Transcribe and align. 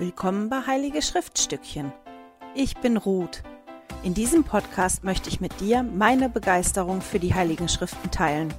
Willkommen 0.00 0.48
bei 0.48 0.60
Heilige 0.64 1.02
Schriftstückchen. 1.02 1.92
Ich 2.54 2.76
bin 2.76 2.96
Ruth. 2.96 3.42
In 4.04 4.14
diesem 4.14 4.44
Podcast 4.44 5.02
möchte 5.02 5.28
ich 5.28 5.40
mit 5.40 5.58
dir 5.58 5.82
meine 5.82 6.28
Begeisterung 6.28 7.00
für 7.00 7.18
die 7.18 7.34
Heiligen 7.34 7.68
Schriften 7.68 8.08
teilen. 8.08 8.54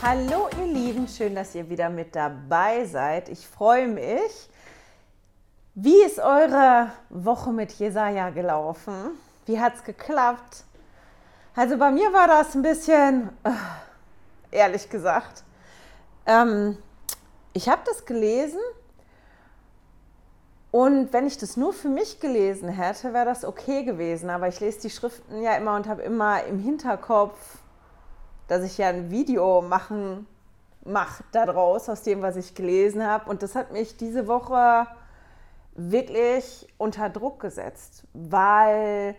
Hallo 0.00 0.48
ihr 0.56 0.72
Lieben, 0.72 1.08
schön, 1.08 1.34
dass 1.34 1.56
ihr 1.56 1.68
wieder 1.68 1.90
mit 1.90 2.14
dabei 2.14 2.84
seid. 2.84 3.28
Ich 3.28 3.44
freue 3.44 3.88
mich. 3.88 4.48
Wie 5.74 6.00
ist 6.04 6.20
eure 6.20 6.92
Woche 7.10 7.50
mit 7.52 7.72
Jesaja 7.72 8.30
gelaufen? 8.30 9.18
Wie 9.46 9.58
hat 9.58 9.74
es 9.74 9.82
geklappt? 9.82 10.62
Also 11.56 11.76
bei 11.76 11.90
mir 11.90 12.12
war 12.12 12.28
das 12.28 12.54
ein 12.54 12.62
bisschen, 12.62 13.30
äh, 13.42 13.50
ehrlich 14.52 14.88
gesagt. 14.88 15.42
Ähm, 16.24 16.78
ich 17.52 17.68
habe 17.68 17.82
das 17.84 18.04
gelesen 18.04 18.60
und 20.74 21.12
wenn 21.12 21.24
ich 21.24 21.38
das 21.38 21.56
nur 21.56 21.72
für 21.72 21.88
mich 21.88 22.18
gelesen 22.18 22.68
hätte, 22.68 23.14
wäre 23.14 23.26
das 23.26 23.44
okay 23.44 23.84
gewesen. 23.84 24.28
Aber 24.28 24.48
ich 24.48 24.58
lese 24.58 24.80
die 24.80 24.90
Schriften 24.90 25.40
ja 25.40 25.54
immer 25.54 25.76
und 25.76 25.86
habe 25.86 26.02
immer 26.02 26.42
im 26.46 26.58
Hinterkopf, 26.58 27.38
dass 28.48 28.64
ich 28.64 28.76
ja 28.76 28.88
ein 28.88 29.08
Video 29.08 29.62
machen 29.62 30.26
mache 30.84 31.22
daraus, 31.30 31.88
aus 31.88 32.02
dem, 32.02 32.22
was 32.22 32.34
ich 32.34 32.56
gelesen 32.56 33.06
habe. 33.06 33.30
Und 33.30 33.44
das 33.44 33.54
hat 33.54 33.70
mich 33.70 33.96
diese 33.98 34.26
Woche 34.26 34.88
wirklich 35.76 36.66
unter 36.76 37.08
Druck 37.08 37.38
gesetzt, 37.38 38.02
weil 38.12 39.14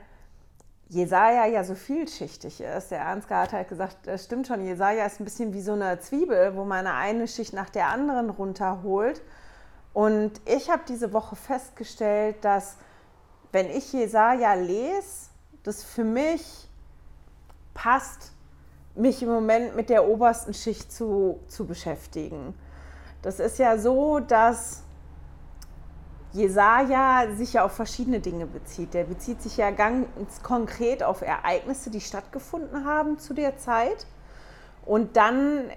Jesaja 0.89 1.45
ja 1.45 1.63
so 1.63 1.75
vielschichtig 1.75 2.59
ist. 2.59 2.91
Der 2.91 3.05
Ansgar 3.05 3.43
hat 3.43 3.53
halt 3.53 3.69
gesagt, 3.69 3.95
das 4.07 4.25
stimmt 4.25 4.47
schon, 4.47 4.65
Jesaja 4.65 5.05
ist 5.05 5.21
ein 5.21 5.23
bisschen 5.23 5.53
wie 5.53 5.61
so 5.61 5.71
eine 5.71 6.01
Zwiebel, 6.01 6.57
wo 6.57 6.65
man 6.65 6.85
eine 6.85 7.29
Schicht 7.29 7.53
nach 7.53 7.69
der 7.69 7.87
anderen 7.87 8.29
runterholt. 8.29 9.21
Und 9.95 10.41
ich 10.43 10.69
habe 10.69 10.81
diese 10.89 11.13
Woche 11.13 11.37
festgestellt, 11.37 12.43
dass 12.43 12.75
wenn 13.53 13.69
ich 13.69 13.93
Jesaja 13.93 14.53
lese, 14.53 15.29
das 15.63 15.85
für 15.85 16.03
mich 16.03 16.67
passt, 17.73 18.33
mich 18.93 19.23
im 19.23 19.29
Moment 19.29 19.77
mit 19.77 19.89
der 19.89 20.05
obersten 20.05 20.53
Schicht 20.53 20.91
zu, 20.91 21.39
zu 21.47 21.65
beschäftigen. 21.65 22.53
Das 23.21 23.39
ist 23.39 23.57
ja 23.57 23.77
so, 23.77 24.19
dass 24.19 24.83
Jesaja 26.33 27.33
sich 27.33 27.53
ja 27.53 27.63
auf 27.63 27.71
verschiedene 27.71 28.19
Dinge 28.19 28.47
bezieht. 28.47 28.93
Der 28.93 29.05
bezieht 29.05 29.41
sich 29.41 29.55
ja 29.55 29.71
ganz 29.71 30.43
konkret 30.43 31.03
auf 31.03 31.21
Ereignisse, 31.21 31.89
die 31.89 32.01
stattgefunden 32.01 32.83
haben 32.83 33.17
zu 33.17 33.33
der 33.33 33.57
Zeit. 33.57 34.07
Und 34.85 35.15
dann 35.15 35.69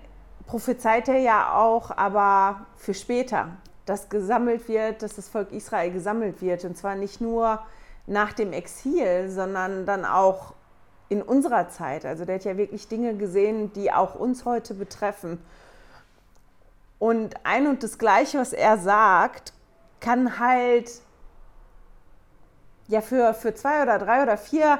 prophezeit 0.45 1.07
er 1.07 1.19
ja 1.19 1.55
auch 1.55 1.97
aber 1.97 2.67
für 2.75 2.95
später 2.95 3.57
dass 3.89 4.09
gesammelt 4.09 4.69
wird, 4.69 5.03
dass 5.03 5.17
das 5.17 5.29
Volk 5.29 5.53
Israel 5.53 5.91
gesammelt 5.91 6.43
wird. 6.43 6.65
Und 6.65 6.77
zwar 6.77 6.95
nicht 6.95 7.21
nur 7.21 7.61
nach 8.07 8.33
dem 8.33 8.53
Exil, 8.53 9.31
sondern 9.31 9.87
dann 9.87 10.05
auch 10.05 10.55
in 11.09 11.23
unserer 11.23 11.69
Zeit. 11.69 12.05
Also 12.05 12.25
der 12.25 12.37
hat 12.37 12.45
ja 12.45 12.57
wirklich 12.57 12.89
Dinge 12.89 13.15
gesehen, 13.17 13.73
die 13.73 13.93
auch 13.93 14.15
uns 14.15 14.45
heute 14.45 14.75
betreffen. 14.75 15.43
Und 16.99 17.35
ein 17.45 17.67
und 17.67 17.83
das 17.83 17.99
Gleiche, 17.99 18.39
was 18.39 18.53
er 18.53 18.79
sagt, 18.79 19.53
kann 20.01 20.39
halt 20.39 20.91
ja 22.89 23.01
für, 23.01 23.35
für 23.35 23.55
zwei 23.55 23.83
oder 23.83 23.99
drei 23.99 24.23
oder 24.23 24.37
vier 24.37 24.79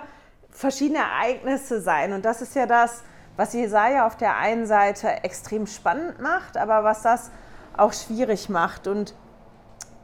verschiedene 0.51 1.01
Ereignisse 1.01 1.81
sein. 1.81 2.13
Und 2.13 2.25
das 2.25 2.43
ist 2.43 2.55
ja 2.55 2.67
das, 2.67 3.03
was 3.37 3.53
Jesaja 3.53 4.07
auf 4.07 4.17
der 4.17 4.37
einen 4.37 4.67
Seite 4.67 5.23
extrem 5.23 5.67
spannend 5.67 6.21
macht, 6.21 6.57
aber 6.57 6.83
was 6.83 7.03
das 7.03 7.31
auch 7.79 7.93
schwierig 7.93 8.49
macht. 8.49 8.87
Und 8.87 9.15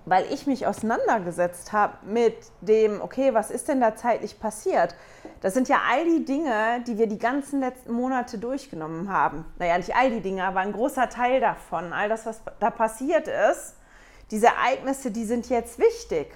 weil 0.06 0.30
ich 0.32 0.46
mich 0.46 0.66
auseinandergesetzt 0.66 1.72
habe 1.72 1.94
mit 2.06 2.36
dem, 2.60 3.00
okay, 3.00 3.32
was 3.32 3.50
ist 3.50 3.68
denn 3.68 3.80
da 3.80 3.96
zeitlich 3.96 4.38
passiert? 4.38 4.94
Das 5.40 5.54
sind 5.54 5.68
ja 5.68 5.80
all 5.90 6.04
die 6.04 6.24
Dinge, 6.24 6.82
die 6.86 6.98
wir 6.98 7.06
die 7.06 7.18
ganzen 7.18 7.60
letzten 7.60 7.92
Monate 7.92 8.38
durchgenommen 8.38 9.10
haben. 9.10 9.46
Naja, 9.58 9.78
nicht 9.78 9.96
all 9.96 10.10
die 10.10 10.20
Dinge, 10.20 10.44
aber 10.44 10.60
ein 10.60 10.72
großer 10.72 11.08
Teil 11.08 11.40
davon. 11.40 11.92
All 11.92 12.08
das, 12.08 12.26
was 12.26 12.42
da 12.60 12.70
passiert 12.70 13.28
ist, 13.28 13.76
diese 14.30 14.46
Ereignisse, 14.46 15.10
die 15.10 15.24
sind 15.24 15.48
jetzt 15.48 15.78
wichtig. 15.78 16.34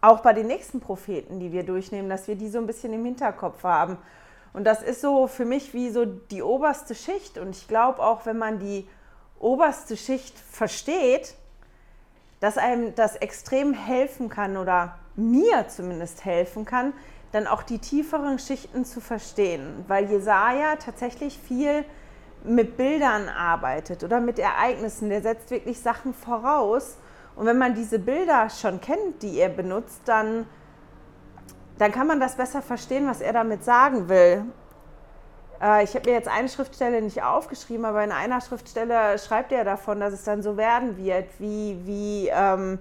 Auch 0.00 0.20
bei 0.20 0.32
den 0.32 0.48
nächsten 0.48 0.80
Propheten, 0.80 1.38
die 1.38 1.52
wir 1.52 1.64
durchnehmen, 1.64 2.10
dass 2.10 2.28
wir 2.28 2.36
die 2.36 2.48
so 2.48 2.58
ein 2.58 2.66
bisschen 2.66 2.92
im 2.92 3.04
Hinterkopf 3.04 3.62
haben. 3.62 3.98
Und 4.52 4.64
das 4.64 4.82
ist 4.82 5.00
so 5.00 5.26
für 5.26 5.44
mich 5.44 5.74
wie 5.74 5.90
so 5.90 6.04
die 6.04 6.42
oberste 6.42 6.94
Schicht. 6.94 7.38
Und 7.38 7.56
ich 7.56 7.68
glaube 7.68 8.00
auch, 8.02 8.26
wenn 8.26 8.38
man 8.38 8.58
die 8.58 8.88
oberste 9.38 9.96
Schicht 9.96 10.38
versteht, 10.38 11.34
dass 12.40 12.58
einem 12.58 12.94
das 12.94 13.16
extrem 13.16 13.72
helfen 13.72 14.28
kann 14.28 14.56
oder 14.56 14.98
mir 15.16 15.68
zumindest 15.68 16.24
helfen 16.24 16.64
kann, 16.64 16.92
dann 17.32 17.46
auch 17.46 17.62
die 17.62 17.78
tieferen 17.78 18.38
Schichten 18.38 18.84
zu 18.84 19.00
verstehen, 19.00 19.84
weil 19.88 20.10
Jesaja 20.10 20.76
tatsächlich 20.76 21.38
viel 21.38 21.84
mit 22.44 22.76
Bildern 22.76 23.28
arbeitet 23.28 24.04
oder 24.04 24.20
mit 24.20 24.38
Ereignissen. 24.38 25.08
Der 25.08 25.22
setzt 25.22 25.50
wirklich 25.50 25.80
Sachen 25.80 26.14
voraus. 26.14 26.98
Und 27.34 27.46
wenn 27.46 27.58
man 27.58 27.74
diese 27.74 27.98
Bilder 27.98 28.48
schon 28.50 28.80
kennt, 28.80 29.22
die 29.22 29.38
er 29.38 29.48
benutzt, 29.48 30.02
dann, 30.04 30.46
dann 31.78 31.90
kann 31.90 32.06
man 32.06 32.20
das 32.20 32.36
besser 32.36 32.62
verstehen, 32.62 33.08
was 33.08 33.20
er 33.20 33.32
damit 33.32 33.64
sagen 33.64 34.08
will. 34.08 34.44
Äh, 35.64 35.84
ich 35.84 35.94
habe 35.94 36.10
mir 36.10 36.16
jetzt 36.16 36.28
eine 36.28 36.48
Schriftstelle 36.48 37.00
nicht 37.00 37.22
aufgeschrieben, 37.22 37.84
aber 37.84 38.04
in 38.04 38.12
einer 38.12 38.40
Schriftstelle 38.40 39.18
schreibt 39.18 39.50
er 39.52 39.64
davon, 39.64 40.00
dass 40.00 40.12
es 40.12 40.24
dann 40.24 40.42
so 40.42 40.56
werden 40.56 40.98
wird, 40.98 41.26
wie, 41.38 41.78
wie 41.84 42.28
ähm, 42.28 42.78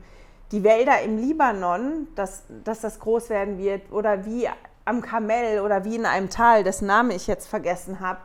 die 0.51 0.63
Wälder 0.63 1.01
im 1.01 1.17
Libanon, 1.17 2.07
dass, 2.16 2.44
dass 2.63 2.81
das 2.81 2.99
groß 2.99 3.29
werden 3.29 3.57
wird, 3.57 3.91
oder 3.91 4.25
wie 4.25 4.49
am 4.85 5.01
Kamel 5.01 5.61
oder 5.61 5.85
wie 5.85 5.95
in 5.95 6.05
einem 6.05 6.29
Tal, 6.29 6.63
dessen 6.63 6.88
Name 6.88 7.16
ich 7.16 7.27
jetzt 7.27 7.47
vergessen 7.47 8.01
habe. 8.01 8.19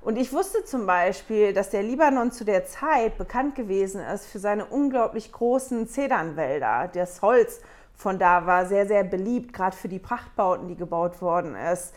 Und 0.00 0.16
ich 0.16 0.32
wusste 0.32 0.64
zum 0.64 0.86
Beispiel, 0.86 1.52
dass 1.52 1.70
der 1.70 1.82
Libanon 1.82 2.30
zu 2.30 2.44
der 2.44 2.64
Zeit 2.64 3.18
bekannt 3.18 3.56
gewesen 3.56 4.00
ist 4.00 4.26
für 4.26 4.38
seine 4.38 4.64
unglaublich 4.66 5.32
großen 5.32 5.88
Zedernwälder. 5.88 6.88
Das 6.94 7.22
Holz 7.22 7.60
von 7.96 8.20
da 8.20 8.46
war 8.46 8.66
sehr, 8.66 8.86
sehr 8.86 9.02
beliebt, 9.02 9.52
gerade 9.52 9.76
für 9.76 9.88
die 9.88 9.98
Prachtbauten, 9.98 10.68
die 10.68 10.76
gebaut 10.76 11.20
worden 11.20 11.56
ist. 11.56 11.92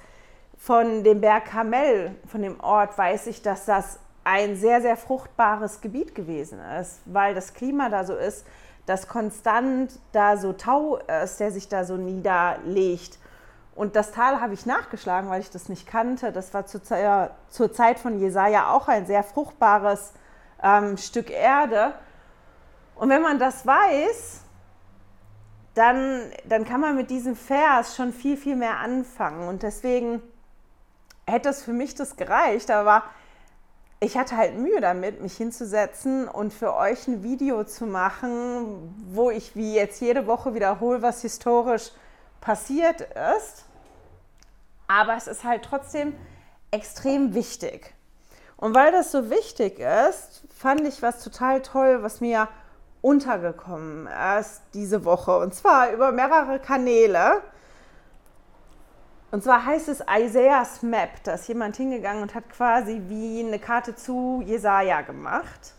Von 0.59 1.03
dem 1.03 1.21
Berg 1.21 1.45
Kamel, 1.45 2.15
von 2.27 2.41
dem 2.41 2.59
Ort, 2.59 2.97
weiß 2.97 3.27
ich, 3.27 3.41
dass 3.41 3.65
das 3.65 3.97
ein 4.25 4.57
sehr, 4.57 4.81
sehr 4.81 4.97
fruchtbares 4.97 5.81
Gebiet 5.81 6.13
gewesen 6.13 6.59
ist, 6.79 6.99
weil 7.05 7.33
das 7.33 7.53
Klima 7.53 7.89
da 7.89 8.03
so 8.03 8.13
ist, 8.13 8.45
dass 8.85 9.07
konstant 9.07 9.91
da 10.11 10.37
so 10.37 10.53
Tau 10.53 10.99
ist, 11.23 11.39
der 11.39 11.51
sich 11.51 11.69
da 11.69 11.85
so 11.85 11.95
niederlegt. 11.95 13.17
Und 13.73 13.95
das 13.95 14.11
Tal 14.11 14.41
habe 14.41 14.53
ich 14.53 14.65
nachgeschlagen, 14.65 15.29
weil 15.29 15.39
ich 15.39 15.49
das 15.49 15.69
nicht 15.69 15.87
kannte. 15.87 16.31
Das 16.33 16.53
war 16.53 16.65
zur, 16.65 16.81
zur 17.49 17.73
Zeit 17.73 17.97
von 17.97 18.19
Jesaja 18.19 18.73
auch 18.73 18.89
ein 18.89 19.05
sehr 19.05 19.23
fruchtbares 19.23 20.13
ähm, 20.61 20.97
Stück 20.97 21.31
Erde. 21.31 21.93
Und 22.95 23.09
wenn 23.09 23.21
man 23.21 23.39
das 23.39 23.65
weiß, 23.65 24.41
dann, 25.75 26.23
dann 26.45 26.65
kann 26.65 26.81
man 26.81 26.97
mit 26.97 27.09
diesem 27.09 27.37
Vers 27.37 27.95
schon 27.95 28.11
viel, 28.11 28.35
viel 28.35 28.57
mehr 28.57 28.79
anfangen. 28.79 29.47
Und 29.47 29.63
deswegen 29.63 30.21
hätte 31.29 31.49
es 31.49 31.63
für 31.63 31.73
mich 31.73 31.95
das 31.95 32.15
gereicht, 32.15 32.71
aber 32.71 33.03
ich 34.01 34.17
hatte 34.17 34.37
halt 34.37 34.57
Mühe 34.57 34.79
damit, 34.79 35.21
mich 35.21 35.35
hinzusetzen 35.35 36.27
und 36.27 36.53
für 36.53 36.73
euch 36.73 37.07
ein 37.07 37.21
Video 37.21 37.63
zu 37.65 37.85
machen, 37.85 38.95
wo 39.11 39.29
ich 39.29 39.55
wie 39.55 39.75
jetzt 39.75 39.99
jede 39.99 40.25
Woche 40.25 40.53
wiederhole, 40.53 41.01
was 41.01 41.21
historisch 41.21 41.91
passiert 42.39 43.01
ist. 43.35 43.65
Aber 44.87 45.15
es 45.15 45.27
ist 45.27 45.43
halt 45.43 45.63
trotzdem 45.63 46.15
extrem 46.71 47.33
wichtig. 47.33 47.93
Und 48.55 48.73
weil 48.73 48.91
das 48.91 49.11
so 49.11 49.29
wichtig 49.29 49.79
ist, 49.79 50.43
fand 50.57 50.81
ich 50.81 51.01
was 51.01 51.23
total 51.23 51.61
toll, 51.61 52.03
was 52.03 52.21
mir 52.21 52.47
untergekommen 53.01 54.07
ist 54.39 54.61
diese 54.73 55.05
Woche. 55.05 55.37
Und 55.39 55.53
zwar 55.55 55.91
über 55.91 56.11
mehrere 56.11 56.59
Kanäle. 56.59 57.41
Und 59.31 59.43
zwar 59.43 59.65
heißt 59.65 59.89
es 59.89 60.01
Isaiah's 60.09 60.81
Map. 60.81 61.23
Da 61.23 61.33
ist 61.33 61.47
jemand 61.47 61.77
hingegangen 61.77 62.23
und 62.23 62.33
hat 62.33 62.49
quasi 62.49 63.01
wie 63.07 63.45
eine 63.45 63.59
Karte 63.59 63.95
zu 63.95 64.41
Jesaja 64.45 65.01
gemacht. 65.01 65.73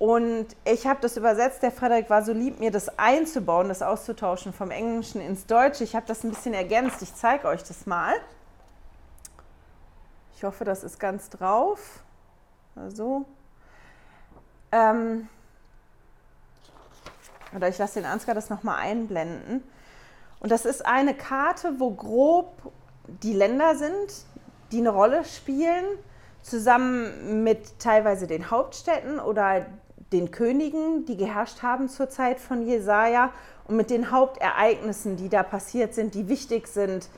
Und 0.00 0.46
ich 0.64 0.86
habe 0.86 1.00
das 1.02 1.16
übersetzt. 1.16 1.62
Der 1.62 1.70
Frederik 1.70 2.08
war 2.10 2.24
so 2.24 2.32
lieb, 2.32 2.58
mir 2.58 2.70
das 2.70 2.98
einzubauen, 2.98 3.68
das 3.68 3.82
auszutauschen 3.82 4.52
vom 4.52 4.70
Englischen 4.70 5.20
ins 5.20 5.46
Deutsche. 5.46 5.84
Ich 5.84 5.94
habe 5.94 6.06
das 6.06 6.24
ein 6.24 6.30
bisschen 6.30 6.54
ergänzt. 6.54 7.02
Ich 7.02 7.14
zeige 7.14 7.46
euch 7.46 7.62
das 7.62 7.86
mal. 7.86 8.14
Ich 10.34 10.42
hoffe, 10.42 10.64
das 10.64 10.84
ist 10.84 10.98
ganz 10.98 11.28
drauf. 11.28 12.02
Also. 12.74 13.26
Ähm, 14.72 15.28
oder 17.54 17.68
ich 17.68 17.76
lasse 17.76 18.00
den 18.00 18.10
Ansgar 18.10 18.34
das 18.34 18.48
nochmal 18.48 18.78
einblenden. 18.80 19.62
Und 20.40 20.50
das 20.50 20.64
ist 20.64 20.84
eine 20.84 21.14
Karte, 21.14 21.74
wo 21.78 21.90
grob 21.90 22.72
die 23.22 23.34
Länder 23.34 23.76
sind, 23.76 24.24
die 24.72 24.78
eine 24.78 24.90
Rolle 24.90 25.24
spielen, 25.24 25.84
zusammen 26.42 27.44
mit 27.44 27.78
teilweise 27.78 28.26
den 28.26 28.50
Hauptstädten 28.50 29.20
oder 29.20 29.66
den 30.12 30.30
Königen, 30.30 31.04
die 31.04 31.16
geherrscht 31.16 31.62
haben 31.62 31.88
zur 31.88 32.08
Zeit 32.08 32.40
von 32.40 32.66
Jesaja 32.66 33.30
und 33.68 33.76
mit 33.76 33.90
den 33.90 34.10
Hauptereignissen, 34.10 35.16
die 35.16 35.28
da 35.28 35.42
passiert 35.42 35.94
sind, 35.94 36.14
die 36.14 36.28
wichtig 36.28 36.66
sind, 36.66 37.08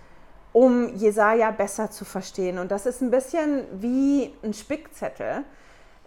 um 0.52 0.94
Jesaja 0.96 1.50
besser 1.50 1.90
zu 1.90 2.04
verstehen. 2.04 2.58
Und 2.58 2.70
das 2.70 2.84
ist 2.84 3.00
ein 3.00 3.10
bisschen 3.10 3.64
wie 3.80 4.34
ein 4.42 4.52
Spickzettel, 4.52 5.44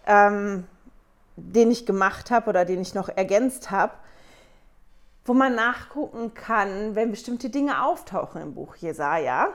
ähm, 0.06 0.68
den 1.36 1.72
ich 1.72 1.86
gemacht 1.86 2.30
habe 2.30 2.50
oder 2.50 2.66
den 2.66 2.82
ich 2.82 2.94
noch 2.94 3.10
ergänzt 3.10 3.72
habe, 3.72 3.94
wo 5.26 5.34
man 5.34 5.56
nachgucken 5.56 6.34
kann, 6.36 6.96
wenn 6.96 7.10
bestimmte 7.10 7.50
Dinge 7.50 7.84
auftauchen 7.84 8.42
im 8.42 8.54
Buch 8.54 8.76
Jesaja. 8.76 9.50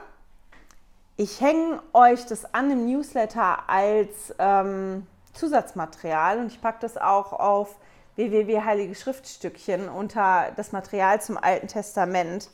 Ich 1.15 1.39
hänge 1.39 1.81
euch 1.93 2.25
das 2.25 2.53
an 2.53 2.69
im 2.71 2.85
Newsletter 2.85 3.69
als 3.69 4.35
ähm, 4.37 5.07
Zusatzmaterial 5.33 6.39
und 6.39 6.47
ich 6.47 6.61
packe 6.61 6.79
das 6.81 6.97
auch 6.97 7.31
auf 7.31 7.77
www 8.15 8.61
Heilige 8.63 8.95
Schriftstückchen 8.95 9.87
unter 9.87 10.51
das 10.57 10.73
Material 10.73 11.21
zum 11.21 11.37
Alten 11.37 11.67
Testament. 11.67 12.49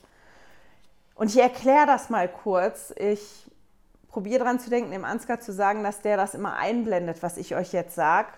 Und 1.15 1.29
ich 1.29 1.41
erkläre 1.41 1.87
das 1.87 2.11
mal 2.11 2.27
kurz. 2.27 2.93
Ich 2.95 3.49
probiere 4.09 4.39
daran 4.39 4.59
zu 4.59 4.69
denken, 4.69 4.91
dem 4.91 5.05
Ansgar 5.05 5.39
zu 5.39 5.51
sagen, 5.51 5.83
dass 5.83 6.01
der 6.01 6.17
das 6.17 6.35
immer 6.35 6.57
einblendet, 6.57 7.23
was 7.23 7.37
ich 7.37 7.55
euch 7.55 7.73
jetzt 7.73 7.95
sage. 7.95 8.29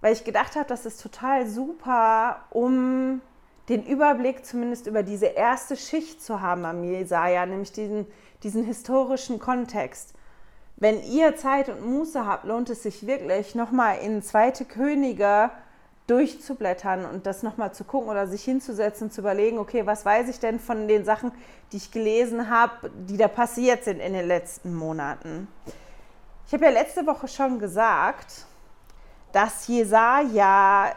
Weil 0.00 0.12
ich 0.12 0.24
gedacht 0.24 0.56
habe, 0.56 0.66
das 0.66 0.84
ist 0.84 1.00
total 1.00 1.46
super, 1.46 2.44
um 2.50 3.20
den 3.68 3.84
Überblick 3.84 4.44
zumindest 4.44 4.86
über 4.86 5.02
diese 5.02 5.26
erste 5.26 5.76
Schicht 5.76 6.22
zu 6.22 6.40
haben 6.40 6.64
am 6.64 6.84
Jesaja, 6.84 7.46
nämlich 7.46 7.72
diesen, 7.72 8.06
diesen 8.42 8.64
historischen 8.64 9.38
Kontext. 9.38 10.14
Wenn 10.76 11.02
ihr 11.02 11.36
Zeit 11.36 11.68
und 11.68 11.86
Muße 11.86 12.26
habt, 12.26 12.44
lohnt 12.44 12.68
es 12.68 12.82
sich 12.82 13.06
wirklich, 13.06 13.54
nochmal 13.54 13.98
in 13.98 14.22
Zweite 14.22 14.64
Könige 14.64 15.50
durchzublättern 16.06 17.06
und 17.06 17.26
das 17.26 17.42
nochmal 17.42 17.72
zu 17.72 17.84
gucken 17.84 18.10
oder 18.10 18.26
sich 18.26 18.44
hinzusetzen 18.44 19.10
zu 19.10 19.22
überlegen, 19.22 19.58
okay, 19.58 19.86
was 19.86 20.04
weiß 20.04 20.28
ich 20.28 20.38
denn 20.38 20.60
von 20.60 20.86
den 20.86 21.04
Sachen, 21.04 21.32
die 21.72 21.78
ich 21.78 21.90
gelesen 21.90 22.50
habe, 22.50 22.90
die 23.08 23.16
da 23.16 23.28
passiert 23.28 23.84
sind 23.84 24.00
in 24.00 24.12
den 24.12 24.26
letzten 24.26 24.74
Monaten. 24.74 25.48
Ich 26.46 26.52
habe 26.52 26.66
ja 26.66 26.70
letzte 26.70 27.06
Woche 27.06 27.26
schon 27.26 27.58
gesagt, 27.58 28.44
dass 29.32 29.66
Jesaja 29.66 30.92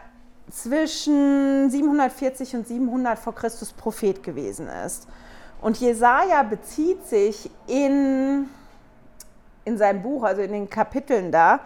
zwischen 0.50 1.70
740 1.70 2.56
und 2.56 2.66
700 2.66 3.18
vor 3.18 3.34
Christus 3.34 3.72
Prophet 3.72 4.22
gewesen 4.22 4.68
ist. 4.84 5.06
Und 5.60 5.78
Jesaja 5.78 6.42
bezieht 6.42 7.06
sich 7.06 7.50
in, 7.66 8.48
in 9.64 9.78
seinem 9.78 10.02
Buch, 10.02 10.22
also 10.22 10.42
in 10.42 10.52
den 10.52 10.70
Kapiteln 10.70 11.32
da, 11.32 11.60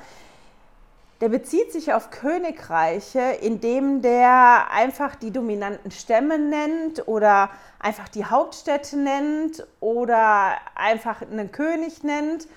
der 1.21 1.29
bezieht 1.29 1.71
sich 1.71 1.93
auf 1.93 2.11
Königreiche, 2.11 3.21
indem 3.41 4.03
der 4.03 4.73
einfach 4.73 5.15
die 5.15 5.31
dominanten 5.31 5.93
Stämme 5.93 6.37
nennt 6.37 7.07
oder 7.07 7.51
einfach 7.79 8.09
die 8.09 8.25
Hauptstädte 8.25 8.97
nennt 8.97 9.65
oder 9.79 10.57
einfach 10.75 11.23
einen 11.23 11.53
König 11.53 12.03
nennt. 12.03 12.49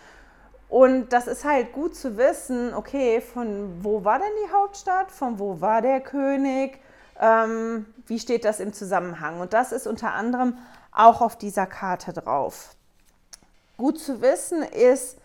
Und 0.68 1.10
das 1.10 1.28
ist 1.28 1.46
halt 1.46 1.74
gut 1.74 1.96
zu 1.96 2.18
wissen, 2.18 2.74
okay, 2.74 3.22
von 3.22 3.84
wo 3.84 4.04
war 4.04 4.20
denn 4.20 4.28
die 4.46 4.52
Hauptstadt, 4.52 5.12
von 5.12 5.40
wo 5.40 5.62
war 5.62 5.82
der 5.82 6.02
König, 6.02 6.80
ähm, 7.20 7.86
wie 8.08 8.20
steht 8.20 8.46
das 8.46 8.60
im 8.60 8.74
Zusammenhang. 8.74 9.40
Und 9.40 9.54
das 9.54 9.72
ist 9.72 9.88
unter 9.88 10.14
anderem 10.14 10.58
auch 10.92 11.22
auf 11.22 11.38
dieser 11.38 11.66
Karte 11.66 12.14
drauf. 12.14 12.76
Gut 13.78 14.00
zu 14.00 14.22
wissen 14.22 14.64
ist, 14.64 15.18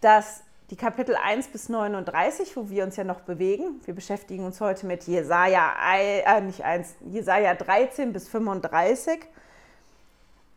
dass 0.00 0.42
die 0.70 0.76
Kapitel 0.76 1.16
1 1.16 1.48
bis 1.48 1.68
39, 1.70 2.56
wo 2.56 2.68
wir 2.68 2.84
uns 2.84 2.96
ja 2.96 3.04
noch 3.04 3.20
bewegen. 3.20 3.80
Wir 3.84 3.94
beschäftigen 3.94 4.44
uns 4.44 4.60
heute 4.60 4.86
mit 4.86 5.04
Jesaja, 5.04 5.72
äh, 5.96 6.40
nicht 6.42 6.62
1, 6.62 6.96
Jesaja 7.06 7.54
13 7.54 8.12
bis 8.12 8.28
35. 8.28 9.20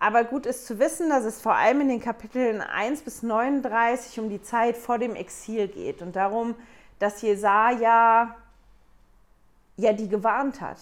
Aber 0.02 0.24
gut 0.24 0.48
ist 0.48 0.66
zu 0.66 0.80
wissen, 0.80 1.10
dass 1.10 1.26
es 1.26 1.40
vor 1.40 1.54
allem 1.54 1.82
in 1.82 1.90
den 1.90 2.02
Kapiteln 2.02 2.60
1 2.62 3.04
bis 3.04 3.22
39 3.22 4.20
um 4.20 4.30
die 4.30 4.42
Zeit 4.42 4.76
vor 4.76 4.98
dem 4.98 5.16
Exil 5.16 5.68
geht 5.68 6.02
und 6.02 6.16
darum, 6.16 6.56
dass 6.98 7.22
Jesaja 7.22 8.36
ja 9.78 9.94
die 9.94 10.10
gewarnt 10.10 10.60
hat. 10.60 10.80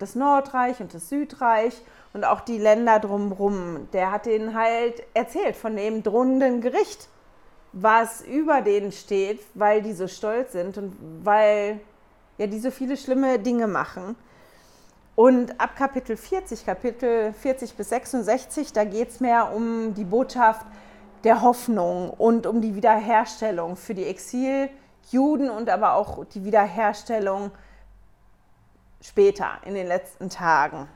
Das 0.00 0.16
Nordreich 0.16 0.80
und 0.80 0.92
das 0.92 1.08
Südreich 1.08 1.80
und 2.12 2.24
auch 2.24 2.40
die 2.40 2.58
Länder 2.58 2.98
drumherum. 2.98 3.88
Der 3.92 4.10
hat 4.10 4.26
denen 4.26 4.54
halt 4.54 5.02
erzählt 5.14 5.54
von 5.54 5.76
dem 5.76 6.02
drohenden 6.02 6.60
Gericht 6.60 7.08
was 7.74 8.22
über 8.22 8.62
denen 8.62 8.92
steht, 8.92 9.40
weil 9.54 9.82
die 9.82 9.92
so 9.92 10.06
stolz 10.06 10.52
sind 10.52 10.78
und 10.78 10.96
weil 11.24 11.80
ja, 12.38 12.46
die 12.46 12.60
so 12.60 12.70
viele 12.70 12.96
schlimme 12.96 13.38
Dinge 13.38 13.66
machen. 13.66 14.16
Und 15.16 15.60
ab 15.60 15.76
Kapitel 15.76 16.16
40, 16.16 16.66
Kapitel 16.66 17.32
40 17.32 17.74
bis 17.74 17.88
66, 17.90 18.72
da 18.72 18.84
geht 18.84 19.10
es 19.10 19.20
mehr 19.20 19.52
um 19.54 19.94
die 19.94 20.04
Botschaft 20.04 20.66
der 21.22 21.40
Hoffnung 21.40 22.10
und 22.10 22.46
um 22.46 22.60
die 22.60 22.74
Wiederherstellung 22.74 23.76
für 23.76 23.94
die 23.94 24.06
Exiljuden 24.06 25.50
und 25.50 25.70
aber 25.70 25.94
auch 25.94 26.24
die 26.24 26.44
Wiederherstellung 26.44 27.52
später 29.00 29.58
in 29.64 29.74
den 29.74 29.86
letzten 29.86 30.30
Tagen. 30.30 30.88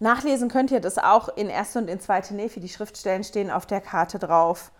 Nachlesen 0.00 0.48
könnt 0.48 0.72
ihr 0.72 0.80
das 0.80 0.98
auch 0.98 1.28
in 1.28 1.50
1. 1.50 1.76
und 1.76 1.88
in 1.88 2.00
2. 2.00 2.32
Nephi. 2.32 2.60
Die 2.60 2.68
Schriftstellen 2.68 3.22
stehen 3.22 3.50
auf 3.50 3.64
der 3.64 3.80
Karte 3.80 4.18
drauf. 4.18 4.72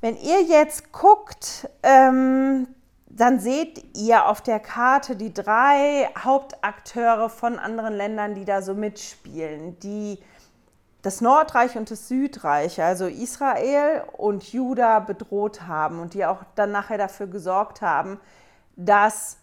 Wenn 0.00 0.16
ihr 0.16 0.42
jetzt 0.42 0.92
guckt, 0.92 1.68
ähm, 1.82 2.68
dann 3.16 3.38
seht 3.38 3.96
ihr 3.96 4.26
auf 4.26 4.40
der 4.40 4.58
Karte 4.58 5.14
die 5.14 5.32
drei 5.32 6.10
Hauptakteure 6.18 7.30
von 7.30 7.60
anderen 7.60 7.94
Ländern, 7.94 8.34
die 8.34 8.44
da 8.44 8.60
so 8.60 8.74
mitspielen, 8.74 9.78
die 9.78 10.18
das 11.02 11.20
Nordreich 11.20 11.76
und 11.76 11.90
das 11.90 12.08
Südreich, 12.08 12.82
also 12.82 13.06
Israel 13.06 14.02
und 14.16 14.52
Juda 14.52 14.98
bedroht 14.98 15.62
haben 15.62 16.00
und 16.00 16.14
die 16.14 16.24
auch 16.24 16.42
dann 16.56 16.72
nachher 16.72 16.98
dafür 16.98 17.28
gesorgt 17.28 17.82
haben, 17.82 18.18
dass 18.74 19.36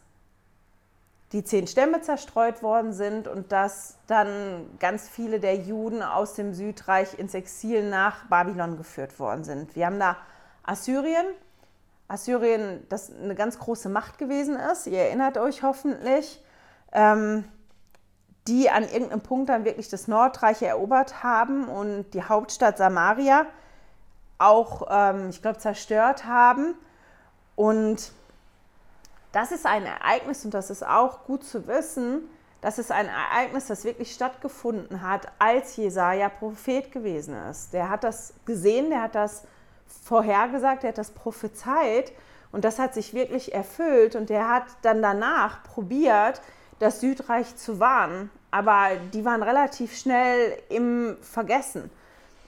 die 1.31 1.45
zehn 1.45 1.65
Stämme 1.65 2.01
zerstreut 2.01 2.61
worden 2.61 2.91
sind 2.91 3.29
und 3.29 3.53
dass 3.53 3.95
dann 4.07 4.65
ganz 4.79 5.07
viele 5.07 5.39
der 5.39 5.55
Juden 5.55 6.01
aus 6.01 6.33
dem 6.33 6.53
Südreich 6.53 7.17
ins 7.17 7.35
Exil 7.35 7.89
nach 7.89 8.25
Babylon 8.25 8.75
geführt 8.75 9.17
worden 9.17 9.45
sind. 9.45 9.75
Wir 9.77 9.85
haben 9.85 9.99
da 9.99 10.17
Assyrien. 10.63 11.25
Assyrien, 12.11 12.85
das 12.89 13.11
eine 13.11 13.35
ganz 13.35 13.57
große 13.57 13.89
Macht 13.89 14.17
gewesen 14.17 14.57
ist, 14.57 14.87
ihr 14.87 14.99
erinnert 14.99 15.37
euch 15.37 15.63
hoffentlich, 15.63 16.43
ähm, 16.91 17.45
die 18.47 18.69
an 18.69 18.83
irgendeinem 18.83 19.21
Punkt 19.21 19.49
dann 19.49 19.65
wirklich 19.65 19.89
das 19.89 20.07
Nordreich 20.07 20.61
erobert 20.61 21.23
haben 21.23 21.67
und 21.67 22.11
die 22.11 22.23
Hauptstadt 22.23 22.77
Samaria 22.77 23.45
auch, 24.39 24.87
ähm, 24.89 25.29
ich 25.29 25.41
glaube, 25.41 25.59
zerstört 25.59 26.25
haben. 26.25 26.75
Und 27.55 28.11
das 29.31 29.51
ist 29.51 29.65
ein 29.65 29.85
Ereignis 29.85 30.43
und 30.43 30.53
das 30.53 30.69
ist 30.69 30.85
auch 30.85 31.25
gut 31.25 31.43
zu 31.43 31.67
wissen, 31.67 32.27
das 32.61 32.77
ist 32.77 32.91
ein 32.91 33.07
Ereignis, 33.07 33.67
das 33.67 33.85
wirklich 33.85 34.13
stattgefunden 34.13 35.01
hat, 35.01 35.27
als 35.39 35.77
Jesaja 35.77 36.29
Prophet 36.29 36.91
gewesen 36.91 37.35
ist. 37.49 37.73
Der 37.73 37.89
hat 37.89 38.03
das 38.03 38.33
gesehen, 38.45 38.89
der 38.89 39.03
hat 39.03 39.15
das 39.15 39.43
vorhergesagt, 40.03 40.83
er 40.83 40.89
hat 40.89 40.97
das 40.97 41.11
prophezeit 41.11 42.11
und 42.51 42.65
das 42.65 42.79
hat 42.79 42.93
sich 42.93 43.13
wirklich 43.13 43.53
erfüllt 43.53 44.15
und 44.15 44.29
er 44.29 44.49
hat 44.49 44.65
dann 44.81 45.01
danach 45.01 45.63
probiert, 45.63 46.41
das 46.79 46.99
Südreich 46.99 47.55
zu 47.55 47.79
warnen, 47.79 48.29
aber 48.49 48.89
die 49.13 49.23
waren 49.23 49.43
relativ 49.43 49.95
schnell 49.95 50.57
im 50.69 51.15
Vergessen. 51.21 51.91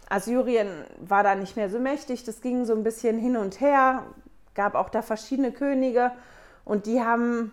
Assyrien 0.09 0.69
war 0.99 1.23
da 1.23 1.35
nicht 1.35 1.55
mehr 1.55 1.69
so 1.69 1.79
mächtig, 1.79 2.23
das 2.23 2.41
ging 2.41 2.65
so 2.65 2.73
ein 2.73 2.83
bisschen 2.83 3.17
hin 3.17 3.37
und 3.37 3.61
her, 3.61 4.03
gab 4.55 4.75
auch 4.75 4.89
da 4.89 5.01
verschiedene 5.01 5.51
Könige 5.51 6.11
und 6.65 6.85
die 6.85 7.01
haben 7.01 7.51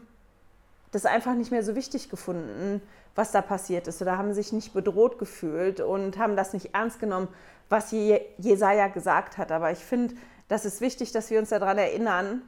das 0.90 1.06
einfach 1.06 1.34
nicht 1.34 1.50
mehr 1.50 1.62
so 1.62 1.74
wichtig 1.74 2.10
gefunden, 2.10 2.82
was 3.14 3.32
da 3.32 3.42
passiert 3.42 3.86
ist 3.86 4.00
oder 4.02 4.18
haben 4.18 4.34
sich 4.34 4.52
nicht 4.52 4.72
bedroht 4.72 5.18
gefühlt 5.18 5.80
und 5.80 6.18
haben 6.18 6.36
das 6.36 6.52
nicht 6.52 6.74
ernst 6.74 7.00
genommen, 7.00 7.28
was 7.70 7.92
Jesaja 7.92 8.88
gesagt 8.88 9.38
hat. 9.38 9.50
Aber 9.50 9.70
ich 9.70 9.78
finde, 9.78 10.14
das 10.48 10.66
ist 10.66 10.82
wichtig, 10.82 11.12
dass 11.12 11.30
wir 11.30 11.38
uns 11.38 11.48
daran 11.48 11.78
erinnern 11.78 12.42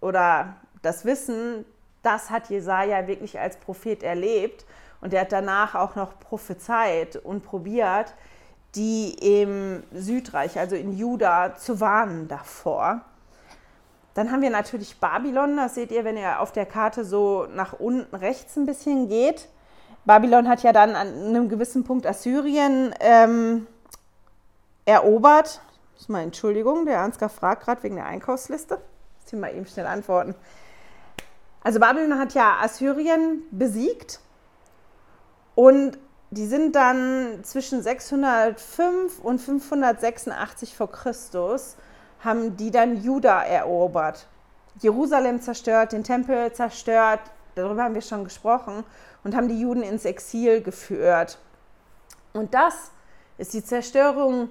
oder 0.00 0.54
das 0.82 1.04
wissen, 1.04 1.64
das 2.02 2.30
hat 2.30 2.50
Jesaja 2.50 3.08
wirklich 3.08 3.40
als 3.40 3.56
Prophet 3.56 4.04
erlebt 4.04 4.64
und 5.00 5.12
er 5.12 5.22
hat 5.22 5.32
danach 5.32 5.74
auch 5.74 5.96
noch 5.96 6.18
prophezeit 6.20 7.16
und 7.16 7.42
probiert, 7.42 8.14
die 8.76 9.40
im 9.40 9.82
Südreich, 9.92 10.58
also 10.58 10.76
in 10.76 10.96
Juda, 10.96 11.56
zu 11.56 11.80
warnen 11.80 12.28
davor. 12.28 13.00
Dann 14.14 14.30
haben 14.30 14.42
wir 14.42 14.50
natürlich 14.50 15.00
Babylon, 15.00 15.56
das 15.56 15.74
seht 15.74 15.90
ihr, 15.90 16.04
wenn 16.04 16.16
ihr 16.16 16.40
auf 16.40 16.52
der 16.52 16.66
Karte 16.66 17.04
so 17.04 17.46
nach 17.54 17.72
unten 17.72 18.14
rechts 18.14 18.56
ein 18.56 18.66
bisschen 18.66 19.08
geht. 19.08 19.48
Babylon 20.04 20.48
hat 20.48 20.62
ja 20.62 20.72
dann 20.72 20.94
an 20.94 21.08
einem 21.08 21.48
gewissen 21.48 21.84
Punkt 21.84 22.06
Assyrien 22.06 22.94
ähm, 23.00 23.66
erobert. 24.86 25.60
Muss 25.94 26.08
mal 26.08 26.22
Entschuldigung, 26.22 26.86
der 26.86 27.00
Ansgar 27.00 27.28
fragt 27.28 27.64
gerade 27.64 27.82
wegen 27.82 27.96
der 27.96 28.06
Einkaufsliste. 28.06 28.76
Muss 28.76 29.32
ich 29.32 29.38
mal 29.38 29.54
eben 29.54 29.66
schnell 29.66 29.86
antworten. 29.86 30.34
Also 31.62 31.80
Babylon 31.80 32.18
hat 32.18 32.32
ja 32.32 32.58
Assyrien 32.62 33.42
besiegt 33.50 34.20
und 35.54 35.98
die 36.30 36.46
sind 36.46 36.76
dann 36.76 37.40
zwischen 37.42 37.82
605 37.82 39.20
und 39.20 39.40
586 39.40 40.76
vor 40.76 40.90
Christus, 40.90 41.76
haben 42.20 42.56
die 42.56 42.70
dann 42.70 43.02
Juda 43.02 43.42
erobert. 43.42 44.26
Jerusalem 44.80 45.40
zerstört, 45.40 45.92
den 45.92 46.04
Tempel 46.04 46.52
zerstört, 46.52 47.20
darüber 47.54 47.84
haben 47.84 47.94
wir 47.94 48.02
schon 48.02 48.24
gesprochen, 48.24 48.84
und 49.24 49.34
haben 49.34 49.48
die 49.48 49.60
Juden 49.60 49.82
ins 49.82 50.04
Exil 50.04 50.62
geführt. 50.62 51.38
Und 52.32 52.54
das 52.54 52.92
ist 53.38 53.54
die 53.54 53.64
Zerstörung 53.64 54.50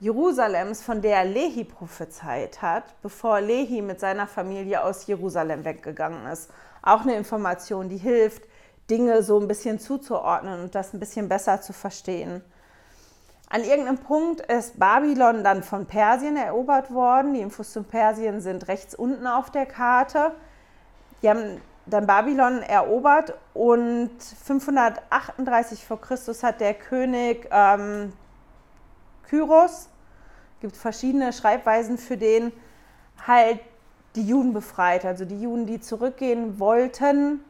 Jerusalems, 0.00 0.82
von 0.82 1.02
der 1.02 1.24
Lehi 1.24 1.64
prophezeit 1.64 2.62
hat, 2.62 2.84
bevor 3.02 3.40
Lehi 3.40 3.82
mit 3.82 3.98
seiner 3.98 4.28
Familie 4.28 4.84
aus 4.84 5.06
Jerusalem 5.06 5.64
weggegangen 5.64 6.26
ist. 6.26 6.50
Auch 6.82 7.02
eine 7.02 7.16
Information, 7.16 7.88
die 7.88 7.96
hilft, 7.96 8.44
Dinge 8.88 9.22
so 9.22 9.40
ein 9.40 9.48
bisschen 9.48 9.80
zuzuordnen 9.80 10.60
und 10.62 10.74
das 10.74 10.94
ein 10.94 11.00
bisschen 11.00 11.28
besser 11.28 11.60
zu 11.60 11.72
verstehen. 11.72 12.42
An 13.50 13.64
irgendeinem 13.64 13.98
Punkt 13.98 14.40
ist 14.42 14.78
Babylon 14.78 15.42
dann 15.42 15.62
von 15.62 15.86
Persien 15.86 16.36
erobert 16.36 16.92
worden. 16.92 17.34
Die 17.34 17.40
Infos 17.40 17.72
zu 17.72 17.82
Persien 17.82 18.40
sind 18.40 18.68
rechts 18.68 18.94
unten 18.94 19.26
auf 19.26 19.50
der 19.50 19.66
Karte. 19.66 20.32
Die 21.22 21.30
haben 21.30 21.60
dann 21.86 22.06
Babylon 22.06 22.62
erobert 22.62 23.34
und 23.54 24.10
538 24.20 25.84
vor 25.84 26.00
Christus 26.00 26.42
hat 26.42 26.60
der 26.60 26.74
König 26.74 27.48
ähm, 27.50 28.12
Kyros, 29.28 29.88
gibt 30.60 30.76
verschiedene 30.76 31.32
Schreibweisen 31.32 31.98
für 31.98 32.16
den, 32.16 32.52
halt 33.26 33.60
die 34.16 34.26
Juden 34.26 34.52
befreit. 34.52 35.04
Also 35.04 35.24
die 35.24 35.40
Juden, 35.40 35.66
die 35.66 35.80
zurückgehen 35.80 36.58
wollten 36.58 37.40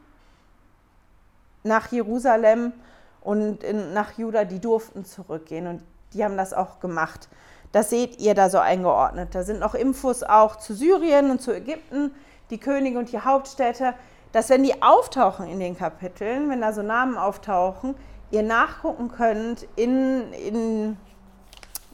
nach 1.62 1.90
Jerusalem 1.90 2.72
und 3.20 3.62
in, 3.62 3.92
nach 3.92 4.16
Juda, 4.18 4.44
die 4.44 4.60
durften 4.60 5.04
zurückgehen 5.04 5.66
und 5.66 5.82
die 6.12 6.24
haben 6.24 6.36
das 6.36 6.52
auch 6.52 6.80
gemacht. 6.80 7.28
Das 7.72 7.90
seht 7.90 8.18
ihr 8.20 8.34
da 8.34 8.48
so 8.48 8.58
eingeordnet. 8.58 9.34
Da 9.34 9.42
sind 9.42 9.60
noch 9.60 9.74
Infos 9.74 10.22
auch 10.22 10.56
zu 10.56 10.74
Syrien 10.74 11.30
und 11.30 11.42
zu 11.42 11.52
Ägypten, 11.52 12.12
die 12.50 12.58
Könige 12.58 12.98
und 12.98 13.12
die 13.12 13.20
Hauptstädte, 13.20 13.94
dass 14.32 14.48
wenn 14.48 14.62
die 14.62 14.82
auftauchen 14.82 15.46
in 15.48 15.60
den 15.60 15.76
Kapiteln, 15.76 16.48
wenn 16.48 16.60
da 16.60 16.72
so 16.72 16.82
Namen 16.82 17.18
auftauchen, 17.18 17.94
ihr 18.30 18.42
nachgucken 18.42 19.10
könnt 19.10 19.66
in, 19.76 20.32
in 20.32 20.96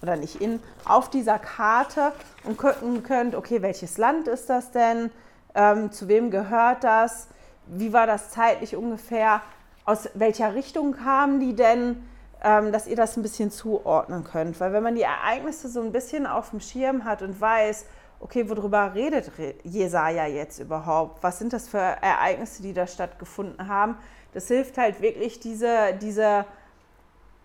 oder 0.04 0.16
nicht 0.16 0.40
in, 0.40 0.60
auf 0.84 1.08
dieser 1.08 1.38
Karte 1.38 2.12
und 2.44 2.58
gucken 2.58 3.02
könnt, 3.02 3.34
okay, 3.34 3.62
welches 3.62 3.96
Land 3.96 4.28
ist 4.28 4.50
das 4.50 4.70
denn, 4.70 5.10
ähm, 5.54 5.92
zu 5.92 6.08
wem 6.08 6.30
gehört 6.30 6.84
das, 6.84 7.28
wie 7.66 7.94
war 7.94 8.06
das 8.06 8.30
zeitlich 8.30 8.76
ungefähr, 8.76 9.40
aus 9.86 10.10
welcher 10.14 10.54
Richtung 10.54 10.92
kamen 10.92 11.40
die 11.40 11.56
denn, 11.56 12.06
ähm, 12.42 12.70
dass 12.70 12.86
ihr 12.86 12.96
das 12.96 13.16
ein 13.16 13.22
bisschen 13.22 13.50
zuordnen 13.50 14.24
könnt. 14.24 14.60
Weil 14.60 14.74
wenn 14.74 14.82
man 14.82 14.94
die 14.94 15.02
Ereignisse 15.02 15.68
so 15.68 15.80
ein 15.80 15.92
bisschen 15.92 16.26
auf 16.26 16.50
dem 16.50 16.60
Schirm 16.60 17.04
hat 17.04 17.22
und 17.22 17.40
weiß, 17.40 17.86
okay, 18.20 18.48
worüber 18.48 18.92
redet 18.94 19.30
Jesaja 19.62 20.26
jetzt 20.26 20.58
überhaupt? 20.58 21.22
Was 21.22 21.38
sind 21.38 21.54
das 21.54 21.68
für 21.68 21.78
Ereignisse, 21.78 22.62
die 22.62 22.74
da 22.74 22.86
stattgefunden 22.86 23.68
haben? 23.68 23.96
Das 24.34 24.48
hilft 24.48 24.76
halt 24.76 25.00
wirklich, 25.00 25.40
diese, 25.40 25.94
diese 26.00 26.44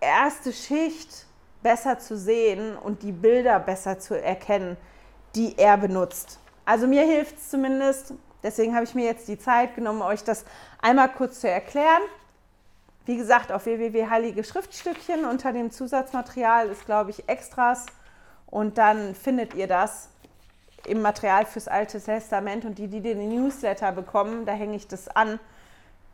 erste 0.02 0.52
Schicht 0.52 1.26
besser 1.62 2.00
zu 2.00 2.18
sehen 2.18 2.78
und 2.78 3.04
die 3.04 3.12
Bilder 3.12 3.60
besser 3.60 4.00
zu 4.00 4.20
erkennen, 4.20 4.78
die 5.36 5.58
er 5.58 5.78
benutzt. 5.78 6.40
Also 6.66 6.88
mir 6.88 7.04
hilft 7.04 7.38
es 7.38 7.50
zumindest. 7.50 8.14
Deswegen 8.44 8.74
habe 8.74 8.86
ich 8.86 8.96
mir 8.96 9.06
jetzt 9.06 9.28
die 9.28 9.38
Zeit 9.38 9.76
genommen, 9.76 10.02
euch 10.02 10.24
das 10.24 10.46
einmal 10.82 11.10
kurz 11.10 11.42
zu 11.42 11.50
erklären. 11.50 12.02
Wie 13.06 13.18
gesagt, 13.18 13.52
auf 13.52 13.66
www.heilige 13.66 14.44
Schriftstückchen 14.44 15.26
unter 15.26 15.52
dem 15.52 15.72
Zusatzmaterial 15.72 16.70
ist, 16.70 16.86
glaube 16.86 17.10
ich, 17.10 17.28
Extras. 17.28 17.88
Und 18.46 18.78
dann 18.78 19.16
findet 19.16 19.56
ihr 19.56 19.68
das 19.68 20.10
im 20.86 21.02
Material 21.02 21.46
fürs 21.46 21.68
Alte 21.68 22.00
Testament. 22.00 22.66
Und 22.66 22.78
die, 22.78 22.88
die 22.88 23.02
den 23.02 23.30
Newsletter 23.30 23.92
bekommen, 23.92 24.46
da 24.46 24.54
hänge 24.54 24.76
ich 24.76 24.88
das 24.88 25.08
an. 25.08 25.40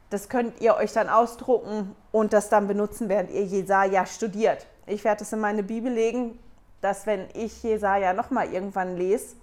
Das 0.09 0.29
könnt 0.29 0.61
ihr 0.61 0.75
euch 0.75 0.93
dann 0.93 1.09
ausdrucken 1.09 1.95
und 2.11 2.31
das 2.31 2.49
dann 2.49 2.67
benutzen, 2.67 3.09
während 3.09 3.31
ihr 3.31 3.43
Jesaja 3.43 4.05
studiert. 4.05 4.65
Ich 4.87 5.03
werde 5.03 5.23
es 5.23 5.33
in 5.33 5.39
meine 5.39 5.63
Bibel 5.63 5.91
legen, 5.91 6.37
dass 6.81 7.07
wenn 7.07 7.27
ich 7.33 7.63
Jesaja 7.63 8.13
nochmal 8.13 8.53
irgendwann 8.53 8.95
lese, 8.95 9.35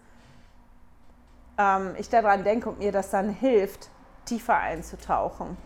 ähm, 1.58 1.94
ich 1.98 2.08
daran 2.08 2.44
denke 2.44 2.68
und 2.68 2.78
mir 2.78 2.92
das 2.92 3.10
dann 3.10 3.30
hilft, 3.30 3.90
tiefer 4.24 4.56
einzutauchen. 4.56 5.56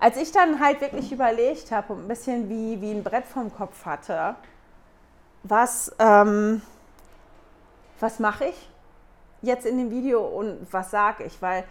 Als 0.00 0.16
ich 0.16 0.30
dann 0.30 0.60
halt 0.60 0.80
wirklich 0.80 1.10
überlegt 1.10 1.72
habe 1.72 1.92
und 1.92 2.04
ein 2.04 2.08
bisschen 2.08 2.48
wie, 2.48 2.80
wie 2.80 2.92
ein 2.92 3.02
Brett 3.02 3.26
vom 3.26 3.52
Kopf 3.52 3.84
hatte, 3.84 4.36
was, 5.42 5.92
ähm, 5.98 6.62
was 7.98 8.20
mache 8.20 8.46
ich 8.46 8.70
jetzt 9.42 9.66
in 9.66 9.78
dem 9.78 9.90
Video 9.90 10.24
und 10.24 10.66
was 10.70 10.90
sage 10.90 11.24
ich, 11.24 11.42
weil 11.42 11.64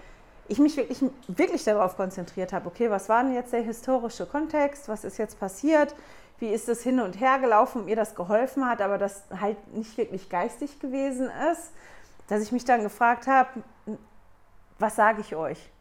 ich 0.50 0.60
mich 0.60 0.76
wirklich, 0.78 1.04
wirklich 1.28 1.64
darauf 1.64 1.96
konzentriert 1.96 2.54
habe, 2.54 2.68
okay, 2.68 2.90
was 2.90 3.10
war 3.10 3.24
denn 3.24 3.34
jetzt 3.34 3.54
der 3.54 3.62
historische 3.62 4.26
Kontext, 4.26 4.88
was 4.88 5.04
ist 5.04 5.18
jetzt 5.18 5.40
passiert, 5.40 5.96
wie 6.40 6.50
ist 6.50 6.70
es 6.70 6.84
hin 6.84 7.00
und 7.00 7.20
her 7.20 7.40
gelaufen 7.40 7.86
mir 7.86 7.96
das 7.96 8.16
geholfen 8.16 8.68
hat, 8.68 8.82
aber 8.82 8.98
das 8.98 9.24
halt 9.40 9.74
nicht 9.74 9.98
wirklich 9.98 10.30
geistig 10.30 10.80
gewesen 10.80 11.32
ist, 11.52 11.72
dass 12.28 12.42
ich 12.42 12.52
mich 12.52 12.66
dann 12.66 12.84
gefragt 12.84 13.28
habe, 13.28 13.50
was 14.80 14.96
sage 14.96 15.22
ich 15.22 15.36
euch? 15.36 15.72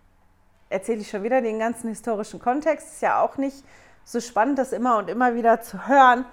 erzähle 0.68 1.00
ich 1.00 1.10
schon 1.10 1.22
wieder 1.22 1.40
den 1.40 1.58
ganzen 1.58 1.88
historischen 1.88 2.40
Kontext. 2.40 2.94
Ist 2.94 3.02
ja 3.02 3.20
auch 3.20 3.36
nicht 3.36 3.64
so 4.04 4.20
spannend, 4.20 4.58
das 4.58 4.72
immer 4.72 4.98
und 4.98 5.08
immer 5.08 5.34
wieder 5.34 5.60
zu 5.60 5.86
hören. 5.86 6.24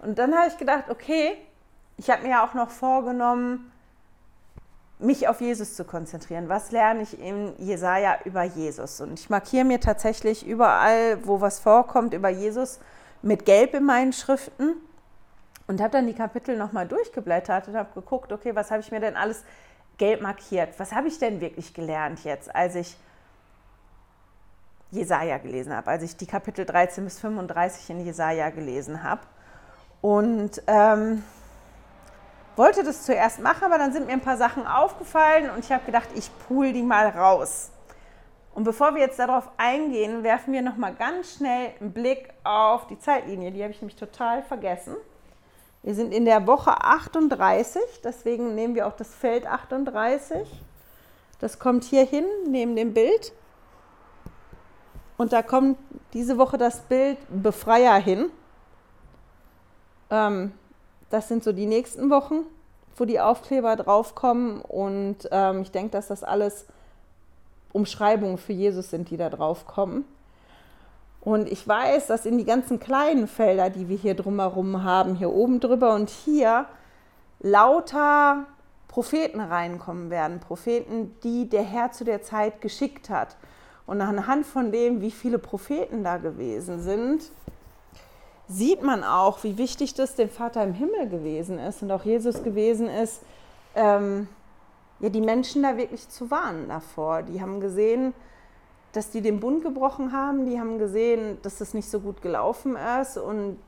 Und 0.00 0.18
dann 0.18 0.34
habe 0.34 0.48
ich 0.48 0.58
gedacht, 0.58 0.84
okay, 0.88 1.36
ich 1.96 2.10
habe 2.10 2.22
mir 2.22 2.30
ja 2.30 2.46
auch 2.46 2.54
noch 2.54 2.70
vorgenommen, 2.70 3.70
mich 4.98 5.28
auf 5.28 5.40
Jesus 5.40 5.74
zu 5.76 5.84
konzentrieren. 5.84 6.48
Was 6.48 6.72
lerne 6.72 7.02
ich 7.02 7.18
in 7.18 7.54
Jesaja 7.58 8.18
über 8.24 8.42
Jesus? 8.42 9.00
Und 9.00 9.18
ich 9.18 9.30
markiere 9.30 9.64
mir 9.64 9.80
tatsächlich 9.80 10.46
überall, 10.46 11.26
wo 11.26 11.40
was 11.40 11.58
vorkommt 11.58 12.12
über 12.12 12.28
Jesus, 12.28 12.80
mit 13.22 13.44
Gelb 13.44 13.74
in 13.74 13.84
meinen 13.84 14.12
Schriften 14.12 14.76
und 15.66 15.80
habe 15.80 15.90
dann 15.90 16.06
die 16.06 16.14
Kapitel 16.14 16.56
nochmal 16.56 16.86
durchgeblättert 16.86 17.68
und 17.68 17.76
habe 17.76 17.90
geguckt, 17.94 18.32
okay, 18.32 18.54
was 18.54 18.70
habe 18.70 18.80
ich 18.80 18.90
mir 18.90 19.00
denn 19.00 19.16
alles 19.16 19.44
gelb 19.98 20.22
markiert? 20.22 20.78
Was 20.78 20.92
habe 20.92 21.08
ich 21.08 21.18
denn 21.18 21.40
wirklich 21.40 21.74
gelernt 21.74 22.24
jetzt, 22.24 22.54
als 22.54 22.74
ich 22.74 22.96
Jesaja 24.90 25.38
gelesen 25.38 25.74
habe, 25.74 25.88
als 25.90 26.02
ich 26.02 26.16
die 26.16 26.26
Kapitel 26.26 26.64
13 26.64 27.04
bis 27.04 27.20
35 27.20 27.90
in 27.90 28.04
Jesaja 28.04 28.50
gelesen 28.50 29.02
habe. 29.02 29.22
Und 30.00 30.62
ähm, 30.66 31.22
wollte 32.56 32.82
das 32.82 33.04
zuerst 33.04 33.40
machen, 33.40 33.64
aber 33.64 33.78
dann 33.78 33.92
sind 33.92 34.06
mir 34.06 34.12
ein 34.12 34.20
paar 34.20 34.36
Sachen 34.36 34.66
aufgefallen 34.66 35.50
und 35.50 35.64
ich 35.64 35.70
habe 35.70 35.84
gedacht, 35.84 36.08
ich 36.14 36.30
pool 36.48 36.72
die 36.72 36.82
mal 36.82 37.08
raus. 37.08 37.70
Und 38.60 38.64
bevor 38.64 38.94
wir 38.94 39.00
jetzt 39.00 39.18
darauf 39.18 39.48
eingehen, 39.56 40.22
werfen 40.22 40.52
wir 40.52 40.60
noch 40.60 40.76
mal 40.76 40.92
ganz 40.92 41.36
schnell 41.36 41.70
einen 41.80 41.92
Blick 41.94 42.28
auf 42.44 42.86
die 42.88 42.98
Zeitlinie. 42.98 43.52
Die 43.52 43.62
habe 43.62 43.72
ich 43.72 43.80
nämlich 43.80 43.96
total 43.96 44.42
vergessen. 44.42 44.96
Wir 45.82 45.94
sind 45.94 46.12
in 46.12 46.26
der 46.26 46.46
Woche 46.46 46.72
38, 46.72 47.80
deswegen 48.04 48.54
nehmen 48.54 48.74
wir 48.74 48.86
auch 48.86 48.94
das 48.94 49.14
Feld 49.14 49.46
38. 49.46 50.46
Das 51.38 51.58
kommt 51.58 51.84
hier 51.84 52.04
hin 52.04 52.26
neben 52.48 52.76
dem 52.76 52.92
Bild. 52.92 53.32
Und 55.16 55.32
da 55.32 55.40
kommt 55.40 55.78
diese 56.12 56.36
Woche 56.36 56.58
das 56.58 56.80
Bild 56.82 57.16
Befreier 57.30 57.96
hin. 57.96 58.26
Ähm, 60.10 60.52
das 61.08 61.28
sind 61.28 61.44
so 61.44 61.52
die 61.52 61.64
nächsten 61.64 62.10
Wochen, 62.10 62.42
wo 62.94 63.06
die 63.06 63.20
Aufkleber 63.20 63.74
draufkommen. 63.76 64.60
Und 64.60 65.30
ähm, 65.30 65.62
ich 65.62 65.70
denke, 65.70 65.92
dass 65.92 66.08
das 66.08 66.22
alles 66.22 66.66
Umschreibungen 67.72 68.38
für 68.38 68.52
Jesus 68.52 68.90
sind, 68.90 69.10
die 69.10 69.16
da 69.16 69.30
draufkommen. 69.30 70.04
Und 71.20 71.50
ich 71.50 71.66
weiß, 71.66 72.06
dass 72.06 72.24
in 72.24 72.38
die 72.38 72.44
ganzen 72.44 72.80
kleinen 72.80 73.28
Felder, 73.28 73.68
die 73.68 73.88
wir 73.88 73.96
hier 73.96 74.14
drumherum 74.14 74.82
haben, 74.82 75.14
hier 75.14 75.30
oben 75.30 75.60
drüber 75.60 75.94
und 75.94 76.08
hier, 76.08 76.66
lauter 77.40 78.46
Propheten 78.88 79.40
reinkommen 79.40 80.10
werden. 80.10 80.40
Propheten, 80.40 81.14
die 81.22 81.48
der 81.48 81.62
Herr 81.62 81.92
zu 81.92 82.04
der 82.04 82.22
Zeit 82.22 82.60
geschickt 82.60 83.10
hat. 83.10 83.36
Und 83.86 84.00
anhand 84.00 84.46
von 84.46 84.72
dem, 84.72 85.00
wie 85.00 85.10
viele 85.10 85.38
Propheten 85.38 86.04
da 86.04 86.16
gewesen 86.16 86.80
sind, 86.80 87.30
sieht 88.48 88.82
man 88.82 89.04
auch, 89.04 89.44
wie 89.44 89.58
wichtig 89.58 89.94
das 89.94 90.16
dem 90.16 90.28
Vater 90.28 90.62
im 90.64 90.74
Himmel 90.74 91.08
gewesen 91.08 91.58
ist 91.58 91.82
und 91.82 91.92
auch 91.92 92.04
Jesus 92.04 92.42
gewesen 92.42 92.88
ist, 92.88 93.22
ähm, 93.74 94.28
ja, 95.00 95.08
die 95.08 95.20
Menschen 95.20 95.62
da 95.62 95.76
wirklich 95.76 96.08
zu 96.08 96.30
warnen 96.30 96.68
davor. 96.68 97.22
Die 97.22 97.40
haben 97.40 97.60
gesehen, 97.60 98.14
dass 98.92 99.10
die 99.10 99.20
den 99.20 99.40
Bund 99.40 99.62
gebrochen 99.62 100.12
haben, 100.12 100.46
die 100.46 100.58
haben 100.58 100.78
gesehen, 100.78 101.38
dass 101.42 101.58
das 101.58 101.74
nicht 101.74 101.90
so 101.90 102.00
gut 102.00 102.22
gelaufen 102.22 102.76
ist 103.00 103.16
und 103.16 103.58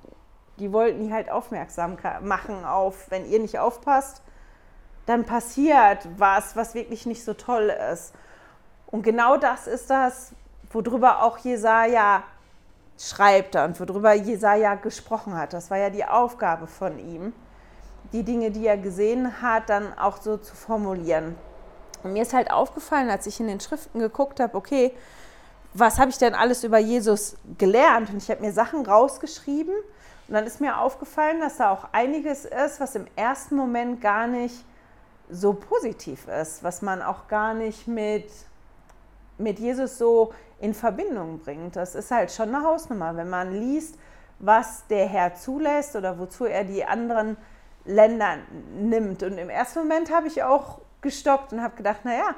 die 0.59 0.73
wollten 0.73 1.07
die 1.07 1.13
halt 1.13 1.31
aufmerksam 1.31 1.97
machen 2.23 2.65
auf, 2.65 3.11
wenn 3.11 3.29
ihr 3.31 3.39
nicht 3.39 3.59
aufpasst, 3.59 4.23
dann 5.07 5.25
passiert 5.25 6.07
was, 6.17 6.57
was 6.57 6.75
wirklich 6.75 7.07
nicht 7.07 7.25
so 7.25 7.35
toll 7.35 7.73
ist. 7.93 8.15
Und 8.87 9.03
genau 9.03 9.37
das 9.37 9.67
ist 9.67 9.91
das, 9.91 10.33
worüber 10.71 11.23
auch 11.23 11.39
Jesaja 11.39 12.23
schreibt 12.99 13.57
und 13.57 13.81
worüber 13.81 14.13
Jesaja 14.13 14.75
gesprochen 14.75 15.37
hat. 15.37 15.53
Das 15.53 15.71
war 15.71 15.79
ja 15.79 15.91
die 15.91 16.05
Aufgabe 16.05 16.67
von 16.67 16.99
ihm, 16.99 17.33
die 18.13 18.23
Dinge, 18.23 18.51
die 18.51 18.67
er 18.67 18.77
gesehen 18.77 19.41
hat, 19.43 19.69
dann 19.69 19.97
auch 19.99 20.21
so 20.21 20.37
zu 20.37 20.55
formulieren. 20.55 21.37
Und 22.03 22.13
mir 22.13 22.23
ist 22.23 22.35
halt 22.35 22.51
aufgefallen, 22.51 23.11
als 23.11 23.27
ich 23.27 23.41
in 23.41 23.47
den 23.47 23.61
Schriften 23.61 23.99
geguckt 23.99 24.41
habe, 24.41 24.57
okay, 24.57 24.93
was 25.75 25.99
habe 25.99 26.11
ich 26.11 26.19
denn 26.19 26.35
alles 26.35 26.65
über 26.65 26.79
Jesus 26.79 27.37
gelernt? 27.59 28.11
Und 28.11 28.23
ich 28.23 28.31
habe 28.31 28.43
mir 28.43 28.53
Sachen 28.53 28.85
rausgeschrieben 28.85 29.75
und 30.29 30.35
dann 30.35 30.47
ist 30.47 30.61
mir 30.61 30.79
aufgefallen, 30.79 31.41
dass 31.41 31.57
da 31.57 31.71
auch 31.71 31.89
einiges 31.93 32.45
ist, 32.45 32.81
was 32.81 32.95
im 32.95 33.07
ersten 33.17 33.57
Moment 33.57 34.01
gar 34.01 34.27
nicht 34.27 34.65
so 35.31 35.55
positiv 35.55 36.29
ist, 36.29 36.63
was 36.63 36.83
man 36.83 37.01
auch 37.01 37.29
gar 37.29 37.55
nicht 37.55 37.89
mit, 37.89 38.31
mit 39.39 39.59
Jesus 39.59 39.97
so 39.97 40.35
in 40.61 40.75
Verbindung 40.75 41.41
bringt. 41.41 41.77
Das 41.77 41.95
ist 41.95 42.11
halt 42.11 42.31
schon 42.31 42.55
eine 42.55 42.65
Hausnummer, 42.65 43.17
wenn 43.17 43.31
man 43.31 43.53
liest, 43.53 43.97
was 44.39 44.87
der 44.89 45.07
Herr 45.07 45.35
zulässt 45.35 45.97
oder 45.97 46.19
wozu 46.19 46.45
er 46.45 46.65
die 46.65 46.85
anderen 46.85 47.37
Länder 47.85 48.39
nimmt. 48.75 49.23
Und 49.23 49.39
im 49.39 49.51
ersten 49.51 49.81
Moment 49.81 50.13
habe 50.13 50.29
ich 50.29 50.43
auch 50.43 50.81
gestockt 51.01 51.53
und 51.53 51.63
habe 51.63 51.77
gedacht, 51.77 52.05
naja, 52.05 52.35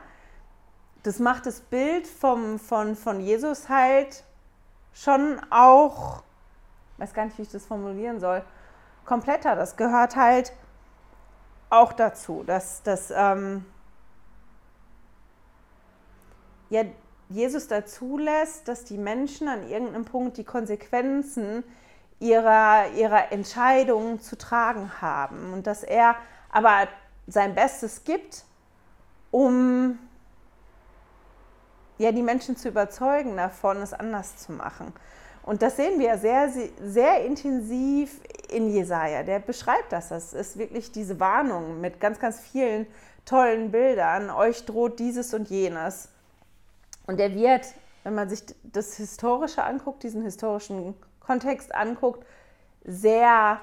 das 1.02 1.18
macht 1.18 1.46
das 1.46 1.60
Bild 1.60 2.06
vom, 2.06 2.58
von, 2.58 2.96
von 2.96 3.20
Jesus 3.20 3.68
halt 3.68 4.24
schon 4.94 5.40
auch, 5.50 6.22
weiß 6.98 7.12
gar 7.12 7.26
nicht, 7.26 7.36
wie 7.38 7.42
ich 7.42 7.50
das 7.50 7.66
formulieren 7.66 8.20
soll, 8.20 8.42
kompletter. 9.04 9.54
Das 9.54 9.76
gehört 9.76 10.16
halt 10.16 10.52
auch 11.68 11.92
dazu, 11.92 12.42
dass, 12.44 12.82
dass 12.82 13.12
ähm, 13.14 13.66
ja, 16.70 16.84
Jesus 17.28 17.68
dazu 17.68 18.16
lässt, 18.16 18.68
dass 18.68 18.84
die 18.84 18.98
Menschen 18.98 19.48
an 19.48 19.68
irgendeinem 19.68 20.04
Punkt 20.04 20.36
die 20.36 20.44
Konsequenzen 20.44 21.64
ihrer, 22.25 22.88
ihrer 22.97 23.33
Entscheidungen 23.33 24.19
zu 24.19 24.37
tragen 24.38 24.90
haben 25.02 25.52
und 25.52 25.66
dass 25.66 25.83
er 25.83 26.16
aber 26.50 26.88
sein 27.26 27.54
Bestes 27.54 28.04
gibt, 28.04 28.45
um 29.31 29.99
ja, 31.99 32.12
die 32.12 32.23
Menschen 32.23 32.57
zu 32.57 32.69
überzeugen 32.69 33.37
davon, 33.37 33.76
es 33.83 33.93
anders 33.93 34.38
zu 34.38 34.52
machen. 34.52 34.93
Und 35.43 35.61
das 35.61 35.76
sehen 35.76 36.00
wir 36.00 36.16
sehr, 36.16 36.50
sehr 36.81 37.26
intensiv 37.26 38.19
in 38.50 38.71
Jesaja. 38.71 39.23
Der 39.23 39.40
beschreibt 39.40 39.93
das. 39.93 40.09
Das 40.09 40.33
ist 40.33 40.57
wirklich 40.57 40.93
diese 40.93 41.21
Warnung 41.21 41.83
mit 41.83 42.00
ganz, 42.00 42.19
ganz 42.19 42.40
vielen 42.40 42.87
tollen 43.26 43.71
Bildern. 43.71 44.31
Euch 44.31 44.64
droht 44.64 44.99
dieses 44.99 45.35
und 45.35 45.50
jenes. 45.50 46.09
Und 47.07 47.21
er 47.21 47.35
wird, 47.35 47.66
wenn 48.02 48.14
man 48.14 48.31
sich 48.31 48.43
das 48.62 48.97
Historische 48.97 49.62
anguckt, 49.62 50.02
diesen 50.02 50.23
historischen 50.23 50.95
Kontext 51.26 51.75
anguckt, 51.75 52.25
sehr 52.85 53.61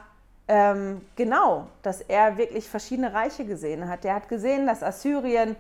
ähm, 0.47 1.01
genau, 1.15 1.67
dass 1.81 2.01
er 2.01 2.37
wirklich 2.37 2.69
verschiedene 2.69 3.13
Reiche 3.13 3.45
gesehen 3.45 3.87
hat. 3.87 4.03
Er 4.05 4.15
hat 4.15 4.27
gesehen, 4.27 4.67
dass 4.67 4.83
Assyrien 4.83 5.55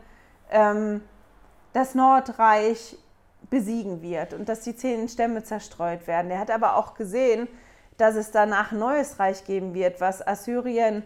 ähm, 0.49 1.01
das 1.73 1.95
Nordreich 1.95 2.97
besiegen 3.49 4.01
wird 4.01 4.33
und 4.33 4.49
dass 4.49 4.61
die 4.61 4.75
zehn 4.75 5.07
Stämme 5.07 5.43
zerstreut 5.43 6.07
werden. 6.07 6.31
Er 6.31 6.39
hat 6.39 6.51
aber 6.51 6.75
auch 6.75 6.93
gesehen, 6.93 7.47
dass 7.97 8.15
es 8.15 8.31
danach 8.31 8.71
ein 8.71 8.79
neues 8.79 9.19
Reich 9.19 9.45
geben 9.45 9.73
wird, 9.73 10.01
was 10.01 10.25
Assyrien 10.25 11.03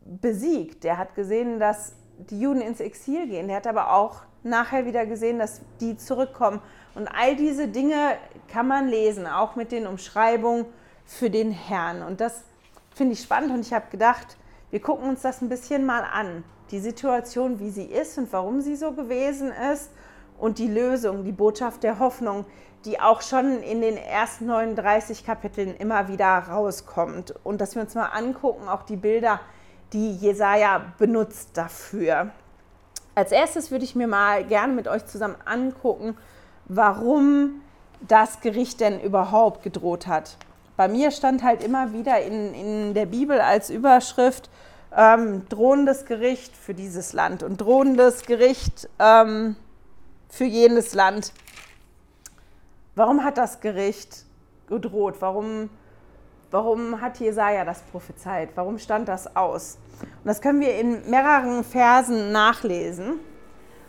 besiegt. 0.00 0.84
Er 0.84 0.98
hat 0.98 1.14
gesehen, 1.14 1.60
dass 1.60 1.92
die 2.18 2.40
Juden 2.40 2.60
ins 2.60 2.80
Exil 2.80 3.28
gehen. 3.28 3.48
Er 3.48 3.56
hat 3.56 3.66
aber 3.66 3.92
auch 3.92 4.22
nachher 4.42 4.86
wieder 4.86 5.06
gesehen, 5.06 5.38
dass 5.38 5.60
die 5.80 5.96
zurückkommen. 5.96 6.60
Und 6.94 7.08
all 7.08 7.36
diese 7.36 7.68
Dinge 7.68 8.16
kann 8.48 8.66
man 8.66 8.88
lesen, 8.88 9.26
auch 9.26 9.56
mit 9.56 9.72
den 9.72 9.86
Umschreibungen 9.86 10.66
für 11.04 11.30
den 11.30 11.50
Herrn. 11.50 12.02
Und 12.02 12.20
das 12.20 12.42
finde 12.94 13.14
ich 13.14 13.22
spannend 13.22 13.52
und 13.52 13.60
ich 13.60 13.72
habe 13.72 13.86
gedacht, 13.90 14.36
wir 14.70 14.80
gucken 14.80 15.08
uns 15.08 15.22
das 15.22 15.40
ein 15.40 15.48
bisschen 15.48 15.86
mal 15.86 16.02
an. 16.02 16.44
Die 16.70 16.80
Situation, 16.80 17.60
wie 17.60 17.70
sie 17.70 17.86
ist 17.86 18.18
und 18.18 18.32
warum 18.32 18.60
sie 18.60 18.76
so 18.76 18.92
gewesen 18.92 19.52
ist 19.72 19.90
und 20.38 20.58
die 20.58 20.68
Lösung, 20.68 21.24
die 21.24 21.32
Botschaft 21.32 21.82
der 21.82 21.98
Hoffnung, 21.98 22.44
die 22.84 23.00
auch 23.00 23.22
schon 23.22 23.62
in 23.62 23.80
den 23.80 23.96
ersten 23.96 24.46
39 24.46 25.24
Kapiteln 25.24 25.74
immer 25.76 26.08
wieder 26.08 26.26
rauskommt. 26.26 27.34
Und 27.44 27.60
dass 27.60 27.74
wir 27.74 27.82
uns 27.82 27.94
mal 27.94 28.06
angucken, 28.06 28.68
auch 28.68 28.82
die 28.82 28.96
Bilder, 28.96 29.40
die 29.92 30.14
Jesaja 30.14 30.92
benutzt 30.98 31.50
dafür. 31.54 32.30
Als 33.14 33.32
erstes 33.32 33.70
würde 33.70 33.84
ich 33.84 33.96
mir 33.96 34.06
mal 34.06 34.44
gerne 34.44 34.74
mit 34.74 34.86
euch 34.86 35.06
zusammen 35.06 35.36
angucken, 35.44 36.16
warum 36.68 37.62
das 38.00 38.40
Gericht 38.40 38.80
denn 38.80 39.00
überhaupt 39.00 39.62
gedroht 39.62 40.06
hat. 40.06 40.36
Bei 40.76 40.86
mir 40.86 41.10
stand 41.10 41.42
halt 41.42 41.62
immer 41.62 41.92
wieder 41.92 42.20
in, 42.20 42.54
in 42.54 42.94
der 42.94 43.06
Bibel 43.06 43.40
als 43.40 43.70
Überschrift 43.70 44.48
ähm, 44.96 45.42
drohendes 45.48 46.04
Gericht 46.06 46.56
für 46.56 46.74
dieses 46.74 47.12
Land 47.12 47.42
und 47.42 47.60
drohendes 47.60 48.22
Gericht 48.22 48.88
ähm, 48.98 49.56
für 50.28 50.44
jenes 50.44 50.94
Land. 50.94 51.32
Warum 52.94 53.24
hat 53.24 53.38
das 53.38 53.60
Gericht 53.60 54.24
gedroht? 54.68 55.16
Warum, 55.20 55.70
warum 56.50 57.00
hat 57.00 57.18
Jesaja 57.18 57.64
das 57.64 57.82
prophezeit? 57.82 58.50
Warum 58.54 58.78
stand 58.78 59.08
das 59.08 59.36
aus? 59.36 59.78
Und 60.00 60.26
das 60.26 60.40
können 60.40 60.60
wir 60.60 60.78
in 60.78 61.08
mehreren 61.10 61.64
Versen 61.64 62.32
nachlesen. 62.32 63.20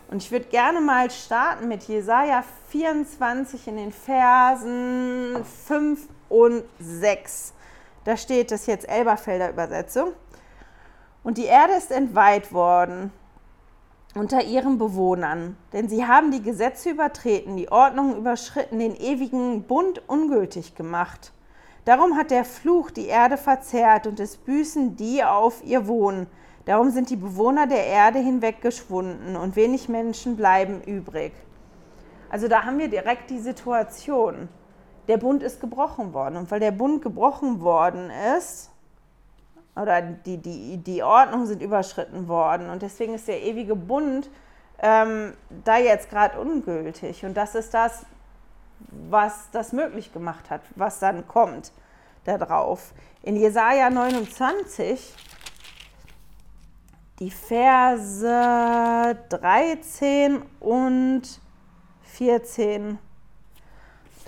Und 0.09 0.23
ich 0.23 0.31
würde 0.31 0.45
gerne 0.45 0.81
mal 0.81 1.11
starten 1.11 1.67
mit 1.67 1.83
Jesaja 1.83 2.43
24 2.69 3.67
in 3.67 3.77
den 3.77 3.91
Versen 3.91 5.45
5 5.67 6.07
und 6.29 6.63
6. 6.79 7.53
Da 8.05 8.17
steht 8.17 8.49
das 8.49 8.65
jetzt 8.65 8.89
Elberfelder 8.89 9.51
Übersetzung. 9.51 10.13
Und 11.23 11.37
die 11.37 11.45
Erde 11.45 11.73
ist 11.73 11.91
entweiht 11.91 12.51
worden 12.51 13.11
unter 14.15 14.43
ihren 14.43 14.79
Bewohnern, 14.79 15.55
denn 15.73 15.87
sie 15.87 16.07
haben 16.07 16.31
die 16.31 16.41
Gesetze 16.41 16.89
übertreten, 16.89 17.55
die 17.57 17.71
Ordnung 17.71 18.17
überschritten, 18.17 18.79
den 18.79 18.95
ewigen 18.95 19.63
Bund 19.63 20.01
ungültig 20.07 20.73
gemacht. 20.73 21.31
Darum 21.85 22.17
hat 22.17 22.31
der 22.31 22.45
Fluch 22.45 22.89
die 22.89 23.05
Erde 23.05 23.37
verzehrt 23.37 24.07
und 24.07 24.19
es 24.19 24.37
büßen 24.37 24.95
die 24.95 25.23
auf 25.23 25.63
ihr 25.63 25.85
wohnen. 25.85 26.25
Darum 26.69 26.91
sind 26.91 27.09
die 27.09 27.15
Bewohner 27.15 27.65
der 27.65 27.87
Erde 27.87 28.19
hinweggeschwunden 28.19 29.35
und 29.35 29.55
wenig 29.55 29.89
Menschen 29.89 30.37
bleiben 30.37 30.83
übrig. 30.83 31.33
Also 32.29 32.47
da 32.47 32.61
haben 32.63 32.77
wir 32.77 32.89
direkt 32.89 33.31
die 33.31 33.39
Situation. 33.39 34.47
Der 35.07 35.17
Bund 35.17 35.41
ist 35.41 35.61
gebrochen 35.61 36.13
worden. 36.13 36.37
Und 36.37 36.51
weil 36.51 36.59
der 36.59 36.69
Bund 36.69 37.01
gebrochen 37.01 37.61
worden 37.61 38.11
ist, 38.37 38.69
oder 39.75 40.03
die, 40.03 40.37
die, 40.37 40.77
die 40.77 41.01
Ordnung 41.01 41.47
sind 41.47 41.63
überschritten 41.63 42.27
worden 42.27 42.69
und 42.69 42.83
deswegen 42.83 43.15
ist 43.15 43.27
der 43.27 43.41
ewige 43.41 43.75
Bund 43.75 44.29
ähm, 44.77 45.33
da 45.65 45.79
jetzt 45.79 46.11
gerade 46.11 46.39
ungültig. 46.39 47.25
Und 47.25 47.35
das 47.35 47.55
ist 47.55 47.73
das, 47.73 48.05
was 49.09 49.49
das 49.51 49.73
möglich 49.73 50.13
gemacht 50.13 50.51
hat, 50.51 50.61
was 50.75 50.99
dann 50.99 51.27
kommt 51.27 51.71
darauf. 52.25 52.93
In 53.23 53.37
Jesaja 53.37 53.89
29, 53.89 55.15
die 57.19 57.31
Verse 57.31 59.17
13 59.29 60.41
und 60.59 61.41
14 62.03 62.97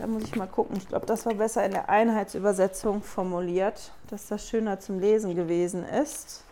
da 0.02 0.08
muss 0.08 0.24
ich 0.24 0.36
mal 0.36 0.48
gucken. 0.48 0.78
Ich 0.78 0.88
glaube, 0.88 1.06
das 1.06 1.28
war 1.28 1.36
besser 1.36 1.64
in 1.64 1.74
der 1.74 1.88
Einheitsübersetzung 1.88 3.04
formuliert, 3.04 3.92
dass 4.10 4.28
das 4.28 4.50
schöner 4.50 4.80
zum 4.80 5.00
Lesen 5.00 5.36
gewesen 5.36 5.86
ist. 5.86 6.44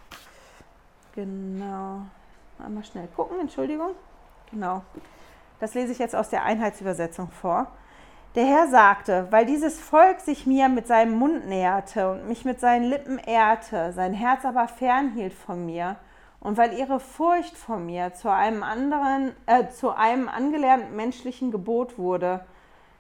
Genau. 1.15 2.01
Einmal 2.63 2.83
schnell 2.83 3.07
gucken, 3.15 3.39
Entschuldigung. 3.39 3.91
Genau. 4.51 4.83
Das 5.59 5.73
lese 5.73 5.91
ich 5.91 5.97
jetzt 5.97 6.15
aus 6.15 6.29
der 6.29 6.43
Einheitsübersetzung 6.43 7.31
vor. 7.31 7.65
Der 8.35 8.45
Herr 8.45 8.67
sagte, 8.67 9.27
weil 9.31 9.47
dieses 9.47 9.79
Volk 9.79 10.19
sich 10.19 10.45
mir 10.45 10.69
mit 10.69 10.85
seinem 10.85 11.15
Mund 11.15 11.47
näherte 11.47 12.11
und 12.11 12.27
mich 12.27 12.45
mit 12.45 12.59
seinen 12.59 12.83
Lippen 12.83 13.17
ehrte, 13.17 13.93
sein 13.93 14.13
Herz 14.13 14.45
aber 14.45 14.67
fernhielt 14.67 15.33
von 15.33 15.65
mir, 15.65 15.95
und 16.39 16.57
weil 16.57 16.73
ihre 16.73 16.99
Furcht 16.99 17.57
vor 17.57 17.77
mir 17.77 18.13
zu 18.13 18.31
einem 18.31 18.63
anderen, 18.63 19.35
äh, 19.45 19.69
zu 19.69 19.91
einem 19.91 20.29
angelernten 20.29 20.95
menschlichen 20.95 21.51
Gebot 21.51 21.97
wurde, 21.97 22.45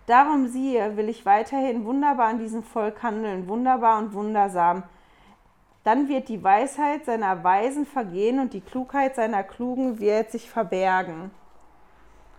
Darum 0.09 0.47
siehe, 0.47 0.97
will 0.97 1.07
ich 1.07 1.23
weiterhin 1.27 1.85
wunderbar 1.85 2.29
an 2.29 2.39
diesem 2.39 2.63
Volk 2.63 3.03
handeln, 3.03 3.47
wunderbar 3.47 3.99
und 3.99 4.11
wundersam. 4.13 4.81
Dann 5.83 6.09
wird 6.09 6.29
die 6.29 6.43
Weisheit 6.43 7.05
seiner 7.05 7.43
Weisen 7.43 7.85
vergehen 7.85 8.39
und 8.39 8.53
die 8.53 8.61
Klugheit 8.61 9.13
seiner 9.13 9.43
Klugen 9.43 9.99
wird 9.99 10.31
sich 10.31 10.49
verbergen. 10.49 11.29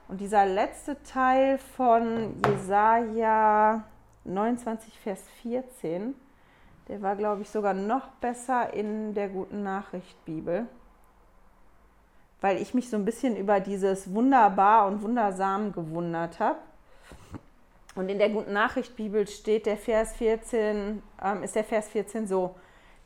Und 0.09 0.21
dieser 0.21 0.47
letzte 0.47 1.01
Teil 1.05 1.59
von 1.59 2.35
Jesaja 2.45 3.85
29, 4.25 4.99
Vers 4.99 5.23
14, 5.41 6.17
der 6.89 7.03
war, 7.03 7.15
glaube 7.15 7.43
ich, 7.43 7.51
sogar 7.51 7.73
noch 7.73 8.09
besser 8.21 8.75
in 8.75 9.15
der 9.15 9.29
Guten 9.29 9.63
Nachricht 9.63 10.25
Bibel. 10.25 10.67
Weil 12.41 12.61
ich 12.61 12.75
mich 12.75 12.89
so 12.89 12.97
ein 12.97 13.05
bisschen 13.05 13.37
über 13.37 13.61
dieses 13.61 14.13
Wunderbar 14.15 14.87
und 14.87 15.03
Wundersam 15.03 15.73
gewundert 15.73 16.41
habe. 16.41 16.59
Und 17.95 18.09
in 18.09 18.19
der 18.19 18.31
Guten 18.31 18.53
Nachricht 18.53 18.97
Bibel 18.97 19.27
steht 19.27 19.67
der 19.67 19.77
Vers 19.77 20.15
14, 20.17 21.03
ähm, 21.23 21.43
ist 21.43 21.57
der 21.57 21.65
Vers 21.65 21.89
14 21.89 22.27
so. 22.27 22.55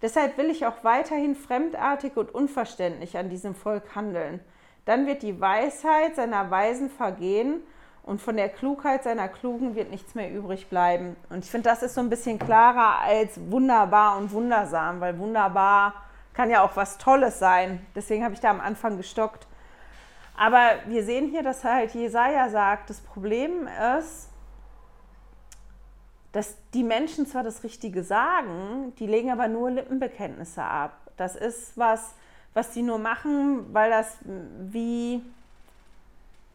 Deshalb 0.02 0.36
will 0.36 0.50
ich 0.50 0.66
auch 0.66 0.84
weiterhin 0.84 1.34
fremdartig 1.34 2.16
und 2.16 2.34
unverständlich 2.34 3.16
an 3.16 3.30
diesem 3.30 3.54
Volk 3.54 3.94
handeln. 3.94 4.40
Dann 4.84 5.06
wird 5.06 5.22
die 5.22 5.40
Weisheit 5.40 6.16
seiner 6.16 6.50
Weisen 6.50 6.90
vergehen 6.90 7.62
und 8.02 8.20
von 8.20 8.36
der 8.36 8.50
Klugheit 8.50 9.02
seiner 9.02 9.28
Klugen 9.28 9.74
wird 9.74 9.90
nichts 9.90 10.14
mehr 10.14 10.30
übrig 10.30 10.68
bleiben. 10.68 11.16
Und 11.30 11.44
ich 11.44 11.50
finde, 11.50 11.70
das 11.70 11.82
ist 11.82 11.94
so 11.94 12.02
ein 12.02 12.10
bisschen 12.10 12.38
klarer 12.38 13.00
als 13.00 13.40
wunderbar 13.50 14.18
und 14.18 14.30
wundersam, 14.30 15.00
weil 15.00 15.18
wunderbar 15.18 15.94
kann 16.34 16.50
ja 16.50 16.62
auch 16.62 16.76
was 16.76 16.98
Tolles 16.98 17.38
sein. 17.38 17.84
Deswegen 17.94 18.24
habe 18.24 18.34
ich 18.34 18.40
da 18.40 18.50
am 18.50 18.60
Anfang 18.60 18.96
gestockt. 18.96 19.46
Aber 20.36 20.72
wir 20.86 21.04
sehen 21.04 21.30
hier, 21.30 21.42
dass 21.42 21.64
halt 21.64 21.94
Jesaja 21.94 22.48
sagt, 22.48 22.90
das 22.90 23.00
Problem 23.00 23.68
ist, 23.98 24.28
dass 26.32 26.56
die 26.74 26.82
Menschen 26.82 27.26
zwar 27.26 27.44
das 27.44 27.62
Richtige 27.62 28.02
sagen, 28.02 28.92
die 28.98 29.06
legen 29.06 29.30
aber 29.30 29.46
nur 29.46 29.70
Lippenbekenntnisse 29.70 30.62
ab. 30.62 30.98
Das 31.16 31.36
ist 31.36 31.78
was, 31.78 32.14
was 32.54 32.72
die 32.72 32.82
nur 32.82 32.98
machen, 32.98 33.72
weil 33.72 33.90
das 33.90 34.18
wie 34.24 35.22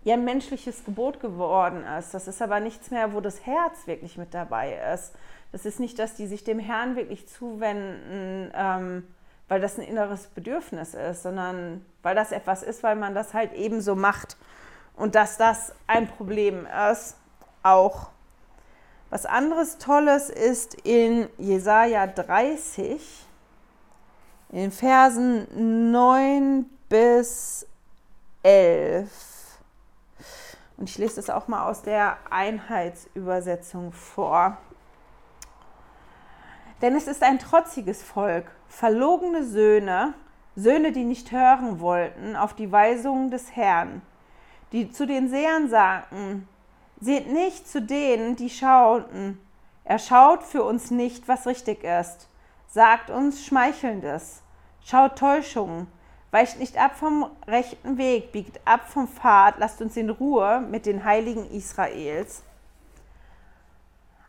ein 0.05 0.25
menschliches 0.25 0.83
Gebot 0.83 1.19
geworden 1.19 1.83
ist. 1.97 2.13
Das 2.13 2.27
ist 2.27 2.41
aber 2.41 2.59
nichts 2.59 2.91
mehr, 2.91 3.13
wo 3.13 3.21
das 3.21 3.45
Herz 3.45 3.87
wirklich 3.87 4.17
mit 4.17 4.33
dabei 4.33 4.77
ist. 4.93 5.13
Das 5.51 5.65
ist 5.65 5.79
nicht, 5.79 5.97
dass 5.99 6.15
die 6.15 6.27
sich 6.27 6.43
dem 6.43 6.59
Herrn 6.59 6.95
wirklich 6.95 7.27
zuwenden, 7.27 8.51
ähm, 8.55 9.07
weil 9.49 9.59
das 9.59 9.77
ein 9.77 9.83
inneres 9.83 10.27
Bedürfnis 10.27 10.93
ist, 10.93 11.23
sondern 11.23 11.85
weil 12.01 12.15
das 12.15 12.31
etwas 12.31 12.63
ist, 12.63 12.81
weil 12.83 12.95
man 12.95 13.13
das 13.13 13.33
halt 13.33 13.51
ebenso 13.53 13.95
macht. 13.95 14.37
Und 14.95 15.15
dass 15.15 15.37
das 15.37 15.73
ein 15.87 16.07
Problem 16.07 16.65
ist, 16.91 17.15
auch. 17.63 18.09
Was 19.09 19.25
anderes 19.25 19.79
Tolles 19.79 20.29
ist 20.29 20.75
in 20.85 21.27
Jesaja 21.37 22.05
30, 22.05 23.01
in 24.49 24.71
Versen 24.71 25.91
9 25.91 26.65
bis 26.89 27.65
11. 28.43 29.09
Und 30.77 30.89
ich 30.89 30.97
lese 30.97 31.17
das 31.17 31.29
auch 31.29 31.47
mal 31.47 31.67
aus 31.67 31.81
der 31.81 32.17
Einheitsübersetzung 32.29 33.91
vor. 33.91 34.57
Denn 36.81 36.95
es 36.95 37.07
ist 37.07 37.23
ein 37.23 37.39
trotziges 37.39 38.01
Volk, 38.01 38.49
verlogene 38.67 39.43
Söhne, 39.43 40.13
Söhne, 40.55 40.91
die 40.91 41.03
nicht 41.03 41.31
hören 41.31 41.79
wollten 41.79 42.35
auf 42.35 42.53
die 42.53 42.71
Weisungen 42.71 43.31
des 43.31 43.55
Herrn, 43.55 44.01
die 44.71 44.91
zu 44.91 45.05
den 45.05 45.29
Sehern 45.29 45.69
sagten, 45.69 46.47
seht 47.01 47.31
nicht 47.31 47.67
zu 47.67 47.81
denen, 47.81 48.35
die 48.35 48.49
schauten, 48.49 49.39
er 49.83 49.99
schaut 49.99 50.43
für 50.43 50.63
uns 50.63 50.91
nicht, 50.91 51.27
was 51.27 51.47
richtig 51.47 51.83
ist, 51.83 52.27
sagt 52.67 53.09
uns 53.09 53.45
Schmeichelndes, 53.45 54.41
schaut 54.83 55.17
Täuschungen, 55.17 55.87
weicht 56.31 56.59
nicht 56.59 56.77
ab 56.77 56.95
vom 56.95 57.29
rechten 57.47 57.97
Weg, 57.97 58.31
biegt 58.31 58.59
ab 58.65 58.81
vom 58.87 59.07
Pfad, 59.07 59.55
lasst 59.57 59.81
uns 59.81 59.97
in 59.97 60.09
Ruhe 60.09 60.61
mit 60.61 60.85
den 60.85 61.03
Heiligen 61.03 61.49
Israels. 61.49 62.43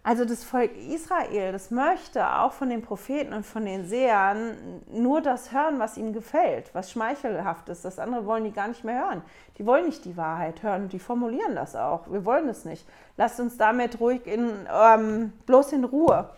Also 0.03 0.25
das 0.25 0.45
Volk 0.45 0.71
Israel, 0.79 1.53
das 1.53 1.71
möchte 1.71 2.27
auch 2.39 2.53
von 2.53 2.71
den 2.71 2.81
Propheten 2.81 3.35
und 3.35 3.45
von 3.45 3.67
den 3.67 3.85
Sehern 3.85 4.83
nur 4.91 5.21
das 5.21 5.53
hören, 5.53 5.79
was 5.79 5.99
ihnen 5.99 6.15
gefällt, 6.15 6.75
was 6.75 6.91
schmeichelhaft 6.91 7.69
ist. 7.69 7.85
Das 7.85 7.99
andere 7.99 8.25
wollen 8.25 8.45
die 8.45 8.53
gar 8.53 8.69
nicht 8.69 8.83
mehr 8.83 9.05
hören. 9.05 9.23
Die 9.59 9.67
wollen 9.67 9.85
nicht 9.85 10.07
die 10.07 10.17
Wahrheit 10.17 10.63
hören, 10.63 10.89
die 10.89 10.99
formulieren 10.99 11.55
das 11.55 11.77
auch. 11.77 12.11
Wir 12.11 12.25
wollen 12.25 12.49
es 12.49 12.65
nicht. 12.65 12.87
Lasst 13.19 13.41
uns 13.41 13.59
damit 13.59 14.01
ruhig 14.01 14.27
in, 14.27 14.67
ähm, 14.73 15.35
bloß 15.45 15.73
in 15.73 15.85
Ruhe. 15.85 16.31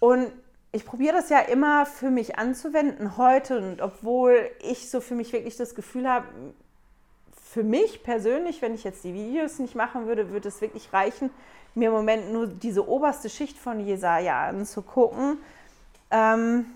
Und 0.00 0.32
ich 0.72 0.84
probiere 0.84 1.14
das 1.14 1.30
ja 1.30 1.38
immer 1.38 1.86
für 1.86 2.10
mich 2.10 2.38
anzuwenden 2.38 3.16
heute 3.16 3.56
und 3.56 3.80
obwohl 3.80 4.50
ich 4.62 4.90
so 4.90 5.00
für 5.00 5.14
mich 5.14 5.32
wirklich 5.32 5.56
das 5.56 5.76
Gefühl 5.76 6.08
habe, 6.08 6.26
für 7.50 7.64
mich 7.64 8.02
persönlich, 8.02 8.60
wenn 8.60 8.74
ich 8.74 8.84
jetzt 8.84 9.04
die 9.04 9.14
Videos 9.14 9.58
nicht 9.58 9.74
machen 9.74 10.06
würde, 10.06 10.30
würde 10.30 10.48
es 10.48 10.60
wirklich 10.60 10.92
reichen, 10.92 11.30
mir 11.74 11.88
im 11.88 11.94
Moment 11.94 12.32
nur 12.32 12.46
diese 12.46 12.88
oberste 12.88 13.30
Schicht 13.30 13.58
von 13.58 13.80
Jesaja 13.80 14.48
anzugucken. 14.48 15.38
Ähm, 16.10 16.66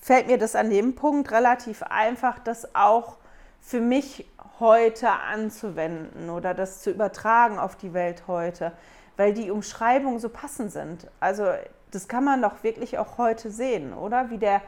fällt 0.00 0.26
mir 0.26 0.38
das 0.38 0.56
an 0.56 0.70
dem 0.70 0.94
Punkt 0.94 1.30
relativ 1.30 1.82
einfach, 1.82 2.38
das 2.38 2.74
auch 2.74 3.16
für 3.60 3.80
mich 3.80 4.26
heute 4.58 5.10
anzuwenden 5.10 6.30
oder 6.30 6.54
das 6.54 6.82
zu 6.82 6.90
übertragen 6.90 7.58
auf 7.58 7.76
die 7.76 7.94
Welt 7.94 8.24
heute, 8.26 8.72
weil 9.16 9.32
die 9.32 9.50
Umschreibungen 9.50 10.18
so 10.18 10.28
passend 10.28 10.72
sind. 10.72 11.06
Also 11.20 11.46
das 11.92 12.08
kann 12.08 12.24
man 12.24 12.42
doch 12.42 12.62
wirklich 12.62 12.98
auch 12.98 13.18
heute 13.18 13.50
sehen, 13.50 13.92
oder? 13.92 14.30
Wie 14.30 14.38
der 14.38 14.62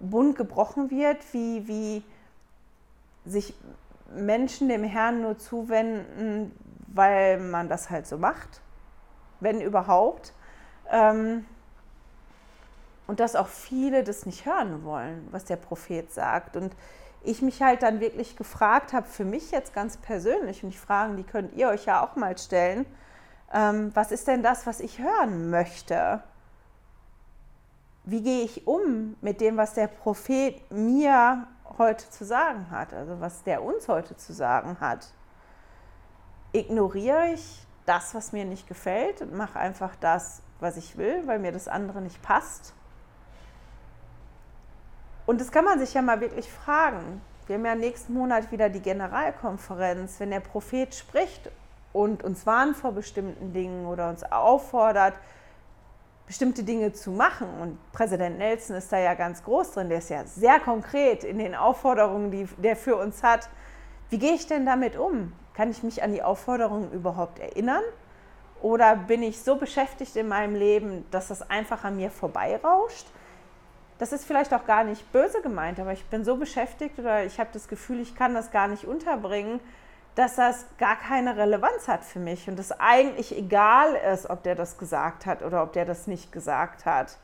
Bund 0.00 0.36
gebrochen 0.36 0.90
wird, 0.90 1.18
wie, 1.32 1.66
wie 1.66 2.02
sich 3.26 3.54
Menschen 4.14 4.68
dem 4.68 4.84
Herrn 4.84 5.20
nur 5.20 5.38
zuwenden, 5.38 6.52
weil 6.92 7.38
man 7.38 7.68
das 7.68 7.90
halt 7.90 8.06
so 8.06 8.18
macht, 8.18 8.60
wenn 9.40 9.60
überhaupt. 9.60 10.32
Ähm, 10.90 11.44
und 13.06 13.20
dass 13.20 13.36
auch 13.36 13.48
viele 13.48 14.04
das 14.04 14.26
nicht 14.26 14.44
hören 14.44 14.84
wollen, 14.84 15.26
was 15.30 15.44
der 15.44 15.56
Prophet 15.56 16.12
sagt. 16.12 16.56
Und 16.56 16.74
ich 17.24 17.42
mich 17.42 17.62
halt 17.62 17.82
dann 17.82 18.00
wirklich 18.00 18.36
gefragt 18.36 18.92
habe, 18.92 19.06
für 19.06 19.24
mich 19.24 19.50
jetzt 19.50 19.74
ganz 19.74 19.96
persönlich, 19.96 20.62
und 20.62 20.70
die 20.70 20.78
Fragen, 20.78 21.16
die 21.16 21.24
könnt 21.24 21.54
ihr 21.54 21.68
euch 21.68 21.86
ja 21.86 22.04
auch 22.04 22.16
mal 22.16 22.36
stellen, 22.36 22.84
ähm, 23.52 23.90
was 23.94 24.12
ist 24.12 24.28
denn 24.28 24.42
das, 24.42 24.66
was 24.66 24.80
ich 24.80 24.98
hören 24.98 25.50
möchte? 25.50 26.22
wie 28.10 28.22
gehe 28.22 28.42
ich 28.42 28.66
um 28.66 29.16
mit 29.20 29.42
dem, 29.42 29.58
was 29.58 29.74
der 29.74 29.86
Prophet 29.86 30.58
mir 30.70 31.46
heute 31.76 32.08
zu 32.08 32.24
sagen 32.24 32.70
hat, 32.70 32.94
also 32.94 33.20
was 33.20 33.42
der 33.42 33.62
uns 33.62 33.86
heute 33.86 34.16
zu 34.16 34.32
sagen 34.32 34.78
hat? 34.80 35.12
Ignoriere 36.52 37.32
ich 37.34 37.66
das, 37.86 38.14
was 38.14 38.32
mir 38.32 38.44
nicht 38.44 38.66
gefällt 38.66 39.20
und 39.22 39.34
mache 39.34 39.58
einfach 39.58 39.94
das, 39.96 40.42
was 40.60 40.76
ich 40.76 40.96
will, 40.96 41.26
weil 41.26 41.38
mir 41.38 41.52
das 41.52 41.68
andere 41.68 42.00
nicht 42.00 42.22
passt? 42.22 42.74
Und 45.26 45.40
das 45.40 45.52
kann 45.52 45.64
man 45.64 45.78
sich 45.78 45.92
ja 45.94 46.02
mal 46.02 46.20
wirklich 46.20 46.50
fragen. 46.50 47.20
Wir 47.46 47.56
haben 47.56 47.64
ja 47.64 47.74
nächsten 47.74 48.14
Monat 48.14 48.50
wieder 48.50 48.68
die 48.70 48.80
Generalkonferenz. 48.80 50.20
Wenn 50.20 50.30
der 50.30 50.40
Prophet 50.40 50.94
spricht 50.94 51.50
und 51.92 52.24
uns 52.24 52.46
warnt 52.46 52.76
vor 52.76 52.92
bestimmten 52.92 53.52
Dingen 53.52 53.86
oder 53.86 54.08
uns 54.08 54.22
auffordert, 54.24 55.14
bestimmte 56.26 56.62
Dinge 56.62 56.92
zu 56.92 57.10
machen. 57.10 57.48
Und 57.60 57.92
Präsident 57.92 58.38
Nelson 58.38 58.76
ist 58.76 58.92
da 58.92 58.98
ja 58.98 59.14
ganz 59.14 59.42
groß 59.42 59.72
drin, 59.72 59.88
der 59.88 59.98
ist 59.98 60.10
ja 60.10 60.24
sehr 60.24 60.60
konkret 60.60 61.24
in 61.24 61.38
den 61.38 61.54
Aufforderungen, 61.54 62.30
die 62.30 62.46
der 62.58 62.76
für 62.76 62.96
uns 62.96 63.22
hat. 63.22 63.48
Wie 64.10 64.18
gehe 64.18 64.34
ich 64.34 64.46
denn 64.46 64.64
damit 64.64 64.96
um? 64.96 65.32
Kann 65.58 65.72
ich 65.72 65.82
mich 65.82 66.04
an 66.04 66.12
die 66.12 66.22
Aufforderungen 66.22 66.92
überhaupt 66.92 67.40
erinnern? 67.40 67.82
Oder 68.62 68.94
bin 68.94 69.24
ich 69.24 69.42
so 69.42 69.56
beschäftigt 69.56 70.14
in 70.14 70.28
meinem 70.28 70.54
Leben, 70.54 71.04
dass 71.10 71.26
das 71.26 71.50
einfach 71.50 71.82
an 71.82 71.96
mir 71.96 72.12
vorbeirauscht? 72.12 73.08
Das 73.98 74.12
ist 74.12 74.24
vielleicht 74.24 74.54
auch 74.54 74.66
gar 74.66 74.84
nicht 74.84 75.10
böse 75.10 75.42
gemeint, 75.42 75.80
aber 75.80 75.92
ich 75.92 76.04
bin 76.04 76.24
so 76.24 76.36
beschäftigt 76.36 77.00
oder 77.00 77.24
ich 77.24 77.40
habe 77.40 77.50
das 77.52 77.66
Gefühl, 77.66 77.98
ich 77.98 78.14
kann 78.14 78.34
das 78.34 78.52
gar 78.52 78.68
nicht 78.68 78.84
unterbringen, 78.84 79.58
dass 80.14 80.36
das 80.36 80.64
gar 80.78 80.94
keine 80.94 81.36
Relevanz 81.36 81.88
hat 81.88 82.04
für 82.04 82.20
mich 82.20 82.48
und 82.48 82.60
es 82.60 82.70
eigentlich 82.70 83.36
egal 83.36 83.96
ist, 84.14 84.30
ob 84.30 84.44
der 84.44 84.54
das 84.54 84.78
gesagt 84.78 85.26
hat 85.26 85.42
oder 85.42 85.64
ob 85.64 85.72
der 85.72 85.86
das 85.86 86.06
nicht 86.06 86.30
gesagt 86.30 86.86
hat. 86.86 87.18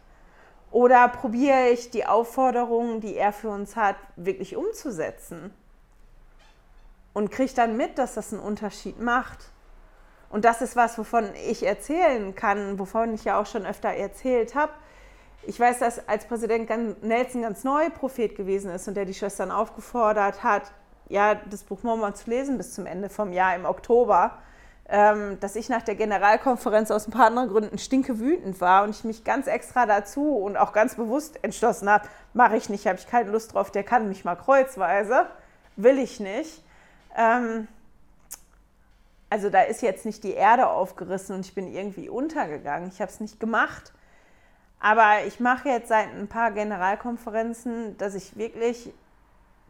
Oder 0.73 1.07
probiere 1.07 1.68
ich 1.68 1.92
die 1.92 2.05
Aufforderungen, 2.05 3.01
die 3.01 3.14
er 3.14 3.33
für 3.33 3.51
uns 3.51 3.77
hat, 3.77 3.94
wirklich 4.16 4.57
umzusetzen? 4.57 5.55
Und 7.14 7.31
kriege 7.31 7.53
dann 7.55 7.77
mit, 7.77 7.96
dass 7.96 8.14
das 8.14 8.33
einen 8.33 8.42
Unterschied 8.42 9.00
macht. 9.00 9.38
Und 10.29 10.44
das 10.44 10.61
ist 10.61 10.77
was, 10.77 10.98
wovon 10.98 11.31
ich 11.48 11.64
erzählen 11.64 12.35
kann, 12.35 12.79
wovon 12.79 13.14
ich 13.14 13.24
ja 13.24 13.40
auch 13.40 13.46
schon 13.46 13.64
öfter 13.64 13.90
erzählt 13.90 14.55
habe. 14.55 14.72
Ich 15.46 15.61
weiß, 15.61 15.79
dass 15.79 16.09
als 16.09 16.27
Präsident 16.27 16.68
Nelson 17.03 17.42
ganz 17.42 17.64
neu 17.64 17.88
Prophet 17.90 18.35
gewesen 18.35 18.70
ist 18.70 18.88
und 18.88 18.94
der 18.94 19.05
die 19.05 19.14
Schwestern 19.14 19.50
aufgefordert 19.50 20.42
hat, 20.42 20.72
ja, 21.09 21.35
das 21.35 21.62
Buch 21.64 21.83
Mormon 21.83 22.14
zu 22.14 22.31
lesen 22.31 22.57
bis 22.57 22.74
zum 22.74 22.87
Ende 22.87 23.09
vom 23.09 23.33
Jahr 23.33 23.55
im 23.55 23.64
Oktober, 23.64 24.38
ähm, 24.88 25.38
dass 25.40 25.57
ich 25.57 25.68
nach 25.68 25.83
der 25.83 25.94
Generalkonferenz 25.94 26.90
aus 26.90 27.07
ein 27.07 27.11
paar 27.11 27.27
anderen 27.27 27.48
Gründen 27.48 27.79
stinke 27.79 28.18
wütend 28.18 28.61
war 28.61 28.85
und 28.85 28.90
ich 28.90 29.05
mich 29.05 29.24
ganz 29.24 29.46
extra 29.46 29.87
dazu 29.87 30.37
und 30.37 30.57
auch 30.57 30.72
ganz 30.72 30.94
bewusst 30.94 31.42
entschlossen 31.42 31.88
habe, 31.88 32.09
mache 32.33 32.57
ich 32.57 32.68
nicht, 32.68 32.87
habe 32.87 32.98
ich 32.98 33.07
keine 33.07 33.31
Lust 33.31 33.55
drauf, 33.55 33.70
der 33.70 33.85
kann 33.85 34.09
mich 34.09 34.24
mal 34.24 34.37
kreuzweise, 34.37 35.27
will 35.77 35.98
ich 35.98 36.20
nicht. 36.20 36.62
Ähm, 37.14 37.68
also 39.31 39.50
da 39.50 39.62
ist 39.62 39.83
jetzt 39.83 40.07
nicht 40.07 40.22
die 40.22 40.35
Erde 40.35 40.68
aufgerissen 40.68 41.35
und 41.35 41.46
ich 41.46 41.55
bin 41.55 41.66
irgendwie 41.66 42.09
untergegangen. 42.09 42.88
Ich 42.88 43.00
habe 43.00 43.11
es 43.11 43.20
nicht 43.20 43.40
gemacht. 43.40 43.92
Aber 44.79 45.24
ich 45.27 45.40
mache 45.40 45.68
jetzt 45.68 45.88
seit 45.88 46.09
ein 46.14 46.29
paar 46.29 46.50
Generalkonferenzen, 46.53 47.96
dass 47.96 48.14
ich 48.14 48.37
wirklich 48.37 48.92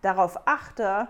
darauf 0.02 0.46
achte, 0.46 1.08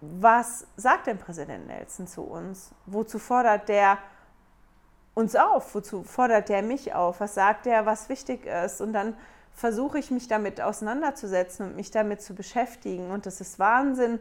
was 0.00 0.66
sagt 0.76 1.06
denn 1.06 1.18
Präsident 1.18 1.66
Nelson 1.66 2.06
zu 2.06 2.22
uns? 2.22 2.72
Wozu 2.86 3.18
fordert 3.18 3.68
der 3.68 3.98
uns 5.14 5.36
auf? 5.36 5.74
Wozu 5.74 6.02
fordert 6.02 6.48
der 6.48 6.62
mich 6.62 6.92
auf? 6.94 7.20
Was 7.20 7.34
sagt 7.34 7.66
er, 7.66 7.86
was 7.86 8.08
wichtig 8.08 8.46
ist? 8.46 8.80
Und 8.80 8.92
dann 8.92 9.16
versuche 9.52 9.98
ich 9.98 10.10
mich 10.10 10.26
damit 10.26 10.60
auseinanderzusetzen 10.60 11.66
und 11.66 11.76
mich 11.76 11.90
damit 11.90 12.20
zu 12.20 12.34
beschäftigen. 12.34 13.10
Und 13.10 13.26
das 13.26 13.40
ist 13.40 13.58
Wahnsinn, 13.58 14.18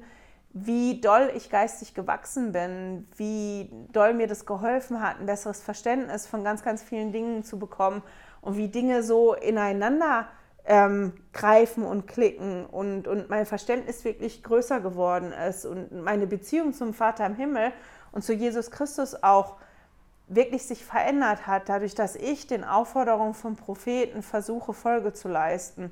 wie 0.53 1.01
doll 1.01 1.31
ich 1.35 1.49
geistig 1.49 1.95
gewachsen 1.95 2.51
bin, 2.51 3.07
wie 3.17 3.71
doll 3.91 4.13
mir 4.13 4.27
das 4.27 4.45
geholfen 4.45 5.01
hat, 5.01 5.19
ein 5.19 5.25
besseres 5.25 5.61
Verständnis 5.61 6.27
von 6.27 6.43
ganz, 6.43 6.63
ganz 6.63 6.83
vielen 6.83 7.11
Dingen 7.11 7.43
zu 7.43 7.57
bekommen 7.57 8.03
und 8.41 8.55
wie 8.55 8.67
Dinge 8.67 9.01
so 9.01 9.33
ineinander 9.33 10.27
ähm, 10.65 11.13
greifen 11.33 11.83
und 11.83 12.07
klicken 12.07 12.67
und, 12.67 13.07
und 13.07 13.29
mein 13.29 13.47
Verständnis 13.47 14.05
wirklich 14.05 14.43
größer 14.43 14.79
geworden 14.79 15.33
ist 15.33 15.65
und 15.65 15.91
meine 16.03 16.27
Beziehung 16.27 16.73
zum 16.73 16.93
Vater 16.93 17.25
im 17.25 17.35
Himmel 17.35 17.73
und 18.11 18.23
zu 18.23 18.33
Jesus 18.33 18.69
Christus 18.69 19.21
auch 19.23 19.55
wirklich 20.27 20.65
sich 20.65 20.85
verändert 20.85 21.47
hat, 21.47 21.67
dadurch, 21.67 21.95
dass 21.95 22.15
ich 22.15 22.47
den 22.47 22.63
Aufforderungen 22.63 23.33
von 23.33 23.55
Propheten 23.55 24.21
versuche, 24.21 24.73
Folge 24.73 25.13
zu 25.13 25.27
leisten. 25.27 25.91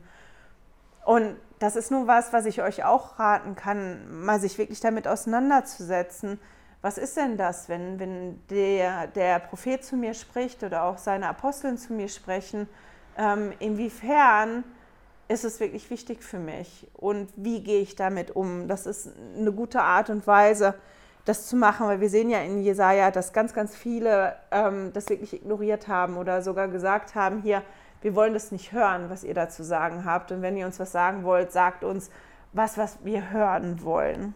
Und 1.03 1.35
das 1.61 1.75
ist 1.75 1.91
nur 1.91 2.07
was, 2.07 2.33
was 2.33 2.47
ich 2.47 2.63
euch 2.63 2.83
auch 2.83 3.19
raten 3.19 3.55
kann, 3.55 4.23
mal 4.23 4.39
sich 4.39 4.57
wirklich 4.57 4.79
damit 4.79 5.07
auseinanderzusetzen. 5.07 6.39
Was 6.81 6.97
ist 6.97 7.17
denn 7.17 7.37
das, 7.37 7.69
wenn, 7.69 7.99
wenn 7.99 8.41
der, 8.49 9.05
der 9.05 9.37
Prophet 9.37 9.83
zu 9.85 9.95
mir 9.95 10.15
spricht 10.15 10.63
oder 10.63 10.83
auch 10.83 10.97
seine 10.97 11.27
Aposteln 11.29 11.77
zu 11.77 11.93
mir 11.93 12.09
sprechen? 12.09 12.67
Ähm, 13.15 13.53
inwiefern 13.59 14.63
ist 15.27 15.45
es 15.45 15.59
wirklich 15.59 15.91
wichtig 15.91 16.23
für 16.23 16.39
mich 16.39 16.87
und 16.95 17.29
wie 17.35 17.61
gehe 17.61 17.81
ich 17.81 17.95
damit 17.95 18.35
um? 18.35 18.67
Das 18.67 18.87
ist 18.87 19.11
eine 19.37 19.51
gute 19.51 19.81
Art 19.81 20.09
und 20.09 20.25
Weise, 20.25 20.73
das 21.25 21.45
zu 21.45 21.55
machen, 21.55 21.85
weil 21.85 22.01
wir 22.01 22.09
sehen 22.09 22.31
ja 22.31 22.39
in 22.39 22.63
Jesaja, 22.63 23.11
dass 23.11 23.33
ganz, 23.33 23.53
ganz 23.53 23.75
viele 23.75 24.35
ähm, 24.49 24.91
das 24.93 25.09
wirklich 25.09 25.33
ignoriert 25.33 25.87
haben 25.87 26.17
oder 26.17 26.41
sogar 26.41 26.69
gesagt 26.69 27.13
haben: 27.13 27.43
Hier, 27.43 27.61
wir 28.01 28.15
wollen 28.15 28.33
das 28.33 28.51
nicht 28.51 28.71
hören, 28.71 29.09
was 29.09 29.23
ihr 29.23 29.33
dazu 29.33 29.63
sagen 29.63 30.05
habt. 30.05 30.31
Und 30.31 30.41
wenn 30.41 30.57
ihr 30.57 30.65
uns 30.65 30.79
was 30.79 30.91
sagen 30.91 31.23
wollt, 31.23 31.51
sagt 31.51 31.83
uns 31.83 32.09
was, 32.53 32.77
was 32.77 32.97
wir 33.03 33.31
hören 33.31 33.83
wollen. 33.83 34.35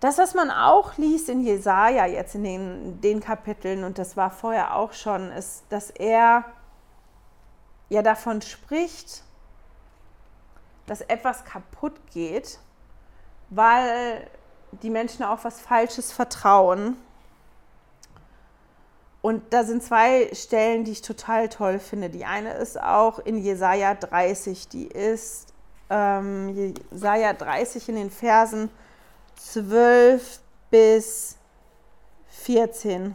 Das, 0.00 0.16
was 0.16 0.34
man 0.34 0.50
auch 0.50 0.96
liest 0.96 1.28
in 1.28 1.42
Jesaja 1.42 2.06
jetzt 2.06 2.34
in 2.34 2.44
den, 2.44 3.00
den 3.02 3.20
Kapiteln, 3.20 3.84
und 3.84 3.98
das 3.98 4.16
war 4.16 4.30
vorher 4.30 4.74
auch 4.74 4.94
schon, 4.94 5.30
ist, 5.30 5.64
dass 5.68 5.90
er 5.90 6.44
ja 7.90 8.00
davon 8.00 8.40
spricht, 8.40 9.22
dass 10.86 11.02
etwas 11.02 11.44
kaputt 11.44 11.94
geht, 12.12 12.58
weil 13.50 14.26
die 14.82 14.90
Menschen 14.90 15.22
auf 15.22 15.44
was 15.44 15.60
Falsches 15.60 16.12
vertrauen. 16.12 16.96
Und 19.22 19.52
da 19.52 19.64
sind 19.64 19.82
zwei 19.82 20.30
Stellen, 20.34 20.84
die 20.84 20.92
ich 20.92 21.02
total 21.02 21.48
toll 21.48 21.78
finde. 21.78 22.08
Die 22.08 22.24
eine 22.24 22.54
ist 22.54 22.80
auch 22.80 23.18
in 23.18 23.36
Jesaja 23.36 23.94
30, 23.94 24.68
die 24.68 24.86
ist 24.86 25.52
ähm, 25.90 26.74
Jesaja 26.90 27.34
30 27.34 27.90
in 27.90 27.96
den 27.96 28.10
Versen 28.10 28.70
12 29.36 30.40
bis 30.70 31.36
14. 32.28 33.14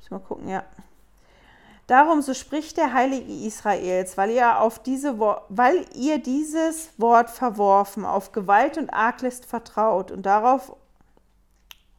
Ich 0.00 0.10
mal 0.10 0.20
gucken, 0.20 0.48
ja. 0.48 0.64
Darum 1.86 2.22
so 2.22 2.32
spricht 2.32 2.78
der 2.78 2.94
Heilige 2.94 3.30
Israels, 3.46 4.16
weil 4.16 4.30
ihr, 4.30 4.60
auf 4.60 4.78
diese, 4.78 5.18
weil 5.18 5.84
ihr 5.94 6.22
dieses 6.22 6.90
Wort 6.96 7.28
verworfen, 7.28 8.06
auf 8.06 8.32
Gewalt 8.32 8.78
und 8.78 8.90
Arglist 8.90 9.44
vertraut 9.44 10.10
und 10.10 10.22
darauf 10.24 10.74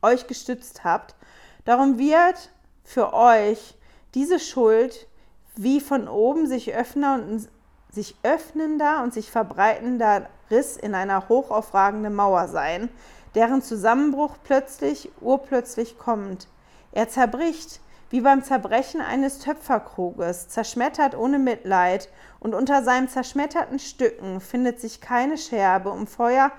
euch 0.02 0.26
gestützt 0.26 0.84
habt, 0.84 1.16
darum 1.66 1.98
wird 1.98 2.52
für 2.84 3.14
euch 3.14 3.76
diese 4.14 4.40
Schuld 4.40 5.08
wie 5.56 5.80
von 5.80 6.08
oben 6.08 6.48
sich 6.48 6.74
öffnen 6.74 7.30
und 7.30 7.50
sich 7.92 8.16
öffnender 8.24 9.04
und 9.04 9.14
sich 9.14 9.30
verbreitender 9.30 10.28
Riss 10.50 10.78
in 10.78 10.96
einer 10.96 11.30
hochaufragenden 11.30 12.16
Mauer 12.16 12.48
sein, 12.48 12.90
deren 13.36 13.62
Zusammenbruch 13.62 14.38
plötzlich, 14.44 15.12
urplötzlich 15.22 15.98
kommt. 15.98 16.48
Er 16.92 17.10
zerbricht, 17.10 17.82
wie 18.10 18.22
beim 18.22 18.44
Zerbrechen 18.44 19.02
eines 19.02 19.40
Töpferkruges, 19.40 20.48
zerschmettert 20.50 21.16
ohne 21.16 21.40
Mitleid, 21.40 22.10
und 22.40 22.54
unter 22.54 22.84
seinen 22.84 23.08
zerschmetterten 23.08 23.80
Stücken 23.80 24.42
findet 24.42 24.80
sich 24.80 25.02
keine 25.02 25.38
Scherbe, 25.38 25.90
um 25.90 26.08
Feuer 26.08 26.52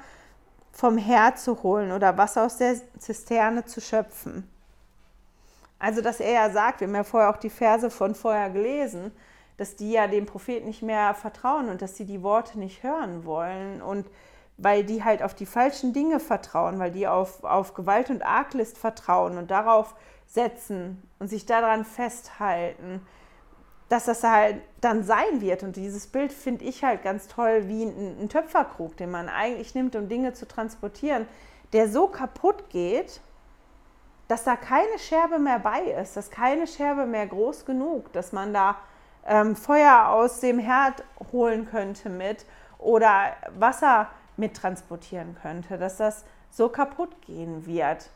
vom 0.73 0.99
Herd 0.99 1.39
zu 1.39 1.63
holen 1.63 1.93
oder 1.93 2.17
Wasser 2.17 2.45
aus 2.45 2.57
der 2.57 2.77
Zisterne 2.99 3.65
zu 3.67 3.81
schöpfen. 3.81 4.49
Also, 5.85 6.01
dass 6.01 6.19
er 6.19 6.33
ja 6.33 6.49
sagt, 6.49 6.81
wir 6.81 6.89
haben 6.89 6.95
ja 6.95 7.05
vorher 7.05 7.29
auch 7.29 7.37
die 7.37 7.51
Verse 7.51 7.91
von 7.91 8.15
vorher 8.15 8.49
gelesen, 8.49 9.13
dass 9.59 9.77
die 9.77 9.93
ja 9.93 10.07
dem 10.07 10.25
Propheten 10.25 10.65
nicht 10.65 10.81
mehr 10.81 11.13
vertrauen 11.13 11.69
und 11.69 11.83
dass 11.83 11.95
sie 11.95 12.07
die 12.07 12.23
Worte 12.23 12.59
nicht 12.59 12.83
hören 12.83 13.27
wollen 13.27 13.83
und 13.83 14.07
weil 14.57 14.85
die 14.85 15.05
halt 15.05 15.23
auf 15.23 15.35
die 15.35 15.45
falschen 15.45 15.93
Dinge 15.93 16.21
vertrauen, 16.21 16.79
weil 16.79 16.91
die 16.91 17.07
auf, 17.07 17.45
auf 17.45 17.75
Gewalt 17.75 18.09
und 18.09 18.25
Arglist 18.25 18.79
vertrauen 18.79 19.37
und 19.37 19.51
darauf 19.51 19.95
setzen 20.27 21.03
und 21.19 21.29
sich 21.29 21.45
daran 21.45 21.85
festhalten, 21.85 23.07
dass 23.91 24.07
das 24.07 24.23
halt 24.23 24.63
dann 24.81 25.05
sein 25.05 25.43
wird. 25.43 25.65
Und 25.65 25.77
dieses 25.77 26.07
Bild 26.07 26.33
finde 26.33 26.65
ich 26.65 26.83
halt 26.83 27.03
ganz 27.03 27.29
toll 27.29 27.69
wie 27.69 27.83
ein, 27.83 28.23
ein 28.23 28.29
Töpferkrug, 28.31 28.97
den 28.97 29.11
man 29.11 29.29
eigentlich 29.29 29.75
nimmt, 29.75 29.97
um 29.97 30.09
Dinge 30.09 30.33
zu 30.33 30.49
transportieren, 30.49 31.27
der 31.75 31.91
so 31.91 32.07
kaputt 32.07 32.71
geht, 32.71 33.21
dass 34.29 34.45
da 34.45 34.57
keine 34.57 34.99
Scherbe 34.99 35.39
mehr 35.39 35.59
bei 35.59 35.81
ist, 35.81 36.17
dass 36.17 36.31
keine 36.31 36.67
Scherbe 36.67 37.07
mehr 37.07 37.27
groß 37.27 37.65
genug, 37.65 38.13
dass 38.13 38.33
man 38.33 38.55
da 38.55 38.77
ähm, 39.27 39.57
Feuer 39.57 40.09
aus 40.09 40.41
dem 40.41 40.59
Herd 40.59 41.05
holen 41.33 41.67
könnte 41.67 42.09
mit 42.09 42.47
oder 42.79 43.35
Wasser 43.59 44.09
mittransportieren 44.37 45.37
könnte, 45.41 45.79
dass 45.79 45.97
das 45.97 46.25
so 46.51 46.69
kaputt 46.69 47.23
gehen 47.23 47.67
wird. 47.67 48.11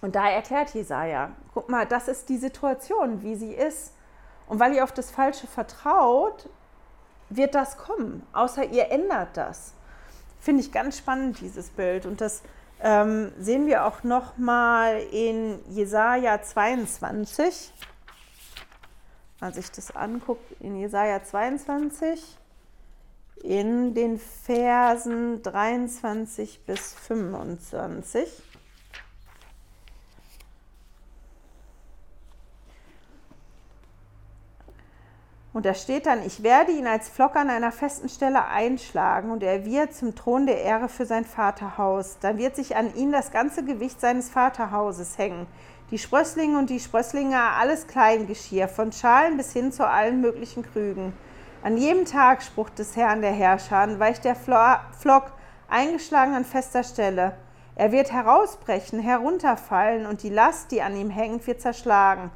Und 0.00 0.14
da 0.16 0.28
erklärt 0.28 0.70
Jesaja, 0.70 1.30
guck 1.52 1.68
mal, 1.68 1.86
das 1.86 2.08
ist 2.08 2.28
die 2.28 2.38
Situation, 2.38 3.22
wie 3.22 3.36
sie 3.36 3.52
ist. 3.52 3.94
Und 4.46 4.58
weil 4.58 4.74
ihr 4.74 4.84
auf 4.84 4.92
das 4.92 5.10
Falsche 5.10 5.46
vertraut, 5.46 6.48
wird 7.28 7.54
das 7.54 7.76
kommen, 7.76 8.26
außer 8.32 8.64
ihr 8.64 8.90
ändert 8.90 9.36
das. 9.36 9.74
Finde 10.40 10.62
ich 10.62 10.72
ganz 10.72 10.98
spannend, 10.98 11.40
dieses 11.40 11.68
Bild. 11.68 12.06
Und 12.06 12.20
das 12.20 12.42
ähm, 12.82 13.32
sehen 13.38 13.66
wir 13.66 13.86
auch 13.86 14.02
nochmal 14.04 15.00
in 15.12 15.60
Jesaja 15.70 16.42
22 16.42 17.72
man 19.40 19.52
sich 19.52 19.70
das 19.70 19.94
anguckt, 19.96 20.52
in 20.60 20.76
Jesaja 20.76 21.22
22, 21.22 22.36
in 23.42 23.94
den 23.94 24.18
Versen 24.18 25.42
23 25.42 26.60
bis 26.66 26.94
25. 26.94 28.28
Und 35.52 35.66
da 35.66 35.74
steht 35.74 36.06
dann, 36.06 36.24
ich 36.24 36.42
werde 36.42 36.70
ihn 36.70 36.86
als 36.86 37.08
Flock 37.08 37.34
an 37.34 37.50
einer 37.50 37.72
festen 37.72 38.08
Stelle 38.08 38.44
einschlagen 38.46 39.32
und 39.32 39.42
er 39.42 39.64
wird 39.64 39.94
zum 39.94 40.14
Thron 40.14 40.46
der 40.46 40.62
Ehre 40.62 40.88
für 40.88 41.06
sein 41.06 41.24
Vaterhaus. 41.24 42.18
Dann 42.20 42.38
wird 42.38 42.54
sich 42.54 42.76
an 42.76 42.94
ihn 42.94 43.10
das 43.10 43.32
ganze 43.32 43.64
Gewicht 43.64 44.00
seines 44.00 44.30
Vaterhauses 44.30 45.18
hängen 45.18 45.48
die 45.90 45.98
Sprösslinge 45.98 46.56
und 46.56 46.70
die 46.70 46.78
Sprösslinge, 46.78 47.40
alles 47.40 47.86
Kleingeschirr, 47.88 48.68
von 48.68 48.92
Schalen 48.92 49.36
bis 49.36 49.52
hin 49.52 49.72
zu 49.72 49.86
allen 49.86 50.20
möglichen 50.20 50.62
Krügen. 50.62 51.12
An 51.62 51.76
jedem 51.76 52.04
Tag, 52.04 52.42
Spruch 52.42 52.70
des 52.70 52.96
Herrn 52.96 53.22
der 53.22 53.32
Herrscher, 53.32 53.98
weicht 53.98 54.24
der 54.24 54.36
Flock 54.36 55.32
eingeschlagen 55.68 56.34
an 56.34 56.44
fester 56.44 56.84
Stelle. 56.84 57.36
Er 57.74 57.92
wird 57.92 58.12
herausbrechen, 58.12 59.00
herunterfallen 59.00 60.06
und 60.06 60.22
die 60.22 60.30
Last, 60.30 60.70
die 60.70 60.80
an 60.80 60.96
ihm 60.96 61.10
hängt, 61.10 61.46
wird 61.46 61.60
zerschlagen. 61.60 62.30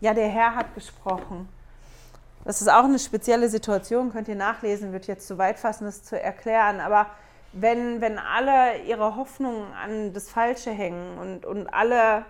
Ja, 0.00 0.12
der 0.12 0.28
Herr 0.28 0.56
hat 0.56 0.74
gesprochen. 0.74 1.48
Das 2.44 2.60
ist 2.60 2.68
auch 2.68 2.84
eine 2.84 2.98
spezielle 2.98 3.48
Situation, 3.48 4.12
könnt 4.12 4.28
ihr 4.28 4.34
nachlesen, 4.34 4.92
wird 4.92 5.06
jetzt 5.06 5.28
zu 5.28 5.38
weit 5.38 5.58
fassen, 5.58 5.84
das 5.84 6.02
zu 6.02 6.20
erklären. 6.20 6.80
Aber 6.80 7.06
wenn, 7.52 8.00
wenn 8.00 8.18
alle 8.18 8.78
ihre 8.82 9.16
Hoffnungen 9.16 9.72
an 9.74 10.12
das 10.12 10.28
Falsche 10.28 10.70
hängen 10.70 11.18
und, 11.18 11.46
und 11.46 11.72
alle 11.72 12.24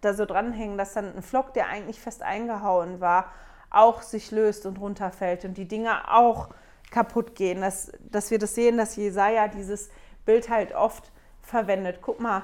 da 0.00 0.14
so 0.14 0.26
dranhängen, 0.26 0.78
dass 0.78 0.92
dann 0.92 1.16
ein 1.16 1.22
Flock, 1.22 1.54
der 1.54 1.66
eigentlich 1.66 2.00
fest 2.00 2.22
eingehauen 2.22 3.00
war, 3.00 3.32
auch 3.70 4.02
sich 4.02 4.30
löst 4.30 4.64
und 4.64 4.78
runterfällt 4.78 5.44
und 5.44 5.54
die 5.54 5.66
Dinge 5.66 6.12
auch 6.12 6.48
kaputt 6.90 7.34
gehen. 7.34 7.60
Dass, 7.60 7.90
dass 7.98 8.30
wir 8.30 8.38
das 8.38 8.54
sehen, 8.54 8.76
dass 8.76 8.94
Jesaja 8.94 9.48
dieses 9.48 9.90
Bild 10.24 10.48
halt 10.48 10.74
oft 10.74 11.10
verwendet. 11.42 11.98
Guck 12.00 12.20
mal, 12.20 12.42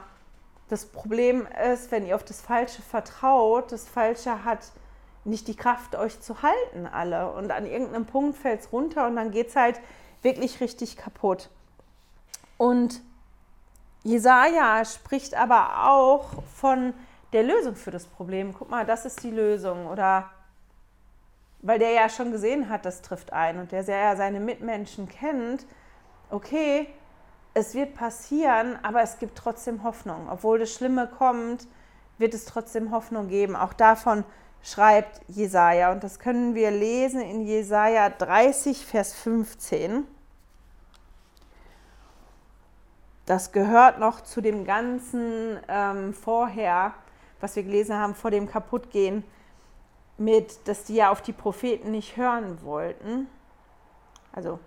das 0.68 0.87
Problem 0.87 1.46
ist, 1.72 1.92
wenn 1.92 2.07
ihr 2.07 2.16
auf 2.16 2.24
das 2.24 2.40
Falsche 2.40 2.83
vertraut, 2.83 3.70
das 3.70 3.88
Falsche 3.88 4.44
hat 4.44 4.72
nicht 5.24 5.48
die 5.48 5.56
Kraft, 5.56 5.96
euch 5.96 6.20
zu 6.20 6.42
halten, 6.42 6.87
alle. 6.87 7.32
Und 7.32 7.50
an 7.50 7.66
irgendeinem 7.66 8.06
Punkt 8.06 8.37
fällt 8.37 8.60
es 8.60 8.72
runter 8.72 9.06
und 9.06 9.16
dann 9.16 9.30
geht 9.30 9.48
es 9.48 9.56
halt 9.56 9.80
wirklich 10.22 10.60
richtig 10.60 10.96
kaputt. 10.96 11.50
Und 12.56 13.00
Jesaja 14.02 14.84
spricht 14.84 15.34
aber 15.34 15.88
auch 15.88 16.42
von 16.54 16.92
der 17.32 17.42
Lösung 17.42 17.74
für 17.74 17.90
das 17.90 18.06
Problem. 18.06 18.54
Guck 18.54 18.70
mal, 18.70 18.84
das 18.84 19.06
ist 19.06 19.22
die 19.22 19.30
Lösung. 19.30 19.87
Oder 19.87 20.30
weil 21.62 21.78
der 21.78 21.90
ja 21.90 22.08
schon 22.08 22.30
gesehen 22.30 22.68
hat, 22.68 22.84
das 22.84 23.00
trifft 23.00 23.32
ein 23.32 23.58
und 23.58 23.72
der 23.72 23.82
ja 23.82 24.14
seine 24.16 24.40
Mitmenschen 24.40 25.08
kennt, 25.08 25.66
okay, 26.30 26.87
es 27.54 27.74
wird 27.74 27.94
passieren, 27.94 28.78
aber 28.82 29.02
es 29.02 29.18
gibt 29.18 29.38
trotzdem 29.38 29.82
Hoffnung. 29.84 30.28
Obwohl 30.28 30.58
das 30.58 30.72
Schlimme 30.74 31.06
kommt, 31.06 31.66
wird 32.18 32.34
es 32.34 32.44
trotzdem 32.44 32.90
Hoffnung 32.90 33.28
geben. 33.28 33.56
Auch 33.56 33.72
davon 33.72 34.24
schreibt 34.64 35.20
Jesaja. 35.29 35.92
Und 35.92 36.03
das 36.03 36.18
können 36.18 36.55
wir 36.55 36.70
lesen 36.70 37.20
in 37.20 37.42
Jesaja 37.42 38.09
30, 38.09 38.85
Vers 38.85 39.12
15. 39.14 40.07
Das 43.27 43.53
gehört 43.53 44.00
noch 44.00 44.22
zu 44.22 44.40
dem 44.40 44.64
ganzen 44.64 45.59
ähm, 45.68 46.12
vorher, 46.12 46.94
was 47.40 47.57
wir 47.57 47.62
gelesen 47.62 47.96
haben, 47.96 48.14
vor 48.14 48.31
dem 48.31 48.48
Kaputtgehen, 48.48 49.22
mit, 50.16 50.66
dass 50.68 50.85
die 50.85 50.96
ja 50.96 51.11
auf 51.11 51.22
die 51.22 51.33
Propheten 51.33 51.90
nicht 51.90 52.16
hören 52.16 52.62
wollten. 52.62 53.29
Also, 54.33 54.59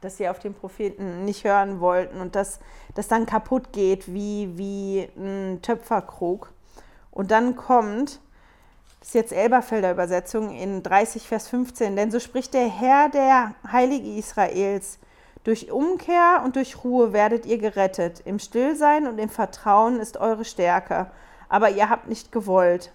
dass 0.00 0.16
sie 0.16 0.28
auf 0.28 0.38
den 0.38 0.54
Propheten 0.54 1.24
nicht 1.24 1.44
hören 1.44 1.80
wollten 1.80 2.20
und 2.20 2.34
dass 2.34 2.58
das 2.94 3.08
dann 3.08 3.26
kaputt 3.26 3.72
geht 3.72 4.12
wie, 4.12 4.56
wie 4.56 5.08
ein 5.16 5.60
Töpferkrug. 5.62 6.52
Und 7.10 7.30
dann 7.30 7.54
kommt, 7.54 8.20
das 9.02 9.08
ist 9.08 9.14
jetzt 9.14 9.32
Elberfelder 9.32 9.90
Übersetzung 9.90 10.54
in 10.54 10.84
30, 10.84 11.26
Vers 11.26 11.48
15, 11.48 11.96
denn 11.96 12.12
so 12.12 12.20
spricht 12.20 12.54
der 12.54 12.68
Herr, 12.68 13.08
der 13.08 13.52
Heilige 13.66 14.08
Israels, 14.16 15.00
durch 15.42 15.72
Umkehr 15.72 16.40
und 16.44 16.54
durch 16.54 16.84
Ruhe 16.84 17.12
werdet 17.12 17.44
ihr 17.44 17.58
gerettet. 17.58 18.22
Im 18.24 18.38
Stillsein 18.38 19.08
und 19.08 19.18
im 19.18 19.28
Vertrauen 19.28 19.98
ist 19.98 20.18
eure 20.18 20.44
Stärke. 20.44 21.10
Aber 21.48 21.70
ihr 21.70 21.90
habt 21.90 22.06
nicht 22.06 22.30
gewollt. 22.30 22.92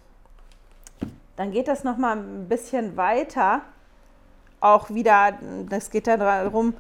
Dann 1.36 1.52
geht 1.52 1.68
das 1.68 1.84
noch 1.84 1.98
mal 1.98 2.16
ein 2.16 2.48
bisschen 2.48 2.96
weiter. 2.96 3.64
Auch 4.62 4.90
wieder, 4.90 5.38
das 5.68 5.90
geht 5.90 6.08
da 6.08 6.16
darum, 6.16 6.74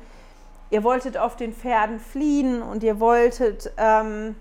ihr 0.70 0.86
wolltet 0.86 1.18
auf 1.18 1.36
den 1.36 1.52
Pferden 1.52 2.00
fliehen 2.00 2.62
und 2.62 2.82
ihr 2.82 3.02
wolltet 3.02 3.74
ähm, 3.76 4.38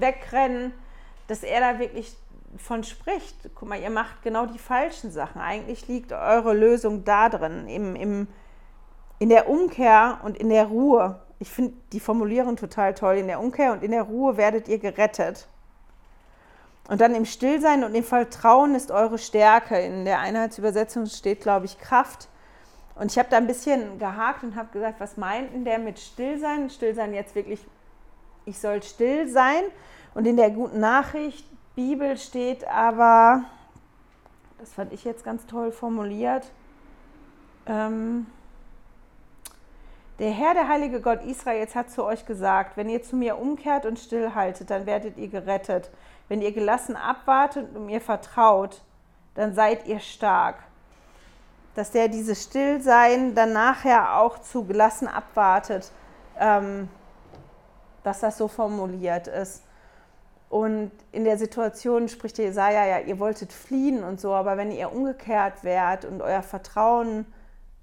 wegrennen, 0.00 0.72
dass 1.28 1.44
er 1.44 1.60
da 1.60 1.78
wirklich 1.78 2.16
von 2.58 2.84
spricht. 2.84 3.36
Guck 3.54 3.68
mal, 3.68 3.80
ihr 3.80 3.90
macht 3.90 4.22
genau 4.22 4.46
die 4.46 4.58
falschen 4.58 5.10
Sachen. 5.10 5.40
Eigentlich 5.40 5.88
liegt 5.88 6.12
eure 6.12 6.54
Lösung 6.54 7.04
da 7.04 7.28
drin, 7.28 7.68
im, 7.68 7.96
im 7.96 8.28
in 9.18 9.28
der 9.28 9.48
Umkehr 9.48 10.20
und 10.24 10.36
in 10.36 10.50
der 10.50 10.66
Ruhe, 10.66 11.20
ich 11.38 11.50
finde 11.50 11.74
die 11.92 12.00
Formulierung 12.00 12.56
total 12.56 12.94
toll, 12.94 13.16
in 13.16 13.28
der 13.28 13.40
Umkehr 13.40 13.72
und 13.72 13.82
in 13.82 13.90
der 13.90 14.02
Ruhe 14.02 14.36
werdet 14.36 14.68
ihr 14.68 14.78
gerettet. 14.78 15.48
Und 16.88 17.00
dann 17.00 17.14
im 17.14 17.24
Stillsein 17.24 17.82
und 17.82 17.94
im 17.94 18.04
Vertrauen 18.04 18.74
ist 18.74 18.90
eure 18.90 19.18
Stärke. 19.18 19.80
In 19.80 20.04
der 20.04 20.20
Einheitsübersetzung 20.20 21.06
steht, 21.06 21.40
glaube 21.40 21.64
ich, 21.64 21.78
Kraft. 21.78 22.28
Und 22.94 23.10
ich 23.10 23.18
habe 23.18 23.28
da 23.28 23.38
ein 23.38 23.48
bisschen 23.48 23.98
gehakt 23.98 24.44
und 24.44 24.54
habe 24.54 24.68
gesagt, 24.72 25.00
was 25.00 25.16
meint 25.16 25.52
denn 25.52 25.64
der 25.64 25.78
mit 25.78 25.98
Stillsein? 25.98 26.70
Stillsein 26.70 27.12
jetzt 27.12 27.34
wirklich, 27.34 27.66
ich 28.44 28.58
soll 28.58 28.82
still 28.82 29.28
sein. 29.28 29.64
Und 30.14 30.26
in 30.26 30.36
der 30.36 30.50
guten 30.50 30.78
Nachricht, 30.78 31.44
Bibel 31.76 32.16
steht 32.16 32.66
aber, 32.66 33.44
das 34.58 34.72
fand 34.72 34.94
ich 34.94 35.04
jetzt 35.04 35.24
ganz 35.24 35.44
toll 35.44 35.70
formuliert, 35.70 36.50
ähm, 37.66 38.26
der 40.18 40.30
Herr, 40.30 40.54
der 40.54 40.68
heilige 40.68 41.02
Gott 41.02 41.22
Israels, 41.22 41.74
hat 41.74 41.90
zu 41.90 42.02
euch 42.02 42.24
gesagt, 42.24 42.78
wenn 42.78 42.88
ihr 42.88 43.02
zu 43.02 43.14
mir 43.14 43.36
umkehrt 43.36 43.84
und 43.84 43.98
stillhaltet, 43.98 44.70
dann 44.70 44.86
werdet 44.86 45.18
ihr 45.18 45.28
gerettet. 45.28 45.90
Wenn 46.28 46.40
ihr 46.40 46.52
gelassen 46.52 46.96
abwartet 46.96 47.76
und 47.76 47.84
mir 47.84 48.00
vertraut, 48.00 48.80
dann 49.34 49.54
seid 49.54 49.86
ihr 49.86 50.00
stark. 50.00 50.56
Dass 51.74 51.90
der 51.90 52.08
dieses 52.08 52.42
Stillsein 52.42 53.34
dann 53.34 53.52
nachher 53.52 54.18
auch 54.18 54.38
zu 54.38 54.64
gelassen 54.64 55.08
abwartet, 55.08 55.92
ähm, 56.40 56.88
dass 58.02 58.20
das 58.20 58.38
so 58.38 58.48
formuliert 58.48 59.28
ist. 59.28 59.65
Und 60.48 60.92
in 61.12 61.24
der 61.24 61.38
Situation 61.38 62.08
spricht 62.08 62.38
Jesaja 62.38 62.86
ja, 62.86 62.98
ihr 63.00 63.18
wolltet 63.18 63.52
fliehen 63.52 64.04
und 64.04 64.20
so, 64.20 64.32
aber 64.32 64.56
wenn 64.56 64.70
ihr 64.70 64.92
umgekehrt 64.92 65.64
wärt 65.64 66.04
und 66.04 66.22
euer 66.22 66.42
Vertrauen 66.42 67.26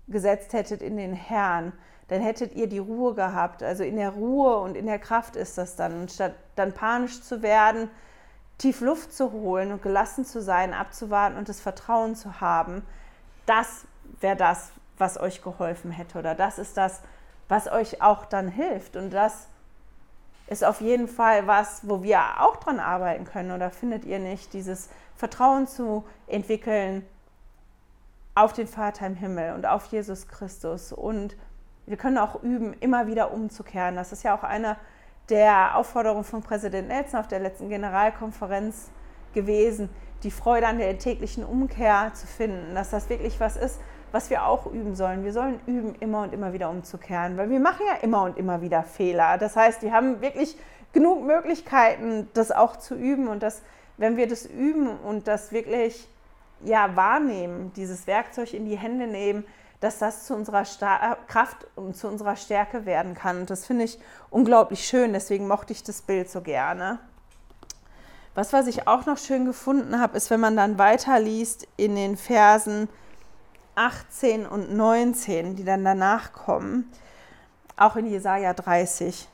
gesetzt 0.07 0.53
hättet 0.53 0.81
in 0.81 0.97
den 0.97 1.13
Herrn, 1.13 1.73
dann 2.07 2.21
hättet 2.21 2.53
ihr 2.55 2.67
die 2.67 2.79
Ruhe 2.79 3.15
gehabt. 3.15 3.63
Also 3.63 3.83
in 3.83 3.95
der 3.95 4.11
Ruhe 4.11 4.57
und 4.57 4.77
in 4.77 4.85
der 4.85 4.99
Kraft 4.99 5.35
ist 5.35 5.57
das 5.57 5.75
dann. 5.75 6.01
Und 6.01 6.11
statt 6.11 6.33
dann 6.55 6.73
panisch 6.73 7.21
zu 7.21 7.41
werden, 7.41 7.89
tief 8.57 8.81
Luft 8.81 9.13
zu 9.13 9.31
holen 9.31 9.71
und 9.71 9.81
gelassen 9.81 10.25
zu 10.25 10.41
sein, 10.41 10.73
abzuwarten 10.73 11.37
und 11.37 11.49
das 11.49 11.59
Vertrauen 11.59 12.15
zu 12.15 12.39
haben, 12.39 12.85
das 13.45 13.85
wäre 14.21 14.37
das, 14.37 14.71
was 14.97 15.19
euch 15.19 15.41
geholfen 15.41 15.91
hätte. 15.91 16.19
Oder 16.19 16.35
das 16.35 16.59
ist 16.59 16.77
das, 16.77 17.01
was 17.49 17.69
euch 17.69 18.01
auch 18.01 18.25
dann 18.25 18.47
hilft. 18.47 18.95
Und 18.95 19.11
das 19.11 19.47
ist 20.47 20.63
auf 20.63 20.81
jeden 20.81 21.07
Fall 21.07 21.47
was, 21.47 21.87
wo 21.87 22.03
wir 22.03 22.19
auch 22.41 22.57
dran 22.57 22.79
arbeiten 22.79 23.25
können. 23.25 23.51
Oder 23.51 23.71
findet 23.71 24.05
ihr 24.05 24.19
nicht, 24.19 24.53
dieses 24.53 24.89
Vertrauen 25.15 25.67
zu 25.67 26.03
entwickeln 26.27 27.05
auf 28.35 28.53
den 28.53 28.67
Vater 28.67 29.05
im 29.05 29.15
Himmel 29.15 29.53
und 29.53 29.65
auf 29.65 29.85
Jesus 29.85 30.27
Christus 30.27 30.91
und 30.91 31.37
wir 31.85 31.97
können 31.97 32.17
auch 32.17 32.41
üben, 32.41 32.73
immer 32.79 33.07
wieder 33.07 33.31
umzukehren. 33.31 33.95
Das 33.95 34.11
ist 34.11 34.23
ja 34.23 34.35
auch 34.35 34.43
eine 34.43 34.77
der 35.29 35.77
Aufforderungen 35.77 36.23
von 36.23 36.41
Präsident 36.41 36.87
Nelson 36.87 37.19
auf 37.19 37.27
der 37.27 37.39
letzten 37.39 37.69
Generalkonferenz 37.69 38.89
gewesen, 39.33 39.89
die 40.23 40.31
Freude 40.31 40.67
an 40.67 40.77
der 40.77 40.97
täglichen 40.97 41.43
Umkehr 41.43 42.11
zu 42.13 42.27
finden, 42.27 42.75
dass 42.75 42.89
das 42.89 43.09
wirklich 43.09 43.39
was 43.39 43.57
ist, 43.57 43.79
was 44.13 44.29
wir 44.29 44.45
auch 44.45 44.67
üben 44.67 44.95
sollen. 44.95 45.25
Wir 45.25 45.33
sollen 45.33 45.59
üben, 45.65 45.95
immer 45.99 46.21
und 46.21 46.33
immer 46.33 46.53
wieder 46.53 46.69
umzukehren, 46.69 47.35
weil 47.35 47.49
wir 47.49 47.59
machen 47.59 47.83
ja 47.87 47.95
immer 48.03 48.21
und 48.21 48.37
immer 48.37 48.61
wieder 48.61 48.83
Fehler. 48.83 49.39
Das 49.39 49.55
heißt, 49.55 49.81
wir 49.81 49.91
haben 49.91 50.21
wirklich 50.21 50.55
genug 50.93 51.25
Möglichkeiten, 51.25 52.29
das 52.35 52.51
auch 52.51 52.77
zu 52.77 52.93
üben 52.93 53.27
und 53.27 53.41
das, 53.41 53.63
wenn 53.97 54.15
wir 54.15 54.27
das 54.27 54.45
üben 54.45 54.87
und 54.87 55.27
das 55.27 55.51
wirklich 55.51 56.07
ja, 56.63 56.95
wahrnehmen, 56.95 57.73
dieses 57.75 58.05
Werkzeug 58.05 58.53
in 58.53 58.65
die 58.65 58.77
Hände 58.77 59.07
nehmen, 59.07 59.45
dass 59.79 59.97
das 59.97 60.27
zu 60.27 60.35
unserer 60.35 60.63
Star 60.63 61.17
Kraft 61.27 61.65
und 61.75 61.97
zu 61.97 62.07
unserer 62.07 62.35
Stärke 62.35 62.85
werden 62.85 63.15
kann. 63.15 63.41
Und 63.41 63.49
das 63.49 63.65
finde 63.65 63.85
ich 63.85 63.97
unglaublich 64.29 64.85
schön, 64.85 65.11
deswegen 65.11 65.47
mochte 65.47 65.73
ich 65.73 65.81
das 65.81 66.03
Bild 66.03 66.29
so 66.29 66.41
gerne. 66.41 66.99
Was, 68.35 68.53
was 68.53 68.67
ich 68.67 68.87
auch 68.87 69.07
noch 69.07 69.17
schön 69.17 69.45
gefunden 69.45 69.99
habe, 69.99 70.15
ist, 70.17 70.29
wenn 70.29 70.39
man 70.39 70.55
dann 70.55 70.77
weiterliest 70.77 71.67
in 71.77 71.95
den 71.95 72.15
Versen 72.15 72.87
18 73.75 74.45
und 74.45 74.73
19, 74.73 75.55
die 75.55 75.63
dann 75.63 75.83
danach 75.83 76.33
kommen, 76.33 76.91
auch 77.75 77.95
in 77.95 78.05
Jesaja 78.05 78.53
30. 78.53 79.27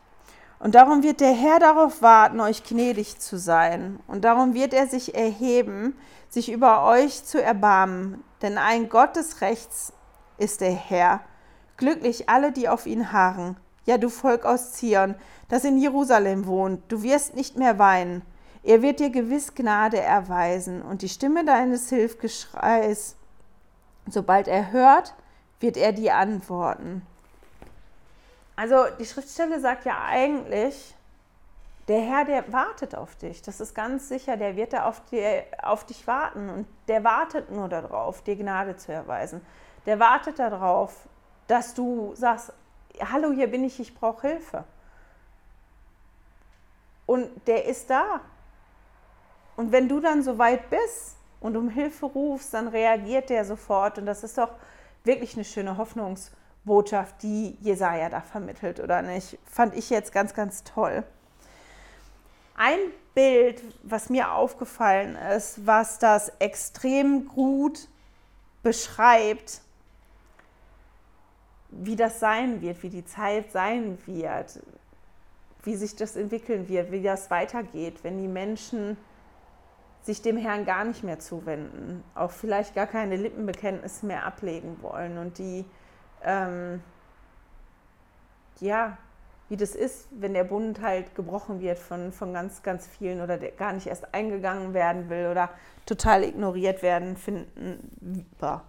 Und 0.60 0.76
darum 0.76 1.04
wird 1.04 1.22
der 1.22 1.34
Herr 1.34 1.60
darauf 1.60 2.02
warten, 2.02 2.40
euch 2.42 2.64
gnädig 2.64 3.20
zu 3.20 3.38
sein. 3.38 4.00
Und 4.08 4.26
darum 4.26 4.54
wird 4.54 4.74
er 4.74 4.88
sich 4.88 5.16
erheben, 5.16 5.96
sich 6.28 6.52
über 6.52 6.86
euch 6.86 7.24
zu 7.24 7.42
erbarmen. 7.42 8.24
Denn 8.42 8.58
ein 8.58 8.90
Gott 8.90 9.16
des 9.16 9.42
Rechts 9.42 9.94
ist 10.38 10.62
der 10.62 10.74
Herr. 10.74 11.22
Glücklich 11.78 12.28
alle, 12.28 12.52
die 12.52 12.68
auf 12.68 12.86
ihn 12.86 13.14
harren. 13.14 13.56
Ja, 13.86 13.98
du 13.98 14.10
Volk 14.10 14.46
aus 14.46 14.74
Zion, 14.74 15.16
das 15.48 15.64
in 15.64 15.78
Jerusalem 15.78 16.46
wohnt, 16.46 16.84
du 16.90 17.02
wirst 17.04 17.36
nicht 17.36 17.58
mehr 17.58 17.80
weinen. 17.80 18.22
Er 18.62 18.82
wird 18.82 19.00
dir 19.00 19.10
gewiss 19.10 19.56
Gnade 19.56 20.00
erweisen 20.00 20.82
und 20.82 21.02
die 21.02 21.10
Stimme 21.10 21.46
deines 21.46 21.90
Hilfgeschreis, 21.90 23.16
sobald 24.14 24.48
er 24.48 24.72
hört, 24.72 25.14
wird 25.60 25.78
er 25.78 25.92
dir 25.92 26.16
antworten. 26.16 27.06
Also 28.56 28.86
die 29.00 29.06
Schriftstelle 29.06 29.60
sagt 29.60 29.86
ja 29.86 30.04
eigentlich, 30.06 30.96
der 31.88 32.02
Herr, 32.02 32.26
der 32.26 32.52
wartet 32.54 32.96
auf 32.96 33.16
dich. 33.16 33.42
Das 33.42 33.60
ist 33.60 33.74
ganz 33.74 34.10
sicher, 34.10 34.38
der 34.38 34.56
wird 34.56 34.74
da 34.74 34.86
auf, 34.86 35.02
dir, 35.06 35.44
auf 35.64 35.86
dich 35.86 36.06
warten 36.08 36.50
und 36.50 36.68
der 36.88 37.04
wartet 37.04 37.52
nur 37.52 37.68
darauf, 37.68 38.22
dir 38.22 38.36
Gnade 38.36 38.78
zu 38.78 38.92
erweisen 38.92 39.42
der 39.86 40.00
wartet 40.00 40.40
darauf, 40.40 41.08
dass 41.48 41.74
du 41.74 42.14
sagst, 42.16 42.54
hallo, 43.12 43.32
hier 43.32 43.50
bin 43.50 43.64
ich, 43.64 43.80
ich 43.80 43.96
brauche 43.96 44.28
Hilfe. 44.28 44.64
Und 47.06 47.48
der 47.48 47.66
ist 47.66 47.90
da. 47.90 48.22
Und 49.56 49.72
wenn 49.72 49.90
du 49.90 50.00
dann 50.00 50.22
so 50.22 50.38
weit 50.38 50.70
bist 50.70 51.18
und 51.40 51.56
um 51.56 51.70
Hilfe 51.70 52.06
rufst, 52.06 52.54
dann 52.54 52.68
reagiert 52.68 53.30
der 53.30 53.46
sofort. 53.46 53.98
Und 53.98 54.06
das 54.06 54.24
ist 54.24 54.38
doch 54.38 54.52
wirklich 55.04 55.36
eine 55.36 55.46
schöne 55.46 55.78
Hoffnungsbotschaft, 55.78 57.22
die 57.24 57.58
Jesaja 57.62 58.10
da 58.10 58.22
vermittelt, 58.22 58.80
oder 58.80 59.02
nicht? 59.02 59.38
Fand 59.46 59.76
ich 59.76 59.90
jetzt 59.90 60.12
ganz, 60.12 60.34
ganz 60.34 60.64
toll. 60.64 61.04
ein 62.56 62.78
Bild, 63.16 63.64
was 63.84 64.10
mir 64.10 64.34
aufgefallen 64.34 65.16
ist, 65.16 65.66
was 65.66 65.98
das 65.98 66.32
extrem 66.40 67.28
gut 67.28 67.88
beschreibt, 68.62 69.62
wie 71.70 71.96
das 71.96 72.20
sein 72.20 72.62
wird, 72.62 72.84
wie 72.84 72.90
die 72.90 73.06
Zeit 73.06 73.52
sein 73.52 73.98
wird, 74.06 74.60
wie 75.64 75.76
sich 75.76 75.96
das 75.96 76.16
entwickeln 76.16 76.68
wird, 76.68 76.92
wie 76.92 77.02
das 77.02 77.32
weitergeht, 77.32 78.04
wenn 78.04 78.18
die 78.18 78.28
Menschen 78.28 78.98
sich 80.02 80.22
dem 80.22 80.38
Herrn 80.38 80.66
gar 80.66 80.84
nicht 80.86 81.04
mehr 81.04 81.20
zuwenden, 81.20 82.04
auch 82.16 82.32
vielleicht 82.32 82.76
gar 82.76 82.88
keine 82.88 83.16
Lippenbekenntnisse 83.16 84.06
mehr 84.06 84.26
ablegen 84.26 84.82
wollen 84.82 85.18
und 85.18 85.38
die, 85.38 85.66
ähm, 86.24 86.82
ja, 88.60 88.98
wie 89.50 89.58
das 89.58 89.76
ist, 89.76 90.08
wenn 90.12 90.34
der 90.34 90.44
Bund 90.44 90.82
halt 90.82 91.16
gebrochen 91.16 91.60
wird 91.60 91.80
von, 91.80 92.12
von 92.12 92.34
ganz, 92.34 92.62
ganz 92.62 92.88
vielen 92.88 93.22
oder 93.22 93.38
der 93.38 93.52
gar 93.52 93.74
nicht 93.74 93.88
erst 93.88 94.14
eingegangen 94.14 94.74
werden 94.74 95.10
will 95.10 95.28
oder 95.30 95.50
total 95.86 96.24
ignoriert 96.24 96.84
werden, 96.84 97.18
finden, 97.18 98.26
boah, 98.40 98.64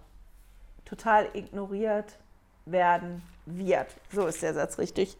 total 0.85 1.29
ignoriert 1.33 2.17
werden 2.65 3.21
wird. 3.45 3.87
So 4.11 4.25
ist 4.25 4.41
der 4.41 4.53
Satz 4.53 4.79
richtig. 4.79 5.17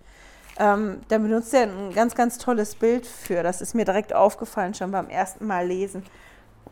Ähm, 0.57 1.01
da 1.07 1.17
benutzt 1.17 1.53
er 1.53 1.63
ein 1.63 1.93
ganz, 1.93 2.15
ganz 2.15 2.37
tolles 2.37 2.75
Bild 2.75 3.05
für. 3.05 3.43
Das 3.43 3.61
ist 3.61 3.73
mir 3.73 3.85
direkt 3.85 4.13
aufgefallen, 4.13 4.73
schon 4.73 4.91
beim 4.91 5.09
ersten 5.09 5.47
Mal 5.47 5.67
lesen. 5.67 6.03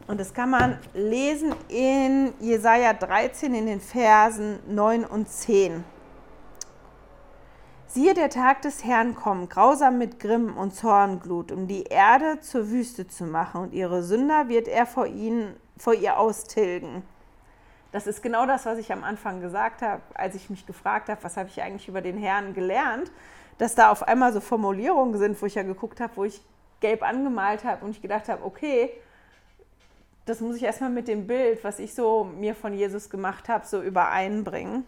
Und 0.07 0.19
das 0.19 0.33
kann 0.33 0.49
man 0.49 0.77
lesen 0.93 1.53
in 1.67 2.33
Jesaja 2.39 2.93
13 2.93 3.53
in 3.53 3.65
den 3.65 3.79
Versen 3.79 4.59
9 4.67 5.05
und 5.05 5.29
10. 5.29 5.83
Siehe, 7.91 8.13
der 8.13 8.29
Tag 8.29 8.61
des 8.61 8.83
Herrn 8.85 9.15
kommt, 9.15 9.49
grausam 9.49 9.97
mit 9.97 10.19
Grimm 10.19 10.55
und 10.55 10.75
Zornglut, 10.75 11.51
um 11.51 11.67
die 11.67 11.85
Erde 11.85 12.39
zur 12.39 12.69
Wüste 12.69 13.07
zu 13.07 13.23
machen, 13.23 13.61
und 13.61 13.73
ihre 13.73 14.03
Sünder 14.03 14.47
wird 14.47 14.67
er 14.67 14.85
vor, 14.85 15.07
ihnen, 15.07 15.55
vor 15.75 15.95
ihr 15.95 16.19
austilgen. 16.19 17.01
Das 17.91 18.05
ist 18.05 18.21
genau 18.21 18.45
das, 18.45 18.67
was 18.67 18.77
ich 18.77 18.91
am 18.91 19.03
Anfang 19.03 19.41
gesagt 19.41 19.81
habe, 19.81 20.03
als 20.13 20.35
ich 20.35 20.51
mich 20.51 20.67
gefragt 20.67 21.09
habe, 21.09 21.23
was 21.23 21.35
habe 21.35 21.49
ich 21.49 21.63
eigentlich 21.63 21.87
über 21.87 22.01
den 22.01 22.17
Herrn 22.17 22.53
gelernt, 22.53 23.11
dass 23.59 23.75
da 23.75 23.91
auf 23.91 24.07
einmal 24.07 24.33
so 24.33 24.39
Formulierungen 24.39 25.19
sind, 25.19 25.39
wo 25.39 25.45
ich 25.45 25.55
ja 25.55 25.63
geguckt 25.63 25.99
habe, 25.99 26.13
wo 26.15 26.23
ich 26.23 26.41
gelb 26.79 27.03
angemalt 27.03 27.63
habe 27.63 27.85
und 27.85 27.91
ich 27.91 28.01
gedacht 28.01 28.29
habe, 28.29 28.43
okay, 28.43 28.89
das 30.25 30.39
muss 30.39 30.55
ich 30.55 30.63
erstmal 30.63 30.89
mit 30.89 31.07
dem 31.07 31.27
Bild, 31.27 31.63
was 31.63 31.77
ich 31.77 31.93
so 31.93 32.23
mir 32.23 32.55
von 32.55 32.73
Jesus 32.73 33.09
gemacht 33.09 33.49
habe, 33.49 33.65
so 33.67 33.81
übereinbringen. 33.81 34.85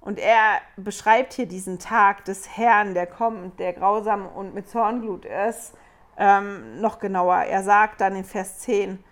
Und 0.00 0.18
er 0.18 0.60
beschreibt 0.76 1.32
hier 1.32 1.46
diesen 1.46 1.78
Tag 1.78 2.24
des 2.24 2.56
Herrn, 2.56 2.94
der 2.94 3.06
kommt, 3.06 3.60
der 3.60 3.72
grausam 3.72 4.26
und 4.26 4.54
mit 4.54 4.68
Zornglut 4.68 5.24
ist, 5.24 5.72
ähm, 6.18 6.80
noch 6.80 6.98
genauer. 6.98 7.36
Er 7.36 7.62
sagt 7.62 8.00
dann 8.00 8.16
in 8.16 8.24
Vers 8.24 8.58
10, 8.58 9.02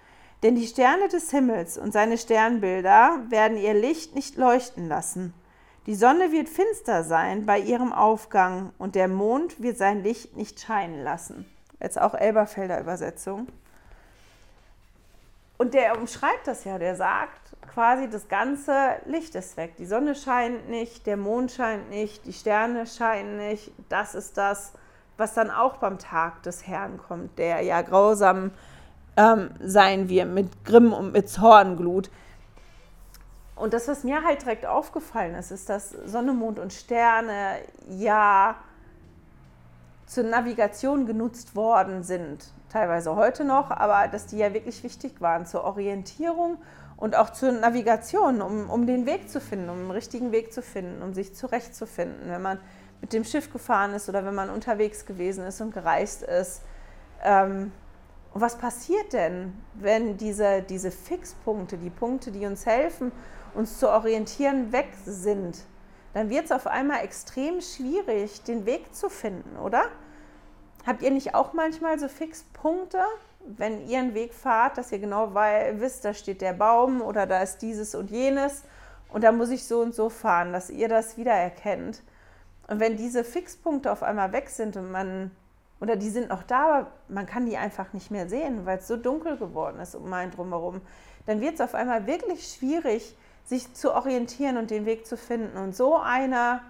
denn 0.43 0.57
die 0.57 0.66
Sterne 0.66 1.09
des 1.09 1.30
Himmels 1.30 1.78
und 1.78 1.93
seine 1.93 2.18
Sternbilder 2.18 3.20
werden 3.28 3.57
ihr 3.57 3.74
Licht 3.74 4.14
nicht 4.16 4.37
leuchten 4.37 4.89
lassen. 4.89 5.33
Die 5.87 5.95
Sonne 5.97 6.30
wird 6.30 6.49
finster 6.49 7.03
sein 7.03 7.45
bei 7.45 7.59
ihrem 7.59 7.93
Aufgang 7.93 8.72
und 8.78 8.95
der 8.95 9.09
Mond 9.09 9.61
wird 9.61 9.76
sein 9.76 10.03
Licht 10.03 10.37
nicht 10.37 10.61
scheinen 10.61 11.03
lassen. 11.03 11.45
Jetzt 11.80 12.01
auch 12.01 12.14
Elberfelder 12.14 12.80
Übersetzung. 12.80 13.49
Und 15.59 15.74
der 15.74 15.99
umschreibt 15.99 16.47
das 16.47 16.64
ja, 16.64 16.78
der 16.78 16.95
sagt 16.95 17.57
quasi, 17.72 18.09
das 18.09 18.28
ganze 18.28 18.72
Licht 19.07 19.35
ist 19.35 19.57
weg. 19.57 19.76
Die 19.76 19.87
Sonne 19.87 20.14
scheint 20.14 20.68
nicht, 20.68 21.07
der 21.07 21.16
Mond 21.16 21.51
scheint 21.51 21.91
nicht, 21.91 22.26
die 22.26 22.33
Sterne 22.33 22.87
scheinen 22.87 23.37
nicht. 23.37 23.72
Das 23.89 24.14
ist 24.14 24.37
das, 24.37 24.72
was 25.16 25.35
dann 25.35 25.51
auch 25.51 25.78
beim 25.78 25.99
Tag 25.99 26.43
des 26.43 26.66
Herrn 26.66 26.99
kommt, 26.99 27.39
der 27.39 27.61
ja 27.62 27.83
grausam 27.83 28.51
ähm, 29.16 29.51
sein 29.61 30.09
wird, 30.09 30.28
mit 30.28 30.64
Grimm 30.64 30.93
und 30.93 31.12
mit 31.12 31.28
Zornglut. 31.28 32.11
Und 33.62 33.74
das, 33.74 33.86
was 33.86 34.02
mir 34.02 34.24
halt 34.24 34.42
direkt 34.42 34.66
aufgefallen 34.66 35.36
ist, 35.36 35.52
ist, 35.52 35.68
dass 35.68 35.90
Sonne, 35.90 36.32
Mond 36.32 36.58
und 36.58 36.72
Sterne 36.72 37.58
ja 37.88 38.56
zur 40.06 40.24
Navigation 40.24 41.06
genutzt 41.06 41.54
worden 41.54 42.02
sind 42.02 42.52
teilweise 42.72 43.14
heute 43.14 43.44
noch, 43.44 43.70
aber 43.70 44.08
dass 44.08 44.26
die 44.26 44.38
ja 44.38 44.52
wirklich 44.52 44.82
wichtig 44.82 45.20
waren 45.20 45.46
zur 45.46 45.62
Orientierung 45.62 46.56
und 46.96 47.14
auch 47.14 47.30
zur 47.30 47.52
Navigation, 47.52 48.42
um, 48.42 48.68
um 48.68 48.84
den 48.88 49.06
Weg 49.06 49.30
zu 49.30 49.40
finden, 49.40 49.70
um 49.70 49.76
den 49.76 49.90
richtigen 49.92 50.32
Weg 50.32 50.52
zu 50.52 50.60
finden, 50.60 51.00
um 51.00 51.14
sich 51.14 51.32
zurechtzufinden, 51.32 52.30
wenn 52.30 52.42
man 52.42 52.58
mit 53.00 53.12
dem 53.12 53.22
Schiff 53.22 53.52
gefahren 53.52 53.94
ist 53.94 54.08
oder 54.08 54.24
wenn 54.24 54.34
man 54.34 54.50
unterwegs 54.50 55.06
gewesen 55.06 55.44
ist 55.46 55.60
und 55.60 55.72
gereist 55.72 56.24
ist. 56.24 56.62
Ähm, 57.22 57.70
und 58.34 58.40
was 58.40 58.58
passiert 58.58 59.12
denn, 59.12 59.52
wenn 59.74 60.16
diese, 60.16 60.62
diese 60.62 60.90
Fixpunkte, 60.90 61.76
die 61.76 61.90
Punkte, 61.90 62.32
die 62.32 62.44
uns 62.44 62.66
helfen, 62.66 63.12
uns 63.55 63.78
zu 63.78 63.88
orientieren, 63.88 64.72
weg 64.72 64.88
sind? 65.05 65.64
Dann 66.14 66.30
wird 66.30 66.46
es 66.46 66.53
auf 66.53 66.66
einmal 66.66 67.05
extrem 67.05 67.61
schwierig, 67.61 68.42
den 68.42 68.66
Weg 68.66 68.94
zu 68.94 69.09
finden, 69.09 69.57
oder? 69.57 69.84
Habt 70.86 71.03
ihr 71.03 71.11
nicht 71.11 71.34
auch 71.34 71.53
manchmal 71.53 71.98
so 71.98 72.09
Fixpunkte, 72.09 72.98
wenn 73.44 73.86
ihr 73.88 73.98
einen 73.98 74.14
Weg 74.14 74.34
fahrt, 74.34 74.78
dass 74.78 74.92
ihr 74.92 74.98
genau 74.98 75.34
wisst, 75.34 76.05
da 76.05 76.14
steht 76.14 76.40
der 76.40 76.53
Baum 76.53 77.00
oder 77.00 77.26
da 77.26 77.42
ist 77.42 77.62
dieses 77.62 77.94
und 77.94 78.11
jenes 78.11 78.62
und 79.09 79.24
da 79.24 79.32
muss 79.32 79.50
ich 79.50 79.64
so 79.66 79.80
und 79.80 79.94
so 79.94 80.09
fahren, 80.09 80.53
dass 80.53 80.70
ihr 80.70 80.88
das 80.88 81.16
wiedererkennt. 81.16 82.03
Und 82.68 82.80
wenn 82.80 82.96
diese 82.96 83.24
Fixpunkte 83.24 83.90
auf 83.90 84.03
einmal 84.03 84.32
weg 84.32 84.48
sind 84.48 84.76
und 84.76 84.90
man, 84.90 85.30
oder 85.80 85.96
die 85.96 86.09
sind 86.09 86.28
noch 86.28 86.42
da, 86.42 86.78
aber 86.78 86.92
man 87.09 87.26
kann 87.26 87.46
die 87.46 87.57
einfach 87.57 87.92
nicht 87.92 88.11
mehr 88.11 88.28
sehen, 88.28 88.64
weil 88.64 88.78
es 88.78 88.88
so 88.88 88.96
dunkel 88.96 89.36
geworden 89.36 89.80
ist 89.80 89.94
um 89.94 90.12
einen 90.12 90.30
drumherum, 90.30 90.80
dann 91.26 91.40
wird 91.40 91.55
es 91.55 91.61
auf 91.61 91.74
einmal 91.74 92.07
wirklich 92.07 92.46
schwierig, 92.46 93.16
sich 93.45 93.74
zu 93.74 93.93
orientieren 93.93 94.57
und 94.57 94.70
den 94.70 94.86
Weg 94.86 95.07
zu 95.07 95.16
finden. 95.16 95.57
Und 95.59 95.74
so 95.76 95.97
eine, 95.97 96.61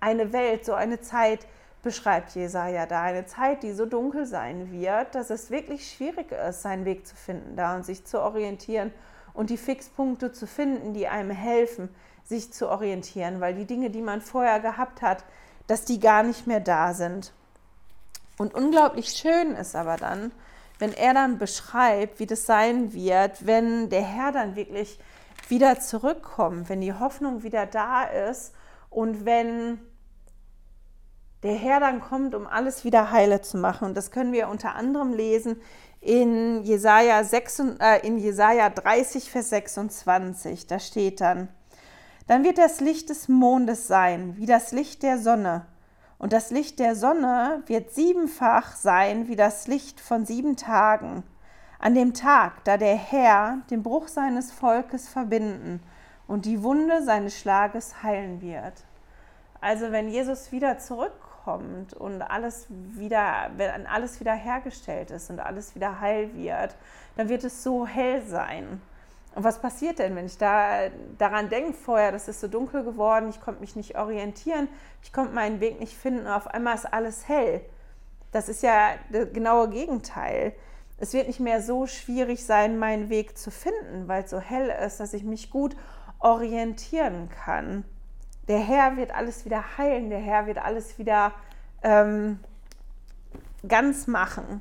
eine 0.00 0.32
Welt, 0.32 0.64
so 0.64 0.74
eine 0.74 1.00
Zeit, 1.00 1.46
beschreibt 1.82 2.34
Jesaja 2.34 2.86
da 2.86 3.02
eine 3.02 3.26
Zeit, 3.26 3.62
die 3.62 3.72
so 3.72 3.86
dunkel 3.86 4.24
sein 4.24 4.70
wird, 4.70 5.14
dass 5.14 5.30
es 5.30 5.50
wirklich 5.50 5.90
schwierig 5.90 6.30
ist, 6.30 6.62
seinen 6.62 6.84
Weg 6.84 7.06
zu 7.06 7.16
finden 7.16 7.56
da 7.56 7.74
und 7.74 7.84
sich 7.84 8.04
zu 8.04 8.20
orientieren 8.20 8.92
und 9.34 9.50
die 9.50 9.56
Fixpunkte 9.56 10.32
zu 10.32 10.46
finden, 10.46 10.94
die 10.94 11.08
einem 11.08 11.30
helfen, 11.30 11.88
sich 12.24 12.52
zu 12.52 12.68
orientieren, 12.68 13.40
weil 13.40 13.54
die 13.54 13.64
Dinge, 13.64 13.90
die 13.90 14.02
man 14.02 14.20
vorher 14.20 14.60
gehabt 14.60 15.02
hat, 15.02 15.24
dass 15.66 15.84
die 15.84 15.98
gar 15.98 16.22
nicht 16.22 16.46
mehr 16.46 16.60
da 16.60 16.94
sind. 16.94 17.32
Und 18.38 18.54
unglaublich 18.54 19.08
schön 19.10 19.52
ist 19.56 19.74
aber 19.74 19.96
dann, 19.96 20.32
wenn 20.78 20.92
er 20.92 21.14
dann 21.14 21.38
beschreibt, 21.38 22.18
wie 22.20 22.26
das 22.26 22.46
sein 22.46 22.92
wird, 22.92 23.46
wenn 23.46 23.88
der 23.90 24.02
Herr 24.02 24.32
dann 24.32 24.56
wirklich 24.56 24.98
wieder 25.48 25.80
zurückkommt, 25.80 26.68
wenn 26.68 26.80
die 26.80 26.94
Hoffnung 26.94 27.42
wieder 27.42 27.66
da 27.66 28.04
ist 28.04 28.54
und 28.90 29.24
wenn 29.24 29.80
der 31.42 31.54
Herr 31.54 31.80
dann 31.80 32.00
kommt, 32.00 32.34
um 32.34 32.46
alles 32.46 32.84
wieder 32.84 33.10
heile 33.10 33.40
zu 33.40 33.56
machen. 33.58 33.86
Und 33.86 33.96
das 33.96 34.10
können 34.10 34.32
wir 34.32 34.48
unter 34.48 34.74
anderem 34.74 35.12
lesen 35.12 35.60
in 36.00 36.62
Jesaja, 36.62 37.22
6, 37.22 37.62
äh, 37.80 38.06
in 38.06 38.18
Jesaja 38.18 38.70
30, 38.70 39.30
Vers 39.30 39.50
26. 39.50 40.66
Da 40.66 40.78
steht 40.78 41.20
dann, 41.20 41.48
dann 42.26 42.44
wird 42.44 42.58
das 42.58 42.80
Licht 42.80 43.10
des 43.10 43.28
Mondes 43.28 43.86
sein, 43.86 44.36
wie 44.36 44.46
das 44.46 44.72
Licht 44.72 45.02
der 45.02 45.18
Sonne. 45.18 45.66
Und 46.18 46.32
das 46.32 46.50
Licht 46.50 46.78
der 46.78 46.94
Sonne 46.94 47.62
wird 47.66 47.92
siebenfach 47.92 48.76
sein, 48.76 49.26
wie 49.26 49.36
das 49.36 49.66
Licht 49.66 50.00
von 50.00 50.24
sieben 50.24 50.56
Tagen. 50.56 51.24
An 51.82 51.94
dem 51.94 52.14
Tag, 52.14 52.64
da 52.64 52.78
der 52.78 52.96
Herr 52.96 53.58
den 53.70 53.82
Bruch 53.82 54.08
seines 54.08 54.50
Volkes 54.50 55.08
verbinden 55.08 55.82
und 56.26 56.46
die 56.46 56.62
Wunde 56.62 57.02
seines 57.02 57.38
Schlages 57.38 58.02
heilen 58.02 58.40
wird. 58.40 58.84
Also 59.60 59.92
wenn 59.92 60.08
Jesus 60.08 60.50
wieder 60.50 60.78
zurückkommt, 60.78 61.32
kommt 61.44 61.94
und 61.94 62.22
alles 62.22 62.66
wieder, 62.68 63.50
wenn 63.56 63.86
alles 63.86 64.20
wieder 64.20 64.34
hergestellt 64.34 65.10
ist 65.10 65.30
und 65.30 65.40
alles 65.40 65.74
wieder 65.74 66.00
heil 66.00 66.34
wird, 66.34 66.76
dann 67.16 67.28
wird 67.28 67.44
es 67.44 67.62
so 67.62 67.86
hell 67.86 68.22
sein. 68.22 68.80
Und 69.34 69.44
was 69.44 69.60
passiert 69.60 69.98
denn, 69.98 70.14
wenn 70.14 70.26
ich 70.26 70.36
da 70.36 70.88
daran 71.16 71.48
denke 71.48 71.72
vorher, 71.72 72.12
das 72.12 72.28
ist 72.28 72.40
so 72.40 72.48
dunkel 72.48 72.84
geworden, 72.84 73.30
ich 73.30 73.40
konnte 73.40 73.60
mich 73.60 73.76
nicht 73.76 73.96
orientieren, 73.96 74.68
ich 75.02 75.12
konnte 75.12 75.34
meinen 75.34 75.60
Weg 75.60 75.80
nicht 75.80 75.96
finden 75.96 76.26
und 76.26 76.32
auf 76.32 76.48
einmal 76.48 76.74
ist 76.74 76.92
alles 76.92 77.28
hell. 77.28 77.62
Das 78.30 78.48
ist 78.48 78.62
ja 78.62 78.90
das 79.10 79.32
genaue 79.32 79.68
Gegenteil. 79.70 80.52
Es 81.02 81.12
wird 81.12 81.26
nicht 81.26 81.40
mehr 81.40 81.60
so 81.60 81.86
schwierig 81.86 82.46
sein, 82.46 82.78
meinen 82.78 83.10
Weg 83.10 83.36
zu 83.36 83.50
finden, 83.50 84.06
weil 84.06 84.22
es 84.22 84.30
so 84.30 84.38
hell 84.38 84.72
ist, 84.86 85.00
dass 85.00 85.12
ich 85.12 85.24
mich 85.24 85.50
gut 85.50 85.76
orientieren 86.20 87.28
kann 87.28 87.84
der 88.48 88.58
Herr 88.58 88.96
wird 88.96 89.14
alles 89.14 89.44
wieder 89.44 89.78
heilen, 89.78 90.10
der 90.10 90.18
Herr 90.18 90.46
wird 90.46 90.58
alles 90.58 90.98
wieder 90.98 91.32
ähm, 91.82 92.40
ganz 93.66 94.06
machen. 94.06 94.60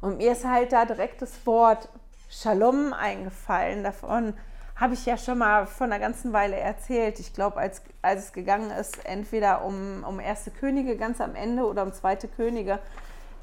Und 0.00 0.18
mir 0.18 0.32
ist 0.32 0.44
halt 0.44 0.72
da 0.72 0.84
direkt 0.84 1.22
das 1.22 1.46
Wort 1.46 1.88
Shalom 2.28 2.92
eingefallen. 2.92 3.82
Davon 3.82 4.34
habe 4.76 4.94
ich 4.94 5.04
ja 5.04 5.18
schon 5.18 5.38
mal 5.38 5.66
vor 5.66 5.86
einer 5.86 5.98
ganzen 5.98 6.32
Weile 6.32 6.56
erzählt. 6.56 7.18
Ich 7.18 7.34
glaube, 7.34 7.56
als, 7.58 7.82
als 8.02 8.26
es 8.26 8.32
gegangen 8.32 8.70
ist, 8.70 9.04
entweder 9.04 9.64
um, 9.64 10.04
um 10.08 10.20
erste 10.20 10.50
Könige 10.50 10.96
ganz 10.96 11.20
am 11.20 11.34
Ende 11.34 11.66
oder 11.66 11.82
um 11.82 11.92
zweite 11.92 12.28
Könige, 12.28 12.78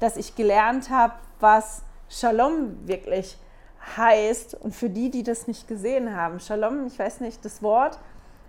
dass 0.00 0.16
ich 0.16 0.34
gelernt 0.34 0.90
habe, 0.90 1.14
was 1.40 1.82
Shalom 2.08 2.86
wirklich 2.86 3.38
heißt. 3.96 4.54
Und 4.54 4.74
für 4.74 4.90
die, 4.90 5.10
die 5.10 5.22
das 5.22 5.46
nicht 5.46 5.68
gesehen 5.68 6.14
haben, 6.16 6.40
Shalom, 6.40 6.86
ich 6.86 6.98
weiß 6.98 7.20
nicht, 7.20 7.44
das 7.44 7.62
Wort 7.62 7.98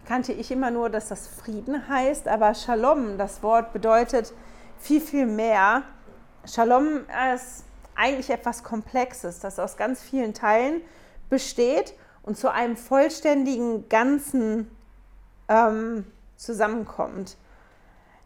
kannte 0.05 0.33
ich 0.33 0.51
immer 0.51 0.71
nur, 0.71 0.89
dass 0.89 1.09
das 1.09 1.27
Frieden 1.27 1.87
heißt, 1.87 2.27
aber 2.27 2.53
Shalom, 2.53 3.17
das 3.17 3.43
Wort 3.43 3.73
bedeutet 3.73 4.33
viel, 4.79 5.01
viel 5.01 5.25
mehr. 5.25 5.83
Shalom 6.45 7.01
ist 7.35 7.63
eigentlich 7.95 8.29
etwas 8.29 8.63
Komplexes, 8.63 9.39
das 9.39 9.59
aus 9.59 9.77
ganz 9.77 10.01
vielen 10.01 10.33
Teilen 10.33 10.81
besteht 11.29 11.93
und 12.23 12.37
zu 12.37 12.51
einem 12.51 12.77
vollständigen 12.77 13.89
Ganzen 13.89 14.71
ähm, 15.47 16.05
zusammenkommt. 16.37 17.37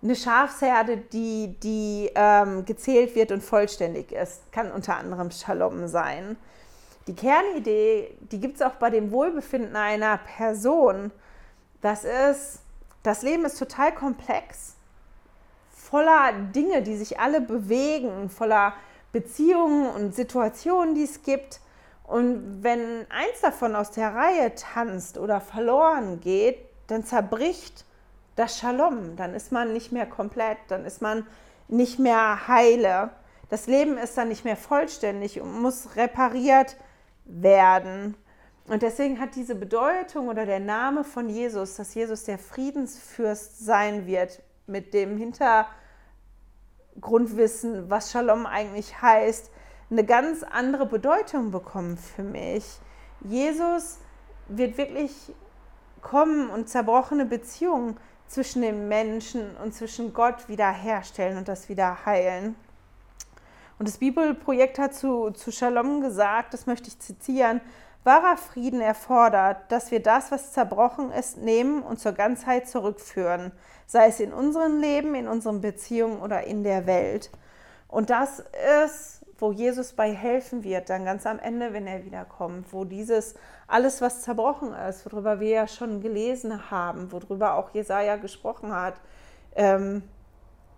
Eine 0.04 0.18
Schafsherde, 0.18 0.98
die, 0.98 1.56
die 1.64 2.12
ähm, 2.14 2.66
gezählt 2.66 3.16
wird 3.16 3.32
und 3.32 3.42
vollständig 3.42 4.12
ist, 4.12 4.52
kann 4.52 4.70
unter 4.70 4.98
anderem 4.98 5.32
Shalom 5.32 5.88
sein. 5.88 6.36
Die 7.08 7.16
Kernidee, 7.16 8.14
die 8.20 8.42
gibt 8.42 8.56
es 8.58 8.62
auch 8.62 8.74
bei 8.74 8.90
dem 8.90 9.12
Wohlbefinden 9.12 9.78
einer 9.78 10.18
Person. 10.18 11.12
Das 11.80 12.04
ist, 12.04 12.60
das 13.04 13.22
Leben 13.22 13.46
ist 13.46 13.58
total 13.58 13.94
komplex, 13.94 14.76
voller 15.72 16.34
Dinge, 16.54 16.82
die 16.82 16.98
sich 16.98 17.22
alle 17.22 17.40
bewegen, 17.40 18.30
voller 18.30 18.74
Beziehungen 19.14 19.88
und 19.88 20.14
Situationen, 20.16 20.96
die 20.96 21.04
es 21.04 21.24
gibt. 21.24 21.62
Und 22.04 22.62
wenn 22.62 23.06
eins 23.10 23.40
davon 23.42 23.74
aus 23.74 23.92
der 23.92 24.14
Reihe 24.14 24.54
tanzt 24.56 25.18
oder 25.18 25.40
verloren 25.40 26.20
geht, 26.20 26.58
dann 26.88 27.06
zerbricht 27.06 27.86
das 28.36 28.58
Shalom, 28.58 29.16
dann 29.16 29.34
ist 29.34 29.52
man 29.52 29.74
nicht 29.74 29.92
mehr 29.92 30.06
komplett, 30.06 30.58
dann 30.68 30.86
ist 30.86 31.02
man 31.02 31.26
nicht 31.68 32.00
mehr 32.00 32.48
heile. 32.48 33.12
Das 33.50 33.68
Leben 33.68 33.98
ist 33.98 34.18
dann 34.18 34.30
nicht 34.30 34.46
mehr 34.46 34.58
vollständig 34.58 35.42
und 35.42 35.62
muss 35.62 35.96
repariert 35.96 36.78
werden. 37.26 38.16
Und 38.68 38.82
deswegen 38.82 39.20
hat 39.20 39.36
diese 39.36 39.56
Bedeutung 39.56 40.30
oder 40.30 40.46
der 40.46 40.60
Name 40.60 41.04
von 41.04 41.30
Jesus, 41.30 41.76
dass 41.76 41.94
Jesus 41.94 42.24
der 42.24 42.40
Friedensfürst 42.40 43.64
sein 43.64 44.08
wird, 44.08 44.42
mit 44.66 44.94
dem 44.94 45.18
Hintergrundwissen, 45.18 47.90
was 47.90 48.12
Shalom 48.12 48.46
eigentlich 48.46 49.02
heißt, 49.02 49.52
eine 49.92 50.06
ganz 50.06 50.44
andere 50.44 50.86
Bedeutung 50.86 51.52
bekommen 51.52 51.98
für 51.98 52.24
mich. 52.24 52.80
Jesus 53.22 54.00
wird 54.48 54.78
wirklich 54.78 55.34
kommen 56.02 56.50
und 56.50 56.70
zerbrochene 56.70 57.26
Beziehungen 57.26 57.98
zwischen 58.34 58.62
den 58.64 58.88
Menschen 58.88 59.56
und 59.58 59.74
zwischen 59.74 60.14
Gott 60.14 60.50
wiederherstellen 60.50 61.38
und 61.38 61.48
das 61.48 61.70
wieder 61.70 62.06
heilen. 62.06 62.56
Und 63.78 63.88
das 63.88 63.98
Bibelprojekt 63.98 64.80
hat 64.80 64.96
zu, 64.96 65.32
zu 65.32 65.52
Shalom 65.52 66.02
gesagt, 66.02 66.54
das 66.54 66.66
möchte 66.66 66.88
ich 66.88 67.00
zitieren, 67.00 67.62
wahrer 68.04 68.38
Frieden 68.38 68.82
erfordert, 68.82 69.72
dass 69.72 69.92
wir 69.92 70.02
das, 70.02 70.32
was 70.32 70.52
zerbrochen 70.52 71.12
ist, 71.12 71.38
nehmen 71.38 71.82
und 71.82 72.00
zur 72.00 72.12
Ganzheit 72.14 72.68
zurückführen, 72.68 73.52
sei 73.86 74.08
es 74.08 74.20
in 74.20 74.34
unserem 74.34 74.80
Leben, 74.80 75.16
in 75.16 75.28
unseren 75.28 75.62
Beziehungen 75.62 76.20
oder 76.20 76.44
in 76.44 76.64
der 76.64 76.86
Welt. 76.86 77.32
Und 77.88 78.10
das 78.10 78.44
ist 78.84 79.23
wo 79.38 79.52
Jesus 79.52 79.94
bei 79.94 80.14
helfen 80.14 80.64
wird, 80.64 80.90
dann 80.90 81.06
ganz 81.06 81.26
am 81.26 81.40
Ende, 81.40 81.74
wenn 81.74 81.88
er 81.88 82.06
wiederkommt, 82.06 82.72
wo 82.72 82.86
dieses 82.86 83.36
alles, 83.68 84.02
was 84.02 84.22
zerbrochen 84.22 84.74
ist, 84.74 85.06
worüber 85.06 85.40
wir 85.40 85.50
ja 85.50 85.68
schon 85.68 86.02
gelesen 86.02 86.72
haben, 86.72 87.12
worüber 87.12 87.56
auch 87.56 87.74
Jesaja 87.74 88.16
gesprochen 88.18 88.74
hat, 88.74 88.96
ähm, 89.56 90.04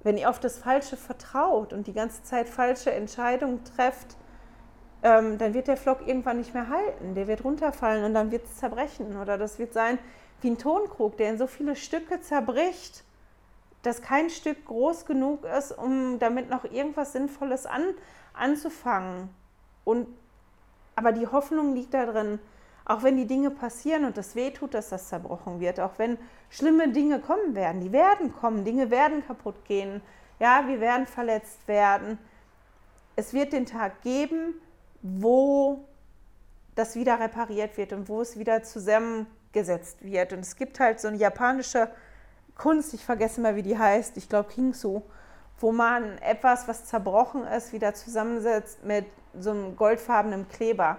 wenn 0.03 0.17
ihr 0.17 0.29
auf 0.29 0.39
das 0.39 0.59
Falsche 0.59 0.97
vertraut 0.97 1.73
und 1.73 1.87
die 1.87 1.93
ganze 1.93 2.23
Zeit 2.23 2.47
falsche 2.47 2.91
Entscheidungen 2.91 3.63
trefft, 3.63 4.15
ähm, 5.01 5.37
dann 5.37 5.53
wird 5.53 5.67
der 5.67 5.77
Flock 5.77 6.07
irgendwann 6.07 6.37
nicht 6.37 6.53
mehr 6.53 6.69
halten. 6.69 7.15
Der 7.15 7.27
wird 7.27 7.43
runterfallen 7.43 8.03
und 8.03 8.13
dann 8.13 8.31
wird 8.31 8.45
es 8.45 8.57
zerbrechen. 8.57 9.17
Oder 9.17 9.37
das 9.37 9.59
wird 9.59 9.73
sein 9.73 9.99
wie 10.41 10.49
ein 10.49 10.57
Tonkrug, 10.57 11.17
der 11.17 11.29
in 11.29 11.37
so 11.37 11.47
viele 11.47 11.75
Stücke 11.75 12.21
zerbricht, 12.21 13.03
dass 13.81 14.01
kein 14.01 14.29
Stück 14.29 14.65
groß 14.65 15.05
genug 15.05 15.43
ist, 15.45 15.71
um 15.71 16.19
damit 16.19 16.49
noch 16.49 16.65
irgendwas 16.65 17.13
Sinnvolles 17.13 17.65
an, 17.65 17.83
anzufangen. 18.37 19.29
Und, 19.83 20.07
aber 20.95 21.11
die 21.11 21.27
Hoffnung 21.27 21.73
liegt 21.73 21.93
darin, 21.93 22.39
auch 22.85 23.01
wenn 23.01 23.17
die 23.17 23.25
Dinge 23.25 23.49
passieren 23.49 24.05
und 24.05 24.17
das 24.17 24.35
weh 24.35 24.51
tut, 24.51 24.73
dass 24.73 24.89
das 24.89 25.09
zerbrochen 25.09 25.59
wird, 25.59 25.79
auch 25.79 25.97
wenn 25.97 26.17
schlimme 26.49 26.89
Dinge 26.89 27.19
kommen 27.19 27.55
werden, 27.55 27.81
die 27.81 27.91
werden 27.91 28.33
kommen, 28.33 28.63
Dinge 28.63 28.91
werden 28.91 29.25
kaputt 29.25 29.65
gehen, 29.65 30.01
ja, 30.39 30.67
wir 30.67 30.79
werden 30.79 31.07
verletzt 31.07 31.67
werden. 31.67 32.19
Es 33.15 33.33
wird 33.33 33.53
den 33.53 33.65
Tag 33.65 34.01
geben, 34.01 34.55
wo 35.01 35.85
das 36.75 36.95
wieder 36.95 37.19
repariert 37.19 37.77
wird 37.77 37.93
und 37.93 38.09
wo 38.09 38.21
es 38.21 38.37
wieder 38.37 38.61
zusammengesetzt 38.63 40.03
wird. 40.03 40.33
Und 40.33 40.39
es 40.39 40.55
gibt 40.55 40.79
halt 40.79 40.99
so 40.99 41.07
eine 41.07 41.17
japanische 41.17 41.89
Kunst, 42.55 42.93
ich 42.93 43.03
vergesse 43.03 43.41
mal, 43.41 43.55
wie 43.55 43.63
die 43.63 43.77
heißt, 43.77 44.17
ich 44.17 44.29
glaube 44.29 44.49
Kingsu, 44.49 45.01
wo 45.59 45.71
man 45.71 46.17
etwas, 46.19 46.67
was 46.67 46.85
zerbrochen 46.85 47.45
ist, 47.47 47.73
wieder 47.73 47.93
zusammensetzt 47.93 48.83
mit 48.83 49.05
so 49.39 49.51
einem 49.51 49.75
goldfarbenen 49.75 50.47
Kleber. 50.47 50.97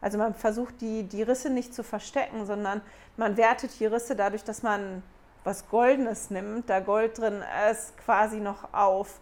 Also 0.00 0.18
man 0.18 0.34
versucht 0.34 0.80
die, 0.80 1.04
die 1.04 1.22
Risse 1.22 1.50
nicht 1.50 1.74
zu 1.74 1.84
verstecken, 1.84 2.44
sondern 2.44 2.80
man 3.16 3.36
wertet 3.36 3.78
die 3.78 3.86
Risse 3.86 4.16
dadurch, 4.16 4.42
dass 4.44 4.62
man 4.62 5.02
was 5.44 5.68
Goldenes 5.68 6.30
nimmt, 6.30 6.68
da 6.70 6.80
Gold 6.80 7.18
drin 7.18 7.42
ist, 7.70 7.96
quasi 7.98 8.38
noch 8.38 8.72
auf. 8.72 9.20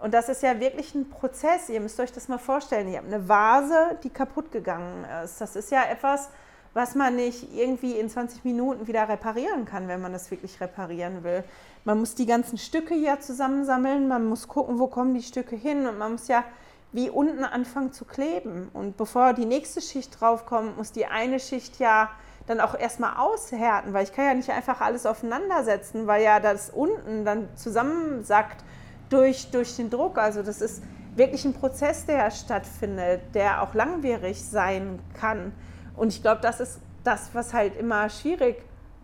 Und 0.00 0.12
das 0.12 0.28
ist 0.28 0.42
ja 0.42 0.58
wirklich 0.60 0.94
ein 0.94 1.08
Prozess. 1.08 1.68
Ihr 1.68 1.80
müsst 1.80 1.98
euch 2.00 2.12
das 2.12 2.28
mal 2.28 2.38
vorstellen. 2.38 2.88
Ihr 2.88 2.98
habt 2.98 3.06
eine 3.06 3.28
Vase, 3.28 3.98
die 4.02 4.10
kaputt 4.10 4.50
gegangen 4.52 5.04
ist. 5.24 5.40
Das 5.40 5.56
ist 5.56 5.70
ja 5.70 5.84
etwas, 5.84 6.30
was 6.74 6.94
man 6.94 7.16
nicht 7.16 7.54
irgendwie 7.54 7.92
in 7.92 8.10
20 8.10 8.44
Minuten 8.44 8.86
wieder 8.86 9.08
reparieren 9.08 9.64
kann, 9.64 9.88
wenn 9.88 10.02
man 10.02 10.12
das 10.12 10.30
wirklich 10.30 10.60
reparieren 10.60 11.22
will. 11.22 11.44
Man 11.84 12.00
muss 12.00 12.14
die 12.14 12.26
ganzen 12.26 12.58
Stücke 12.58 12.94
ja 12.94 13.20
zusammensammeln, 13.20 14.08
man 14.08 14.26
muss 14.26 14.48
gucken, 14.48 14.78
wo 14.78 14.88
kommen 14.88 15.14
die 15.14 15.22
Stücke 15.22 15.56
hin 15.56 15.86
und 15.86 15.98
man 15.98 16.12
muss 16.12 16.28
ja 16.28 16.44
wie 16.92 17.10
unten 17.10 17.44
anfangen 17.44 17.92
zu 17.92 18.04
kleben. 18.04 18.70
Und 18.72 18.96
bevor 18.96 19.32
die 19.32 19.46
nächste 19.46 19.80
Schicht 19.80 20.20
draufkommt, 20.20 20.76
muss 20.76 20.92
die 20.92 21.06
eine 21.06 21.40
Schicht 21.40 21.78
ja 21.78 22.10
dann 22.46 22.60
auch 22.60 22.78
erstmal 22.78 23.16
aushärten, 23.16 23.92
weil 23.92 24.04
ich 24.04 24.12
kann 24.12 24.26
ja 24.26 24.34
nicht 24.34 24.50
einfach 24.50 24.80
alles 24.80 25.06
aufeinandersetzen, 25.06 26.06
weil 26.06 26.22
ja 26.22 26.40
das 26.40 26.70
unten 26.70 27.24
dann 27.24 27.48
zusammensackt 27.56 28.64
durch, 29.10 29.50
durch 29.50 29.76
den 29.76 29.90
Druck. 29.90 30.18
Also 30.18 30.42
das 30.42 30.60
ist 30.60 30.82
wirklich 31.16 31.44
ein 31.44 31.54
Prozess, 31.54 32.06
der 32.06 32.30
stattfindet, 32.30 33.22
der 33.34 33.62
auch 33.62 33.74
langwierig 33.74 34.44
sein 34.44 34.98
kann. 35.18 35.52
Und 35.96 36.08
ich 36.08 36.22
glaube, 36.22 36.40
das 36.40 36.60
ist 36.60 36.80
das, 37.04 37.30
was 37.34 37.52
halt 37.52 37.76
immer 37.76 38.08
schwierig 38.08 38.56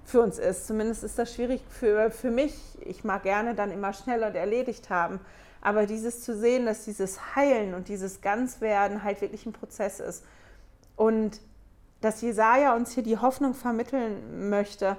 für 0.04 0.20
uns 0.22 0.38
ist. 0.38 0.66
Zumindest 0.66 1.04
ist 1.04 1.18
das 1.18 1.34
schwierig 1.34 1.62
für, 1.68 2.10
für 2.10 2.30
mich. 2.30 2.54
Ich 2.84 3.04
mag 3.04 3.22
gerne 3.22 3.54
dann 3.54 3.70
immer 3.70 3.92
schnell 3.92 4.24
und 4.24 4.34
erledigt 4.34 4.90
haben. 4.90 5.20
Aber 5.62 5.86
dieses 5.86 6.22
zu 6.22 6.36
sehen, 6.36 6.66
dass 6.66 6.84
dieses 6.84 7.36
Heilen 7.36 7.74
und 7.74 7.88
dieses 7.88 8.22
Ganzwerden 8.22 9.04
halt 9.04 9.20
wirklich 9.20 9.46
ein 9.46 9.52
Prozess 9.52 10.00
ist. 10.00 10.24
Und 10.96 11.40
dass 12.00 12.22
Jesaja 12.22 12.74
uns 12.74 12.92
hier 12.92 13.02
die 13.02 13.18
Hoffnung 13.18 13.54
vermitteln 13.54 14.48
möchte, 14.48 14.96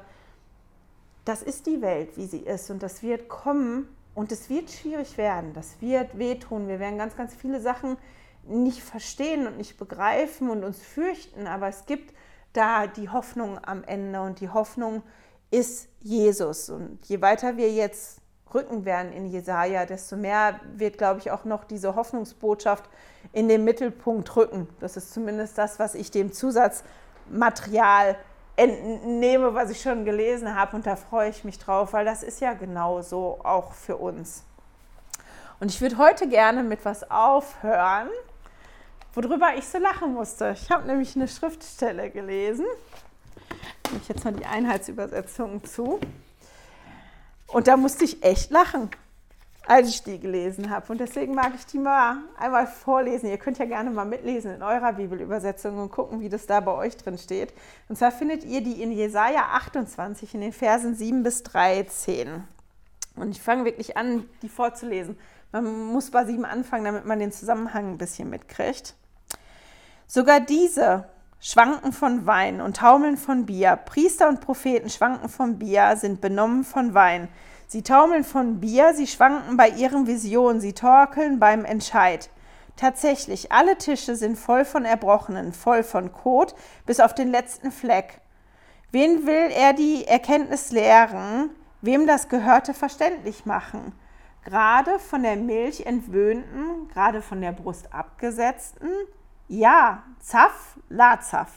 das 1.26 1.42
ist 1.42 1.66
die 1.66 1.82
Welt, 1.82 2.16
wie 2.16 2.26
sie 2.26 2.42
ist. 2.42 2.70
Und 2.70 2.84
das 2.84 3.02
wird 3.02 3.28
kommen 3.28 3.88
und 4.14 4.32
es 4.32 4.50
wird 4.50 4.70
schwierig 4.70 5.18
werden. 5.18 5.54
Das 5.54 5.82
wird 5.82 6.18
wehtun. 6.18 6.68
Wir 6.68 6.80
werden 6.80 6.98
ganz, 6.98 7.16
ganz 7.16 7.34
viele 7.34 7.60
Sachen 7.60 7.98
nicht 8.44 8.82
verstehen 8.82 9.48
und 9.48 9.58
nicht 9.58 9.78
begreifen 9.78 10.50
und 10.50 10.64
uns 10.64 10.82
fürchten, 10.82 11.48
aber 11.48 11.68
es 11.68 11.86
gibt 11.86 12.14
da 12.54 12.88
die 12.88 13.10
Hoffnung 13.10 13.60
am 13.64 13.84
Ende 13.84 14.22
und 14.22 14.40
die 14.40 14.50
Hoffnung 14.50 15.04
ist 15.52 15.88
Jesus. 16.00 16.70
Und 16.70 17.00
je 17.06 17.22
weiter 17.22 17.58
wir 17.58 17.72
jetzt 17.72 18.20
rücken 18.54 18.86
werden 18.86 19.14
in 19.14 19.28
Jesaja, 19.28 19.86
desto 19.86 20.16
mehr 20.16 20.60
wird, 20.76 20.98
glaube 20.98 21.20
ich, 21.20 21.32
auch 21.32 21.46
noch 21.46 21.64
diese 21.64 21.96
Hoffnungsbotschaft 21.96 22.90
in 23.32 23.48
den 23.48 23.64
Mittelpunkt 23.64 24.36
rücken. 24.36 24.68
Das 24.80 24.98
ist 24.98 25.14
zumindest 25.14 25.58
das, 25.58 25.80
was 25.80 25.96
ich 25.96 26.12
dem 26.12 26.34
Zusatzmaterial 26.34 28.18
entnehme, 28.58 29.54
was 29.54 29.70
ich 29.70 29.82
schon 29.82 30.04
gelesen 30.04 30.56
habe. 30.56 30.76
Und 30.76 30.86
da 30.86 30.96
freue 30.96 31.30
ich 31.30 31.44
mich 31.44 31.60
drauf, 31.60 31.94
weil 31.94 32.06
das 32.06 32.24
ist 32.24 32.42
ja 32.42 32.54
genau 32.54 33.02
so 33.02 33.40
auch 33.44 33.74
für 33.74 33.98
uns. 33.98 34.44
Und 35.60 35.70
ich 35.70 35.80
würde 35.80 35.98
heute 35.98 36.28
gerne 36.28 36.64
mit 36.64 36.84
was 36.84 37.10
aufhören, 37.10 38.10
worüber 39.14 39.56
ich 39.58 39.68
so 39.68 39.78
lachen 39.78 40.14
musste. 40.14 40.56
Ich 40.62 40.70
habe 40.70 40.88
nämlich 40.88 41.16
eine 41.16 41.28
Schriftstelle 41.28 42.10
gelesen. 42.10 42.66
Ich 44.02 44.08
jetzt 44.08 44.24
mal 44.24 44.34
die 44.34 44.46
Einheitsübersetzung 44.46 45.64
zu. 45.66 46.00
Und 47.48 47.68
da 47.68 47.76
musste 47.76 48.06
ich 48.06 48.24
echt 48.24 48.50
lachen, 48.52 48.90
als 49.68 49.90
ich 49.90 50.04
die 50.04 50.20
gelesen 50.20 50.70
habe. 50.70 50.92
Und 50.92 51.00
deswegen 51.00 51.36
mag 51.36 51.52
ich 51.56 51.66
die 51.66 51.78
mal 51.78 52.20
einmal 52.38 52.66
vorlesen. 52.68 53.30
Ihr 53.30 53.38
könnt 53.38 53.58
ja 53.58 53.66
gerne 53.66 53.90
mal 53.90 54.06
mitlesen 54.06 54.56
in 54.56 54.64
eurer 54.64 54.94
Bibelübersetzung 54.94 55.78
und 55.78 55.92
gucken, 55.92 56.22
wie 56.22 56.30
das 56.30 56.46
da 56.46 56.62
bei 56.62 56.72
euch 56.72 56.96
drin 56.96 57.18
steht. 57.18 57.54
Und 57.90 57.98
zwar 57.98 58.12
findet 58.12 58.46
ihr 58.46 58.62
die 58.62 58.82
in 58.82 58.92
Jesaja 58.92 59.50
28 59.54 60.34
in 60.36 60.42
den 60.42 60.54
Versen 60.54 60.96
7 60.96 61.24
bis 61.24 61.44
13. 61.44 62.44
Und 63.18 63.32
ich 63.32 63.42
fange 63.42 63.66
wirklich 63.66 63.98
an, 63.98 64.24
die 64.42 64.50
vorzulesen. 64.50 65.18
Man 65.52 65.88
muss 65.88 66.12
bei 66.12 66.24
sieben 66.24 66.46
anfangen, 66.46 66.86
damit 66.86 67.06
man 67.06 67.20
den 67.20 67.34
Zusammenhang 67.34 67.92
ein 67.92 67.98
bisschen 67.98 68.30
mitkriegt. 68.30 68.96
Sogar 70.14 70.42
diese 70.42 71.06
schwanken 71.40 71.94
von 71.94 72.26
Wein 72.26 72.60
und 72.60 72.76
taumeln 72.76 73.16
von 73.16 73.46
Bier. 73.46 73.78
Priester 73.78 74.28
und 74.28 74.42
Propheten 74.42 74.90
schwanken 74.90 75.30
von 75.30 75.58
Bier, 75.58 75.96
sind 75.96 76.20
benommen 76.20 76.66
von 76.66 76.94
Wein. 76.94 77.30
Sie 77.68 77.82
taumeln 77.82 78.26
von 78.26 78.60
Bier, 78.60 78.94
sie 78.94 79.08
schwanken 79.08 79.56
bei 79.56 79.70
ihren 79.70 80.08
Visionen, 80.08 80.60
sie 80.60 80.74
torkeln 80.74 81.40
beim 81.40 81.64
Entscheid. 81.64 82.30
Tatsächlich, 82.76 83.54
alle 83.54 83.78
Tische 83.78 84.18
sind 84.18 84.38
voll 84.38 84.66
von 84.66 84.84
Erbrochenen, 84.84 85.54
voll 85.54 85.82
von 85.82 86.12
Kot, 86.12 86.56
bis 86.86 87.00
auf 87.00 87.16
den 87.16 87.30
letzten 87.30 87.72
Fleck. 87.72 88.20
Wen 88.92 89.26
will 89.26 89.50
er 89.56 89.72
die 89.72 90.06
Erkenntnis 90.06 90.74
lehren, 90.74 91.52
wem 91.80 92.06
das 92.06 92.28
Gehörte 92.28 92.74
verständlich 92.74 93.46
machen? 93.46 93.94
Gerade 94.44 95.00
von 95.00 95.24
der 95.24 95.38
Milch 95.38 95.86
entwöhnten, 95.86 96.90
gerade 96.90 97.22
von 97.22 97.40
der 97.40 97.54
Brust 97.54 97.94
abgesetzten, 97.94 98.90
ja, 99.52 100.04
Zaff, 100.20 100.78
Lazaff. 100.88 101.52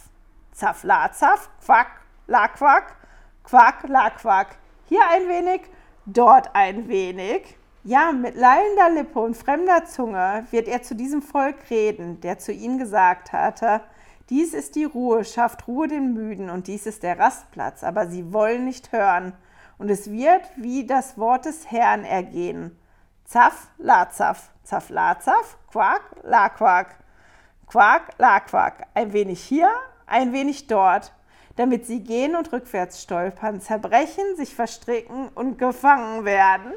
Zaff, 0.50 0.82
Lazaff, 0.82 1.48
Quack, 1.64 2.00
Laquack, 2.26 2.96
Quack, 3.44 3.88
Laquack. 3.88 4.56
Hier 4.88 5.00
ein 5.12 5.28
wenig, 5.28 5.62
dort 6.04 6.50
ein 6.54 6.88
wenig. 6.88 7.56
Ja, 7.84 8.10
mit 8.10 8.34
lallender 8.34 8.90
Lippe 8.90 9.20
und 9.20 9.36
fremder 9.36 9.84
Zunge 9.84 10.44
wird 10.50 10.66
er 10.66 10.82
zu 10.82 10.96
diesem 10.96 11.22
Volk 11.22 11.70
reden, 11.70 12.20
der 12.20 12.40
zu 12.40 12.50
ihnen 12.50 12.78
gesagt 12.78 13.32
hatte, 13.32 13.80
dies 14.28 14.54
ist 14.54 14.74
die 14.74 14.86
Ruhe, 14.86 15.24
schafft 15.24 15.68
Ruhe 15.68 15.86
den 15.86 16.14
Müden 16.14 16.50
und 16.50 16.66
dies 16.66 16.86
ist 16.86 17.04
der 17.04 17.18
Rastplatz, 17.18 17.84
aber 17.84 18.08
sie 18.08 18.32
wollen 18.32 18.64
nicht 18.64 18.90
hören. 18.90 19.34
Und 19.78 19.88
es 19.90 20.10
wird 20.10 20.42
wie 20.56 20.86
das 20.86 21.16
Wort 21.16 21.44
des 21.44 21.70
Herrn 21.70 22.04
ergehen. 22.04 22.76
Zaff, 23.24 23.68
Lazaff, 23.78 24.50
Zaff, 24.64 24.88
Lazaff, 24.88 25.58
Quack, 25.70 26.02
Laquack. 26.22 26.58
Quark, 26.58 26.86
la 26.88 27.03
Quark. 27.66 28.86
Ein 28.94 29.12
wenig 29.12 29.42
hier, 29.42 29.70
ein 30.06 30.32
wenig 30.32 30.66
dort, 30.66 31.12
damit 31.56 31.86
sie 31.86 32.02
gehen 32.02 32.36
und 32.36 32.52
rückwärts 32.52 33.02
stolpern, 33.02 33.60
zerbrechen, 33.60 34.36
sich 34.36 34.54
verstricken 34.54 35.28
und 35.34 35.58
gefangen 35.58 36.24
werden. 36.24 36.74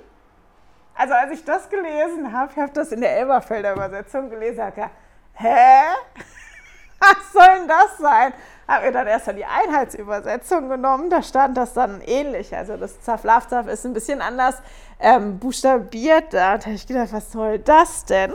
Also 0.96 1.14
als 1.14 1.32
ich 1.32 1.44
das 1.44 1.70
gelesen 1.70 2.32
habe, 2.32 2.52
ich 2.52 2.58
habe 2.58 2.72
das 2.74 2.92
in 2.92 3.02
der 3.02 3.18
Elberfelder 3.18 3.74
Übersetzung 3.74 4.30
gelesen, 4.30 4.64
habe 4.64 4.72
gedacht, 4.74 4.92
hä? 5.34 5.84
Was 7.00 7.32
soll 7.32 7.60
denn 7.60 7.68
das 7.68 7.98
sein? 8.00 8.34
Habe 8.68 8.88
mir 8.88 8.92
dann 8.92 9.08
erst 9.08 9.28
die 9.28 9.46
Einheitsübersetzung 9.46 10.68
genommen, 10.68 11.10
da 11.10 11.22
stand 11.22 11.56
das 11.56 11.74
dann 11.74 12.02
ähnlich. 12.02 12.56
Also 12.56 12.76
das 12.76 13.00
Zaflafzaf 13.02 13.68
ist 13.68 13.86
ein 13.86 13.94
bisschen 13.94 14.22
anders 14.22 14.62
ähm, 15.00 15.38
buchstabiert. 15.38 16.34
Da 16.34 16.54
habe 16.54 16.72
ich 16.72 16.88
gedacht, 16.88 17.14
was 17.14 17.32
soll 17.32 17.60
das 17.60 18.04
denn? 18.06 18.34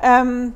Ähm, 0.00 0.54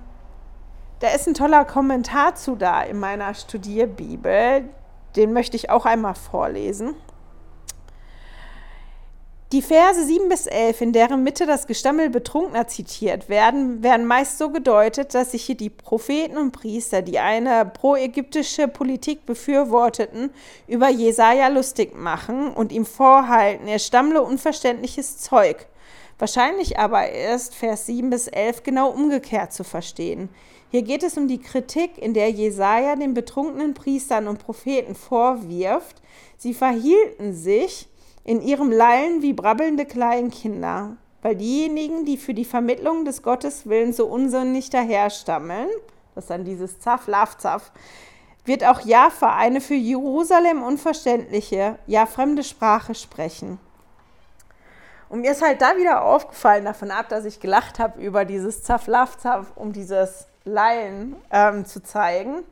da 1.02 1.08
ist 1.08 1.26
ein 1.26 1.34
toller 1.34 1.64
Kommentar 1.64 2.36
zu 2.36 2.54
da 2.54 2.80
in 2.82 2.98
meiner 3.00 3.34
Studierbibel. 3.34 4.68
Den 5.16 5.32
möchte 5.32 5.56
ich 5.56 5.68
auch 5.68 5.84
einmal 5.84 6.14
vorlesen. 6.14 6.94
Die 9.50 9.62
Verse 9.62 10.06
7 10.06 10.28
bis 10.28 10.46
11, 10.46 10.80
in 10.80 10.92
deren 10.92 11.24
Mitte 11.24 11.44
das 11.44 11.66
Gestammel 11.66 12.08
Betrunkener 12.08 12.68
zitiert 12.68 13.28
werden, 13.28 13.82
werden 13.82 14.06
meist 14.06 14.38
so 14.38 14.50
gedeutet, 14.50 15.12
dass 15.12 15.32
sich 15.32 15.42
hier 15.42 15.56
die 15.56 15.70
Propheten 15.70 16.38
und 16.38 16.52
Priester, 16.52 17.02
die 17.02 17.18
eine 17.18 17.66
pro-ägyptische 17.66 18.68
Politik 18.68 19.26
befürworteten, 19.26 20.30
über 20.68 20.88
Jesaja 20.88 21.48
lustig 21.48 21.96
machen 21.96 22.54
und 22.54 22.70
ihm 22.70 22.86
vorhalten, 22.86 23.66
er 23.66 23.80
stammle 23.80 24.22
unverständliches 24.22 25.18
Zeug. 25.18 25.66
Wahrscheinlich 26.18 26.78
aber 26.78 27.10
ist 27.10 27.56
Vers 27.56 27.86
7 27.86 28.08
bis 28.08 28.28
11 28.28 28.62
genau 28.62 28.90
umgekehrt 28.90 29.52
zu 29.52 29.64
verstehen. 29.64 30.28
Hier 30.72 30.80
geht 30.80 31.02
es 31.02 31.18
um 31.18 31.28
die 31.28 31.38
Kritik, 31.38 31.98
in 31.98 32.14
der 32.14 32.30
Jesaja 32.30 32.96
den 32.96 33.12
betrunkenen 33.12 33.74
Priestern 33.74 34.26
und 34.26 34.38
Propheten 34.38 34.94
vorwirft, 34.94 36.00
sie 36.38 36.54
verhielten 36.54 37.34
sich 37.34 37.90
in 38.24 38.40
ihrem 38.40 38.72
Lallen 38.72 39.20
wie 39.20 39.34
brabbelnde 39.34 39.84
Kleinkinder, 39.84 40.96
weil 41.20 41.36
diejenigen, 41.36 42.06
die 42.06 42.16
für 42.16 42.32
die 42.32 42.46
Vermittlung 42.46 43.04
des 43.04 43.22
Gotteswillens 43.22 43.98
so 43.98 44.06
unsinnig 44.06 44.70
daherstammeln, 44.70 45.68
das 46.14 46.24
ist 46.24 46.30
dann 46.30 46.46
dieses 46.46 46.80
Zaff, 46.80 47.06
Laf, 47.06 47.36
Zaff, 47.36 47.70
wird 48.46 48.64
auch 48.64 48.80
Jahwe 48.80 49.28
eine 49.30 49.60
für 49.60 49.74
Jerusalem 49.74 50.62
unverständliche, 50.62 51.78
ja 51.86 52.06
fremde 52.06 52.44
Sprache 52.44 52.94
sprechen. 52.94 53.60
Und 55.10 55.20
mir 55.20 55.32
ist 55.32 55.42
halt 55.42 55.60
da 55.60 55.76
wieder 55.76 56.02
aufgefallen, 56.02 56.64
davon 56.64 56.90
ab, 56.90 57.10
dass 57.10 57.26
ich 57.26 57.40
gelacht 57.40 57.78
habe 57.78 58.00
über 58.00 58.24
dieses 58.24 58.62
Zaff, 58.62 58.86
Laf, 58.86 59.18
Zaff, 59.18 59.52
um 59.54 59.74
dieses 59.74 60.31
Laien 60.44 61.16
ähm, 61.30 61.64
zu 61.64 61.82
zeigen, 61.82 62.44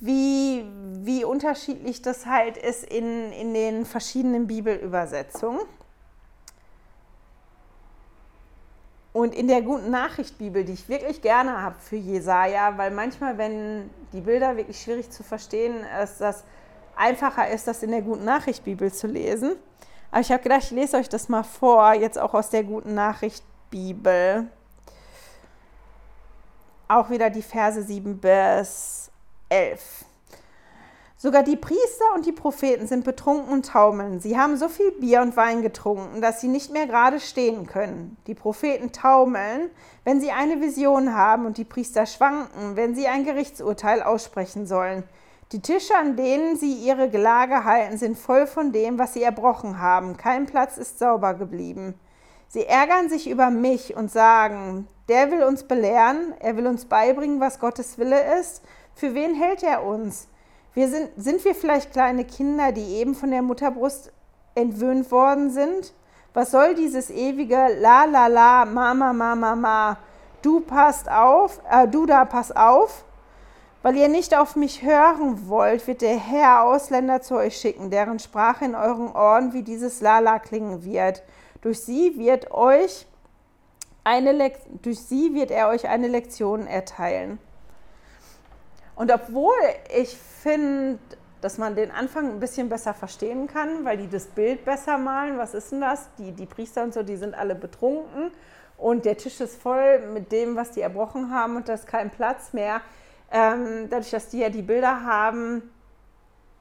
wie, 0.00 0.64
wie 1.02 1.24
unterschiedlich 1.24 2.02
das 2.02 2.26
halt 2.26 2.56
ist 2.56 2.84
in, 2.84 3.32
in 3.32 3.54
den 3.54 3.86
verschiedenen 3.86 4.46
Bibelübersetzungen. 4.46 5.60
Und 9.12 9.34
in 9.34 9.48
der 9.48 9.62
guten 9.62 9.90
Nachricht 9.90 10.36
Bibel, 10.36 10.62
die 10.62 10.74
ich 10.74 10.90
wirklich 10.90 11.22
gerne 11.22 11.62
habe 11.62 11.76
für 11.78 11.96
Jesaja, 11.96 12.76
weil 12.76 12.90
manchmal, 12.90 13.38
wenn 13.38 13.88
die 14.12 14.20
Bilder 14.20 14.58
wirklich 14.58 14.78
schwierig 14.82 15.10
zu 15.10 15.22
verstehen 15.22 15.86
ist, 16.02 16.20
das 16.20 16.44
einfacher 16.96 17.48
ist, 17.48 17.66
das 17.66 17.82
in 17.82 17.92
der 17.92 18.02
guten 18.02 18.26
Nachricht 18.26 18.64
Bibel 18.64 18.92
zu 18.92 19.06
lesen. 19.06 19.56
Aber 20.10 20.20
ich 20.20 20.30
habe 20.30 20.42
gedacht, 20.42 20.64
ich 20.64 20.70
lese 20.70 20.98
euch 20.98 21.08
das 21.08 21.30
mal 21.30 21.44
vor, 21.44 21.94
jetzt 21.94 22.18
auch 22.18 22.34
aus 22.34 22.50
der 22.50 22.64
guten 22.64 22.94
Nachricht 22.94 23.42
Bibel 23.70 24.48
auch 26.88 27.10
wieder 27.10 27.30
die 27.30 27.42
Verse 27.42 27.82
7 27.82 28.18
bis 28.18 29.10
11. 29.48 30.04
Sogar 31.18 31.42
die 31.42 31.56
Priester 31.56 32.04
und 32.14 32.26
die 32.26 32.32
Propheten 32.32 32.86
sind 32.86 33.04
betrunken 33.04 33.50
und 33.50 33.66
taumeln. 33.66 34.20
Sie 34.20 34.38
haben 34.38 34.58
so 34.58 34.68
viel 34.68 34.92
Bier 34.92 35.22
und 35.22 35.36
Wein 35.36 35.62
getrunken, 35.62 36.20
dass 36.20 36.42
sie 36.42 36.48
nicht 36.48 36.70
mehr 36.70 36.86
gerade 36.86 37.20
stehen 37.20 37.66
können. 37.66 38.18
Die 38.26 38.34
Propheten 38.34 38.92
taumeln, 38.92 39.70
wenn 40.04 40.20
sie 40.20 40.30
eine 40.30 40.60
Vision 40.60 41.14
haben, 41.14 41.46
und 41.46 41.56
die 41.56 41.64
Priester 41.64 42.04
schwanken, 42.04 42.76
wenn 42.76 42.94
sie 42.94 43.06
ein 43.06 43.24
Gerichtsurteil 43.24 44.02
aussprechen 44.02 44.66
sollen. 44.66 45.04
Die 45.52 45.62
Tische, 45.62 45.96
an 45.96 46.16
denen 46.16 46.56
sie 46.56 46.74
ihre 46.74 47.08
Gelage 47.08 47.64
halten, 47.64 47.96
sind 47.96 48.18
voll 48.18 48.46
von 48.46 48.72
dem, 48.72 48.98
was 48.98 49.14
sie 49.14 49.22
erbrochen 49.22 49.80
haben. 49.80 50.16
Kein 50.16 50.44
Platz 50.44 50.76
ist 50.76 50.98
sauber 50.98 51.32
geblieben. 51.32 51.94
Sie 52.48 52.66
ärgern 52.66 53.08
sich 53.08 53.30
über 53.30 53.50
mich 53.50 53.96
und 53.96 54.10
sagen, 54.10 54.86
der 55.08 55.30
will 55.30 55.42
uns 55.42 55.64
belehren, 55.64 56.34
er 56.40 56.56
will 56.56 56.66
uns 56.66 56.84
beibringen, 56.84 57.40
was 57.40 57.60
Gottes 57.60 57.98
Wille 57.98 58.38
ist. 58.40 58.62
Für 58.94 59.14
wen 59.14 59.34
hält 59.34 59.62
er 59.62 59.84
uns? 59.84 60.28
Wir 60.74 60.88
sind, 60.88 61.10
sind 61.16 61.44
wir 61.44 61.54
vielleicht 61.54 61.92
kleine 61.92 62.24
Kinder, 62.24 62.72
die 62.72 62.96
eben 62.96 63.14
von 63.14 63.30
der 63.30 63.42
Mutterbrust 63.42 64.12
entwöhnt 64.54 65.10
worden 65.10 65.50
sind? 65.50 65.94
Was 66.34 66.50
soll 66.50 66.74
dieses 66.74 67.10
ewige 67.10 67.68
La 67.80 68.04
la 68.04 68.26
la, 68.26 68.64
Mama, 68.64 69.12
Mama, 69.12 69.56
Ma? 69.56 69.98
Du 70.42 70.60
passt 70.60 71.10
auf, 71.10 71.60
äh, 71.70 71.88
du 71.88 72.04
da 72.04 72.24
pass 72.24 72.52
auf. 72.52 73.04
Weil 73.82 73.96
ihr 73.96 74.08
nicht 74.08 74.36
auf 74.36 74.56
mich 74.56 74.82
hören 74.82 75.48
wollt, 75.48 75.86
wird 75.86 76.02
der 76.02 76.18
Herr 76.18 76.64
Ausländer 76.64 77.22
zu 77.22 77.36
euch 77.36 77.56
schicken, 77.56 77.90
deren 77.90 78.18
Sprache 78.18 78.64
in 78.64 78.74
euren 78.74 79.12
Ohren 79.12 79.52
wie 79.52 79.62
dieses 79.62 80.00
Lala 80.00 80.40
klingen 80.40 80.84
wird. 80.84 81.22
Durch 81.60 81.80
sie 81.80 82.18
wird 82.18 82.50
euch 82.50 83.06
eine 84.06 84.52
durch 84.82 85.00
sie 85.00 85.34
wird 85.34 85.50
er 85.50 85.68
euch 85.68 85.88
eine 85.88 86.06
Lektion 86.06 86.68
erteilen. 86.68 87.40
Und 88.94 89.12
obwohl 89.12 89.52
ich 89.94 90.16
finde, 90.16 90.98
dass 91.40 91.58
man 91.58 91.74
den 91.74 91.90
Anfang 91.90 92.30
ein 92.30 92.40
bisschen 92.40 92.68
besser 92.68 92.94
verstehen 92.94 93.48
kann, 93.48 93.84
weil 93.84 93.98
die 93.98 94.08
das 94.08 94.26
Bild 94.26 94.64
besser 94.64 94.96
malen. 94.96 95.38
Was 95.38 95.54
ist 95.54 95.72
denn 95.72 95.80
das? 95.80 96.08
Die, 96.18 96.32
die 96.32 96.46
Priester 96.46 96.84
und 96.84 96.94
so, 96.94 97.02
die 97.02 97.16
sind 97.16 97.34
alle 97.34 97.56
betrunken 97.56 98.30
und 98.78 99.04
der 99.04 99.16
Tisch 99.16 99.40
ist 99.40 99.60
voll 99.60 100.06
mit 100.12 100.30
dem, 100.30 100.54
was 100.54 100.70
die 100.70 100.82
erbrochen 100.82 101.30
haben 101.34 101.56
und 101.56 101.68
da 101.68 101.74
ist 101.74 101.88
kein 101.88 102.10
Platz 102.10 102.52
mehr. 102.52 102.80
Ähm, 103.32 103.88
dadurch, 103.90 104.10
dass 104.10 104.28
die 104.28 104.38
ja 104.38 104.50
die 104.50 104.62
Bilder 104.62 105.02
haben, 105.04 105.68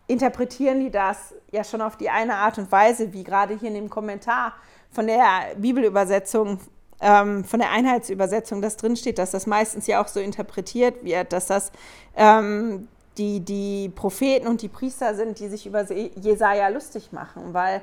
interpretieren 0.07 0.79
die 0.79 0.91
das 0.91 1.35
ja 1.51 1.63
schon 1.63 1.81
auf 1.81 1.95
die 1.95 2.09
eine 2.09 2.35
Art 2.35 2.57
und 2.57 2.71
Weise, 2.71 3.13
wie 3.13 3.23
gerade 3.23 3.55
hier 3.55 3.69
in 3.69 3.75
dem 3.75 3.89
Kommentar 3.89 4.53
von 4.91 5.05
der 5.05 5.55
Bibelübersetzung 5.57 6.59
ähm, 7.01 7.43
von 7.43 7.59
der 7.59 7.71
Einheitsübersetzung 7.71 8.61
das 8.61 8.77
drinsteht, 8.77 9.17
dass 9.17 9.31
das 9.31 9.47
meistens 9.47 9.87
ja 9.87 10.01
auch 10.01 10.07
so 10.07 10.19
interpretiert 10.19 11.03
wird, 11.03 11.33
dass 11.33 11.47
das 11.47 11.71
ähm, 12.15 12.87
die, 13.17 13.39
die 13.39 13.89
Propheten 13.89 14.47
und 14.47 14.61
die 14.61 14.67
Priester 14.67 15.15
sind, 15.15 15.39
die 15.39 15.47
sich 15.47 15.65
über 15.65 15.85
Jesaja 15.91 16.67
lustig 16.69 17.11
machen, 17.11 17.53
weil 17.53 17.81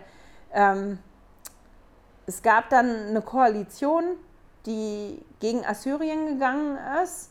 ähm, 0.53 0.99
es 2.27 2.43
gab 2.43 2.69
dann 2.69 3.09
eine 3.09 3.23
Koalition, 3.23 4.05
die 4.67 5.23
gegen 5.41 5.65
Assyrien 5.65 6.27
gegangen 6.27 6.79
ist 7.03 7.31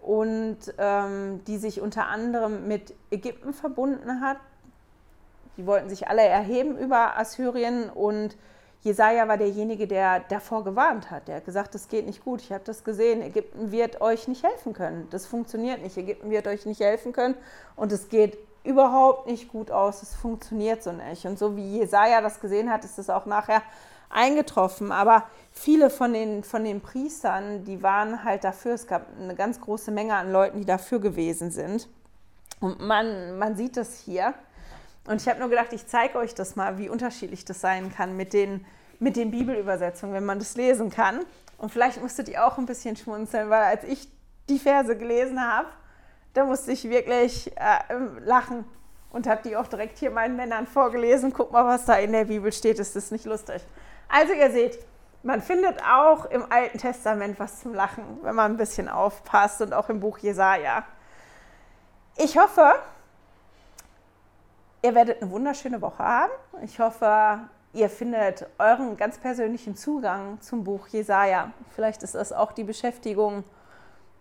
und 0.00 0.58
ähm, 0.78 1.42
die 1.46 1.58
sich 1.58 1.80
unter 1.80 2.06
anderem 2.06 2.68
mit 2.68 2.94
Ägypten 3.10 3.52
verbunden 3.52 4.20
hat. 4.20 4.38
Die 5.56 5.66
wollten 5.66 5.88
sich 5.88 6.08
alle 6.08 6.22
erheben 6.22 6.78
über 6.78 7.18
Assyrien 7.18 7.90
und 7.90 8.36
Jesaja 8.82 9.28
war 9.28 9.36
derjenige, 9.36 9.86
der 9.86 10.20
davor 10.20 10.64
gewarnt 10.64 11.10
hat. 11.10 11.28
Der 11.28 11.36
hat 11.36 11.44
gesagt, 11.44 11.74
das 11.74 11.88
geht 11.88 12.06
nicht 12.06 12.24
gut. 12.24 12.40
Ich 12.40 12.50
habe 12.50 12.64
das 12.64 12.82
gesehen. 12.82 13.20
Ägypten 13.20 13.72
wird 13.72 14.00
euch 14.00 14.26
nicht 14.26 14.42
helfen 14.42 14.72
können. 14.72 15.06
Das 15.10 15.26
funktioniert 15.26 15.82
nicht. 15.82 15.98
Ägypten 15.98 16.30
wird 16.30 16.46
euch 16.46 16.64
nicht 16.64 16.80
helfen 16.80 17.12
können. 17.12 17.34
Und 17.76 17.92
es 17.92 18.08
geht 18.08 18.38
überhaupt 18.64 19.26
nicht 19.26 19.48
gut 19.48 19.70
aus. 19.70 20.02
Es 20.02 20.14
funktioniert 20.14 20.82
so 20.82 20.92
nicht. 20.92 21.26
Und 21.26 21.38
so 21.38 21.56
wie 21.56 21.78
Jesaja 21.78 22.22
das 22.22 22.40
gesehen 22.40 22.70
hat, 22.70 22.84
ist 22.86 22.98
es 22.98 23.10
auch 23.10 23.26
nachher 23.26 23.62
eingetroffen. 24.08 24.92
Aber 24.92 25.24
viele 25.52 25.90
von 25.90 26.14
den, 26.14 26.42
von 26.42 26.64
den 26.64 26.80
Priestern, 26.80 27.64
die 27.64 27.82
waren 27.82 28.24
halt 28.24 28.44
dafür. 28.44 28.72
Es 28.72 28.86
gab 28.86 29.08
eine 29.18 29.34
ganz 29.34 29.60
große 29.60 29.90
Menge 29.90 30.14
an 30.14 30.32
Leuten, 30.32 30.58
die 30.58 30.66
dafür 30.66 31.00
gewesen 31.00 31.50
sind. 31.50 31.86
Und 32.60 32.80
man, 32.80 33.38
man 33.38 33.56
sieht 33.56 33.76
das 33.76 33.98
hier. 33.98 34.32
Und 35.10 35.20
ich 35.20 35.28
habe 35.28 35.40
nur 35.40 35.48
gedacht, 35.48 35.72
ich 35.72 35.88
zeige 35.88 36.18
euch 36.18 36.36
das 36.36 36.54
mal, 36.54 36.78
wie 36.78 36.88
unterschiedlich 36.88 37.44
das 37.44 37.60
sein 37.60 37.92
kann 37.92 38.16
mit 38.16 38.32
den, 38.32 38.64
mit 39.00 39.16
den 39.16 39.32
Bibelübersetzungen, 39.32 40.14
wenn 40.14 40.24
man 40.24 40.38
das 40.38 40.54
lesen 40.54 40.88
kann. 40.88 41.26
Und 41.58 41.72
vielleicht 41.72 42.00
musstet 42.00 42.28
ihr 42.28 42.46
auch 42.46 42.58
ein 42.58 42.66
bisschen 42.66 42.94
schmunzeln, 42.94 43.50
weil 43.50 43.64
als 43.64 43.82
ich 43.82 44.08
die 44.48 44.60
Verse 44.60 44.96
gelesen 44.96 45.44
habe, 45.44 45.66
da 46.32 46.44
musste 46.44 46.70
ich 46.70 46.88
wirklich 46.88 47.50
äh, 47.56 48.20
lachen 48.20 48.64
und 49.10 49.26
habe 49.26 49.42
die 49.42 49.56
auch 49.56 49.66
direkt 49.66 49.98
hier 49.98 50.12
meinen 50.12 50.36
Männern 50.36 50.68
vorgelesen. 50.68 51.32
Guck 51.32 51.50
mal, 51.50 51.64
was 51.64 51.86
da 51.86 51.94
in 51.94 52.12
der 52.12 52.26
Bibel 52.26 52.52
steht, 52.52 52.78
ist 52.78 52.94
das 52.94 53.10
nicht 53.10 53.24
lustig. 53.24 53.64
Also 54.08 54.32
ihr 54.32 54.52
seht, 54.52 54.78
man 55.24 55.42
findet 55.42 55.82
auch 55.82 56.26
im 56.26 56.44
Alten 56.52 56.78
Testament 56.78 57.40
was 57.40 57.62
zum 57.62 57.74
Lachen, 57.74 58.04
wenn 58.22 58.36
man 58.36 58.52
ein 58.52 58.56
bisschen 58.56 58.88
aufpasst 58.88 59.60
und 59.60 59.74
auch 59.74 59.88
im 59.88 59.98
Buch 59.98 60.18
Jesaja. 60.18 60.84
Ich 62.16 62.38
hoffe, 62.38 62.74
ihr 64.82 64.94
werdet 64.94 65.22
eine 65.22 65.30
wunderschöne 65.30 65.80
Woche 65.80 66.02
haben. 66.02 66.32
Ich 66.62 66.78
hoffe, 66.78 67.40
ihr 67.72 67.90
findet 67.90 68.46
euren 68.58 68.96
ganz 68.96 69.18
persönlichen 69.18 69.76
Zugang 69.76 70.40
zum 70.40 70.64
Buch 70.64 70.88
Jesaja. 70.88 71.52
Vielleicht 71.74 72.02
ist 72.02 72.14
das 72.14 72.32
auch 72.32 72.52
die 72.52 72.64
Beschäftigung 72.64 73.44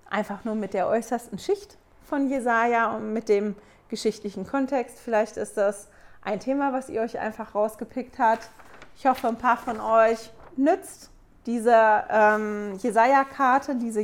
einfach 0.09 0.43
nur 0.43 0.55
mit 0.55 0.73
der 0.73 0.87
äußersten 0.87 1.39
Schicht 1.39 1.77
von 2.03 2.29
Jesaja 2.29 2.95
und 2.95 3.13
mit 3.13 3.29
dem 3.29 3.55
geschichtlichen 3.89 4.45
Kontext. 4.45 4.99
Vielleicht 4.99 5.37
ist 5.37 5.57
das 5.57 5.87
ein 6.21 6.39
Thema, 6.39 6.73
was 6.73 6.89
ihr 6.89 7.01
euch 7.01 7.19
einfach 7.19 7.55
rausgepickt 7.55 8.19
habt. 8.19 8.49
Ich 8.95 9.05
hoffe, 9.05 9.27
ein 9.27 9.37
paar 9.37 9.57
von 9.57 9.79
euch 9.79 10.31
nützt 10.57 11.09
diese 11.45 12.03
ähm, 12.09 12.75
Jesaja-Karte, 12.77 13.75
diese 13.75 14.01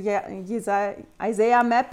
Isaiah-Map 1.22 1.88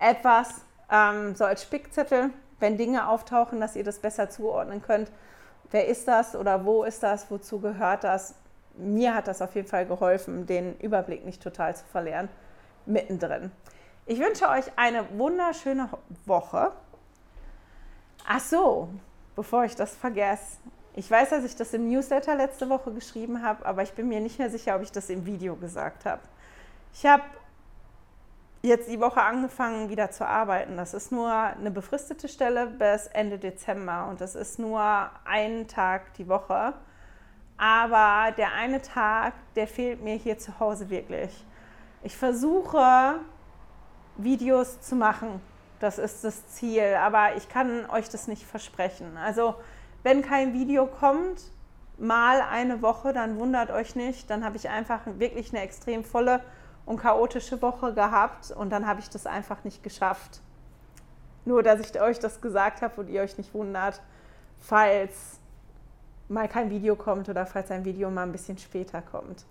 etwas 0.00 0.62
ähm, 0.90 1.34
so 1.34 1.44
als 1.44 1.62
Spickzettel 1.62 2.30
wenn 2.64 2.78
Dinge 2.78 3.06
auftauchen, 3.10 3.60
dass 3.60 3.76
ihr 3.76 3.84
das 3.84 3.98
besser 3.98 4.30
zuordnen 4.30 4.80
könnt. 4.80 5.12
Wer 5.70 5.86
ist 5.86 6.08
das 6.08 6.34
oder 6.34 6.64
wo 6.64 6.84
ist 6.84 7.02
das? 7.02 7.30
Wozu 7.30 7.60
gehört 7.60 8.04
das? 8.04 8.36
Mir 8.78 9.14
hat 9.14 9.28
das 9.28 9.42
auf 9.42 9.54
jeden 9.54 9.68
Fall 9.68 9.84
geholfen, 9.84 10.46
den 10.46 10.74
Überblick 10.78 11.26
nicht 11.26 11.42
total 11.42 11.76
zu 11.76 11.84
verlieren, 11.84 12.30
mittendrin. 12.86 13.52
Ich 14.06 14.18
wünsche 14.18 14.48
euch 14.48 14.64
eine 14.76 15.04
wunderschöne 15.18 15.90
Woche. 16.24 16.72
Ach 18.26 18.40
so, 18.40 18.88
bevor 19.36 19.66
ich 19.66 19.76
das 19.76 19.94
vergesse. 19.94 20.56
Ich 20.94 21.10
weiß, 21.10 21.30
dass 21.30 21.44
ich 21.44 21.56
das 21.56 21.74
im 21.74 21.86
Newsletter 21.90 22.34
letzte 22.34 22.70
Woche 22.70 22.92
geschrieben 22.92 23.42
habe, 23.42 23.66
aber 23.66 23.82
ich 23.82 23.92
bin 23.92 24.08
mir 24.08 24.20
nicht 24.20 24.38
mehr 24.38 24.48
sicher, 24.48 24.74
ob 24.76 24.80
ich 24.80 24.90
das 24.90 25.10
im 25.10 25.26
Video 25.26 25.54
gesagt 25.54 26.06
habe. 26.06 26.22
Ich 26.94 27.04
habe 27.04 27.24
jetzt 28.64 28.88
die 28.88 28.98
Woche 28.98 29.22
angefangen, 29.22 29.90
wieder 29.90 30.10
zu 30.10 30.26
arbeiten. 30.26 30.76
Das 30.76 30.94
ist 30.94 31.12
nur 31.12 31.30
eine 31.30 31.70
befristete 31.70 32.28
Stelle 32.28 32.66
bis 32.66 33.06
Ende 33.08 33.38
Dezember 33.38 34.08
und 34.08 34.20
das 34.20 34.34
ist 34.34 34.58
nur 34.58 34.80
ein 35.24 35.68
Tag 35.68 36.14
die 36.14 36.28
Woche. 36.28 36.72
Aber 37.58 38.32
der 38.32 38.54
eine 38.54 38.80
Tag, 38.80 39.34
der 39.54 39.68
fehlt 39.68 40.02
mir 40.02 40.16
hier 40.16 40.38
zu 40.38 40.58
Hause 40.58 40.88
wirklich. 40.88 41.44
Ich 42.02 42.16
versuche, 42.16 43.20
Videos 44.16 44.80
zu 44.80 44.96
machen. 44.96 45.40
Das 45.78 45.98
ist 45.98 46.24
das 46.24 46.48
Ziel, 46.48 46.94
aber 46.98 47.36
ich 47.36 47.48
kann 47.48 47.88
euch 47.90 48.08
das 48.08 48.28
nicht 48.28 48.44
versprechen. 48.44 49.18
Also, 49.18 49.56
wenn 50.02 50.22
kein 50.22 50.54
Video 50.54 50.86
kommt, 50.86 51.42
mal 51.98 52.40
eine 52.40 52.80
Woche, 52.80 53.12
dann 53.12 53.38
wundert 53.38 53.70
euch 53.70 53.94
nicht. 53.94 54.30
Dann 54.30 54.44
habe 54.44 54.56
ich 54.56 54.70
einfach 54.70 55.00
wirklich 55.18 55.52
eine 55.52 55.62
extrem 55.62 56.02
volle 56.02 56.40
und 56.86 56.98
chaotische 56.98 57.60
Woche 57.62 57.94
gehabt 57.94 58.50
und 58.50 58.70
dann 58.70 58.86
habe 58.86 59.00
ich 59.00 59.10
das 59.10 59.26
einfach 59.26 59.64
nicht 59.64 59.82
geschafft. 59.82 60.40
Nur, 61.44 61.62
dass 61.62 61.80
ich 61.80 62.00
euch 62.00 62.18
das 62.18 62.40
gesagt 62.40 62.82
habe 62.82 63.00
und 63.00 63.08
ihr 63.08 63.22
euch 63.22 63.36
nicht 63.38 63.52
wundert, 63.54 64.00
falls 64.58 65.38
mal 66.28 66.48
kein 66.48 66.70
Video 66.70 66.96
kommt 66.96 67.28
oder 67.28 67.46
falls 67.46 67.70
ein 67.70 67.84
Video 67.84 68.10
mal 68.10 68.22
ein 68.22 68.32
bisschen 68.32 68.58
später 68.58 69.02
kommt. 69.02 69.44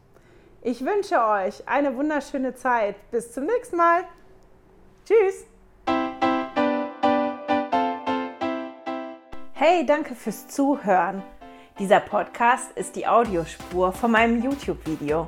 Ich 0.62 0.84
wünsche 0.84 1.22
euch 1.22 1.68
eine 1.68 1.96
wunderschöne 1.96 2.56
Zeit. 2.56 2.96
Bis 3.12 3.34
zum 3.34 3.46
nächsten 3.46 3.76
Mal. 3.76 4.04
Tschüss. 5.06 5.46
Hey, 9.54 9.86
danke 9.86 10.16
fürs 10.16 10.48
Zuhören. 10.48 11.22
Dieser 11.80 12.00
Podcast 12.00 12.72
ist 12.76 12.96
die 12.96 13.08
Audiospur 13.08 13.92
von 13.92 14.12
meinem 14.12 14.42
YouTube-Video. 14.42 15.28